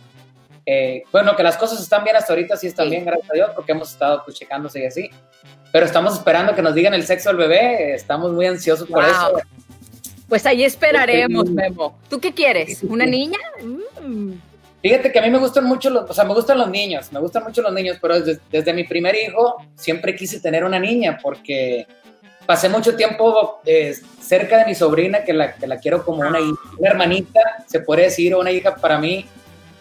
bueno, 1.12 1.34
que 1.34 1.42
las 1.42 1.56
cosas 1.56 1.80
están 1.80 2.04
bien 2.04 2.14
hasta 2.14 2.32
ahorita, 2.32 2.56
sí 2.56 2.68
están 2.68 2.88
bien, 2.88 3.04
gracias 3.04 3.28
a 3.28 3.34
Dios, 3.34 3.50
porque 3.56 3.72
hemos 3.72 3.90
estado 3.90 4.22
pues, 4.24 4.36
checándose 4.36 4.80
y 4.80 4.86
así 4.86 5.10
pero 5.72 5.86
estamos 5.86 6.14
esperando 6.14 6.54
que 6.54 6.62
nos 6.62 6.74
digan 6.74 6.94
el 6.94 7.04
sexo 7.04 7.30
del 7.30 7.38
bebé, 7.38 7.94
estamos 7.94 8.32
muy 8.32 8.46
ansiosos 8.46 8.88
por 8.88 9.04
eso. 9.04 9.40
Pues 10.28 10.46
ahí 10.46 10.64
esperaremos, 10.64 11.50
Memo. 11.50 11.98
¿Tú 12.08 12.20
qué 12.20 12.32
quieres? 12.32 12.82
¿Una 12.84 13.04
niña? 13.04 13.38
Mm. 14.00 14.34
Fíjate 14.82 15.12
que 15.12 15.18
a 15.18 15.22
mí 15.22 15.30
me 15.30 15.38
gustan 15.38 15.64
mucho 15.64 15.90
los, 15.90 16.08
o 16.08 16.14
sea, 16.14 16.24
me 16.24 16.32
gustan 16.32 16.56
los 16.56 16.70
niños, 16.70 17.12
me 17.12 17.20
gustan 17.20 17.42
mucho 17.44 17.60
los 17.60 17.72
niños, 17.72 17.98
pero 18.00 18.18
desde, 18.20 18.72
mi 18.72 18.84
primer 18.84 19.14
hijo 19.14 19.56
siempre 19.74 20.16
quise 20.16 20.40
tener 20.40 20.64
una 20.64 20.78
niña 20.78 21.18
porque 21.22 21.86
pasé 22.46 22.68
mucho 22.68 22.96
tiempo 22.96 23.60
eh, 23.66 23.94
cerca 24.20 24.58
de 24.58 24.64
mi 24.64 24.74
sobrina 24.74 25.22
que 25.22 25.34
la, 25.34 25.54
que 25.54 25.66
la 25.66 25.78
quiero 25.78 26.02
como 26.02 26.20
una, 26.20 26.38
una 26.40 26.88
hermanita, 26.88 27.40
se 27.66 27.80
puede 27.80 28.04
decir, 28.04 28.34
o 28.34 28.40
una 28.40 28.52
hija 28.52 28.74
para 28.76 28.98
mí, 28.98 29.26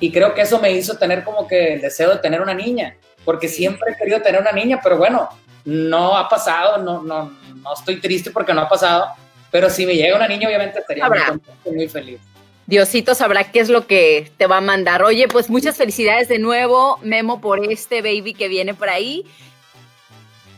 y 0.01 0.11
creo 0.11 0.33
que 0.33 0.41
eso 0.41 0.59
me 0.59 0.71
hizo 0.71 0.97
tener 0.97 1.23
como 1.23 1.47
que 1.47 1.75
el 1.75 1.81
deseo 1.81 2.09
de 2.09 2.17
tener 2.17 2.41
una 2.41 2.53
niña, 2.53 2.97
porque 3.23 3.47
siempre 3.47 3.93
he 3.93 3.97
querido 3.97 4.21
tener 4.21 4.41
una 4.41 4.51
niña, 4.51 4.81
pero 4.83 4.97
bueno, 4.97 5.29
no 5.65 6.17
ha 6.17 6.27
pasado, 6.27 6.77
no, 6.77 7.01
no, 7.01 7.31
no 7.55 7.73
estoy 7.73 7.99
triste 7.99 8.31
porque 8.31 8.53
no 8.53 8.61
ha 8.61 8.69
pasado, 8.69 9.07
pero 9.51 9.69
si 9.69 9.85
me 9.85 9.95
llega 9.95 10.15
una 10.15 10.27
niña, 10.27 10.47
obviamente 10.47 10.79
estaría 10.79 11.07
muy, 11.65 11.87
feliz. 11.87 12.19
Diosito 12.67 13.15
sabrá 13.15 13.51
qué 13.51 13.59
es 13.59 13.69
lo 13.69 13.87
que 13.87 14.31
te 14.37 14.45
va 14.45 14.57
a 14.57 14.61
mandar. 14.61 15.01
Oye, 15.01 15.27
pues 15.27 15.49
muchas 15.49 15.75
felicidades 15.75 16.27
de 16.27 16.37
nuevo, 16.37 16.99
Memo, 17.01 17.41
por 17.41 17.65
este 17.65 18.01
baby 18.01 18.33
que 18.33 18.47
viene 18.47 18.75
por 18.75 18.89
ahí. 18.89 19.25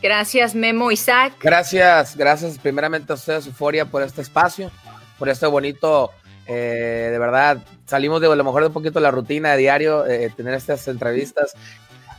Gracias, 0.02 0.54
Memo 0.54 0.90
Isaac. 0.90 1.34
Gracias, 1.40 2.16
gracias 2.16 2.58
primeramente 2.58 3.12
a 3.12 3.14
ustedes, 3.14 3.46
Euforia, 3.46 3.86
por 3.86 4.02
este 4.02 4.20
espacio, 4.20 4.70
por 5.18 5.28
este 5.28 5.46
bonito, 5.46 6.10
eh, 6.46 7.08
de 7.12 7.18
verdad, 7.18 7.64
salimos 7.86 8.20
de 8.20 8.26
a 8.26 8.34
lo 8.34 8.44
mejor 8.44 8.62
de 8.62 8.68
un 8.68 8.74
poquito 8.74 9.00
la 9.00 9.10
rutina 9.10 9.52
de 9.52 9.58
diario, 9.58 10.04
eh, 10.06 10.30
tener 10.36 10.54
estas 10.54 10.86
entrevistas. 10.88 11.54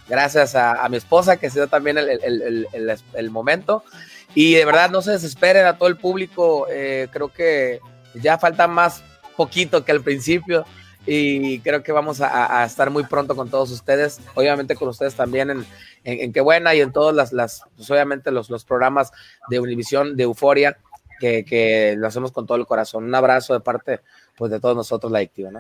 Gracias 0.08 0.56
a, 0.56 0.88
mi 0.90 0.98
esposa, 0.98 1.38
que 1.38 1.50
se 1.50 1.60
dio 1.60 1.68
también 1.68 1.98
el, 1.98 3.30
momento. 3.32 3.84
Y 4.36 4.54
de 4.54 4.66
verdad, 4.66 4.90
no 4.90 5.02
se 5.02 5.12
desesperen 5.12 5.66
a 5.66 5.78
todo 5.78 5.88
el 5.90 5.98
público. 5.98 6.68
Eh, 6.70 7.08
creo 7.12 7.30
que 7.30 7.80
ya 8.14 8.38
falta 8.38 8.68
más 8.68 9.04
poquito 9.36 9.84
que 9.84 9.92
al 9.92 10.02
principio 10.02 10.66
y 11.06 11.60
creo 11.60 11.84
que 11.84 11.92
vamos 11.92 12.22
a, 12.22 12.64
estar 12.66 12.90
muy 12.90 13.04
pronto 13.04 13.36
con 13.36 13.50
todos 13.50 13.72
ustedes, 13.72 14.22
obviamente 14.36 14.76
con 14.76 14.88
ustedes 14.88 15.16
también 15.16 15.50
en, 15.50 15.66
en, 16.04 16.32
Qué 16.32 16.40
Buena 16.40 16.74
y 16.76 16.82
en 16.82 16.94
todas 16.94 17.14
las, 17.14 17.34
las 17.34 17.64
pues 17.76 17.92
obviamente 17.92 18.32
los, 18.32 18.50
los 18.50 18.64
programas 18.64 19.12
de 19.50 19.60
Univisión, 19.60 20.16
de 20.16 20.24
Euforia, 20.24 20.78
que, 21.20 21.44
que, 21.44 21.96
lo 21.98 22.08
hacemos 22.08 22.32
con 22.32 22.48
todo 22.48 22.58
el 22.58 22.66
corazón. 22.66 23.04
Un 23.04 23.16
abrazo 23.16 23.54
de 23.54 23.60
parte 23.60 24.00
pues, 24.38 24.50
de 24.52 24.60
todos 24.60 24.76
nosotros, 24.76 25.12
la 25.12 25.20
adictiva. 25.20 25.52
¿no? 25.52 25.60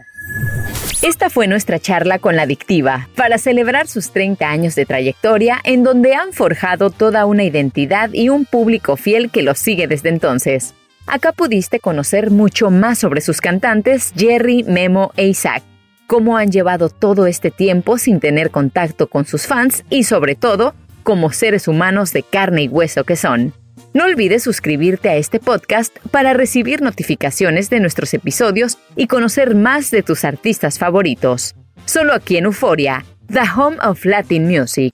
Esta 1.04 1.30
fue 1.30 1.48
nuestra 1.48 1.80
charla 1.80 2.18
con 2.18 2.38
la 2.38 2.44
adictiva, 2.44 3.10
para 3.18 3.38
celebrar 3.38 3.88
sus 3.88 4.12
30 4.12 4.50
años 4.50 4.74
de 4.74 4.86
trayectoria, 4.86 5.60
en 5.66 5.84
donde 5.84 6.16
han 6.16 6.32
forjado 6.32 6.92
toda 6.92 7.26
una 7.26 7.44
identidad 7.44 8.12
y 8.14 8.30
un 8.30 8.46
público 8.46 8.96
fiel 8.96 9.30
que 9.30 9.44
los 9.44 9.60
sigue 9.60 9.88
desde 9.88 10.08
entonces. 10.08 10.74
Acá 11.06 11.34
pudiste 11.34 11.82
conocer 11.82 12.32
mucho 12.32 12.70
más 12.70 13.00
sobre 13.00 13.20
sus 13.20 13.42
cantantes 13.42 14.14
Jerry, 14.16 14.64
Memo 14.64 15.12
e 15.18 15.28
Isaac, 15.28 15.62
cómo 16.08 16.38
han 16.38 16.52
llevado 16.52 16.88
todo 16.88 17.28
este 17.28 17.52
tiempo 17.52 17.98
sin 17.98 18.22
tener 18.22 18.50
contacto 18.50 19.08
con 19.08 19.26
sus 19.26 19.46
fans 19.46 19.84
y 19.90 20.06
sobre 20.06 20.36
todo, 20.36 20.74
como 21.04 21.34
seres 21.34 21.68
humanos 21.68 22.14
de 22.14 22.24
carne 22.24 22.64
y 22.64 22.68
hueso 22.70 23.04
que 23.04 23.18
son. 23.18 23.54
No 23.94 24.06
olvides 24.06 24.42
suscribirte 24.42 25.10
a 25.10 25.18
este 25.18 25.40
podcast 25.40 25.96
para 26.10 26.34
recibir 26.34 26.82
notificaciones 26.82 27.70
de 27.70 27.80
nuestros 27.80 28.12
episodios 28.16 28.80
y 28.96 29.06
conocer 29.06 29.54
más 29.54 29.92
de 29.92 30.02
tus 30.02 30.26
artistas 30.26 30.80
favoritos. 30.80 31.54
Solo 31.86 32.14
aquí 32.14 32.38
en 32.38 32.46
Euforia, 32.46 33.06
The 33.28 33.42
Home 33.56 33.78
of 33.84 34.04
Latin 34.04 34.48
Music. 34.48 34.94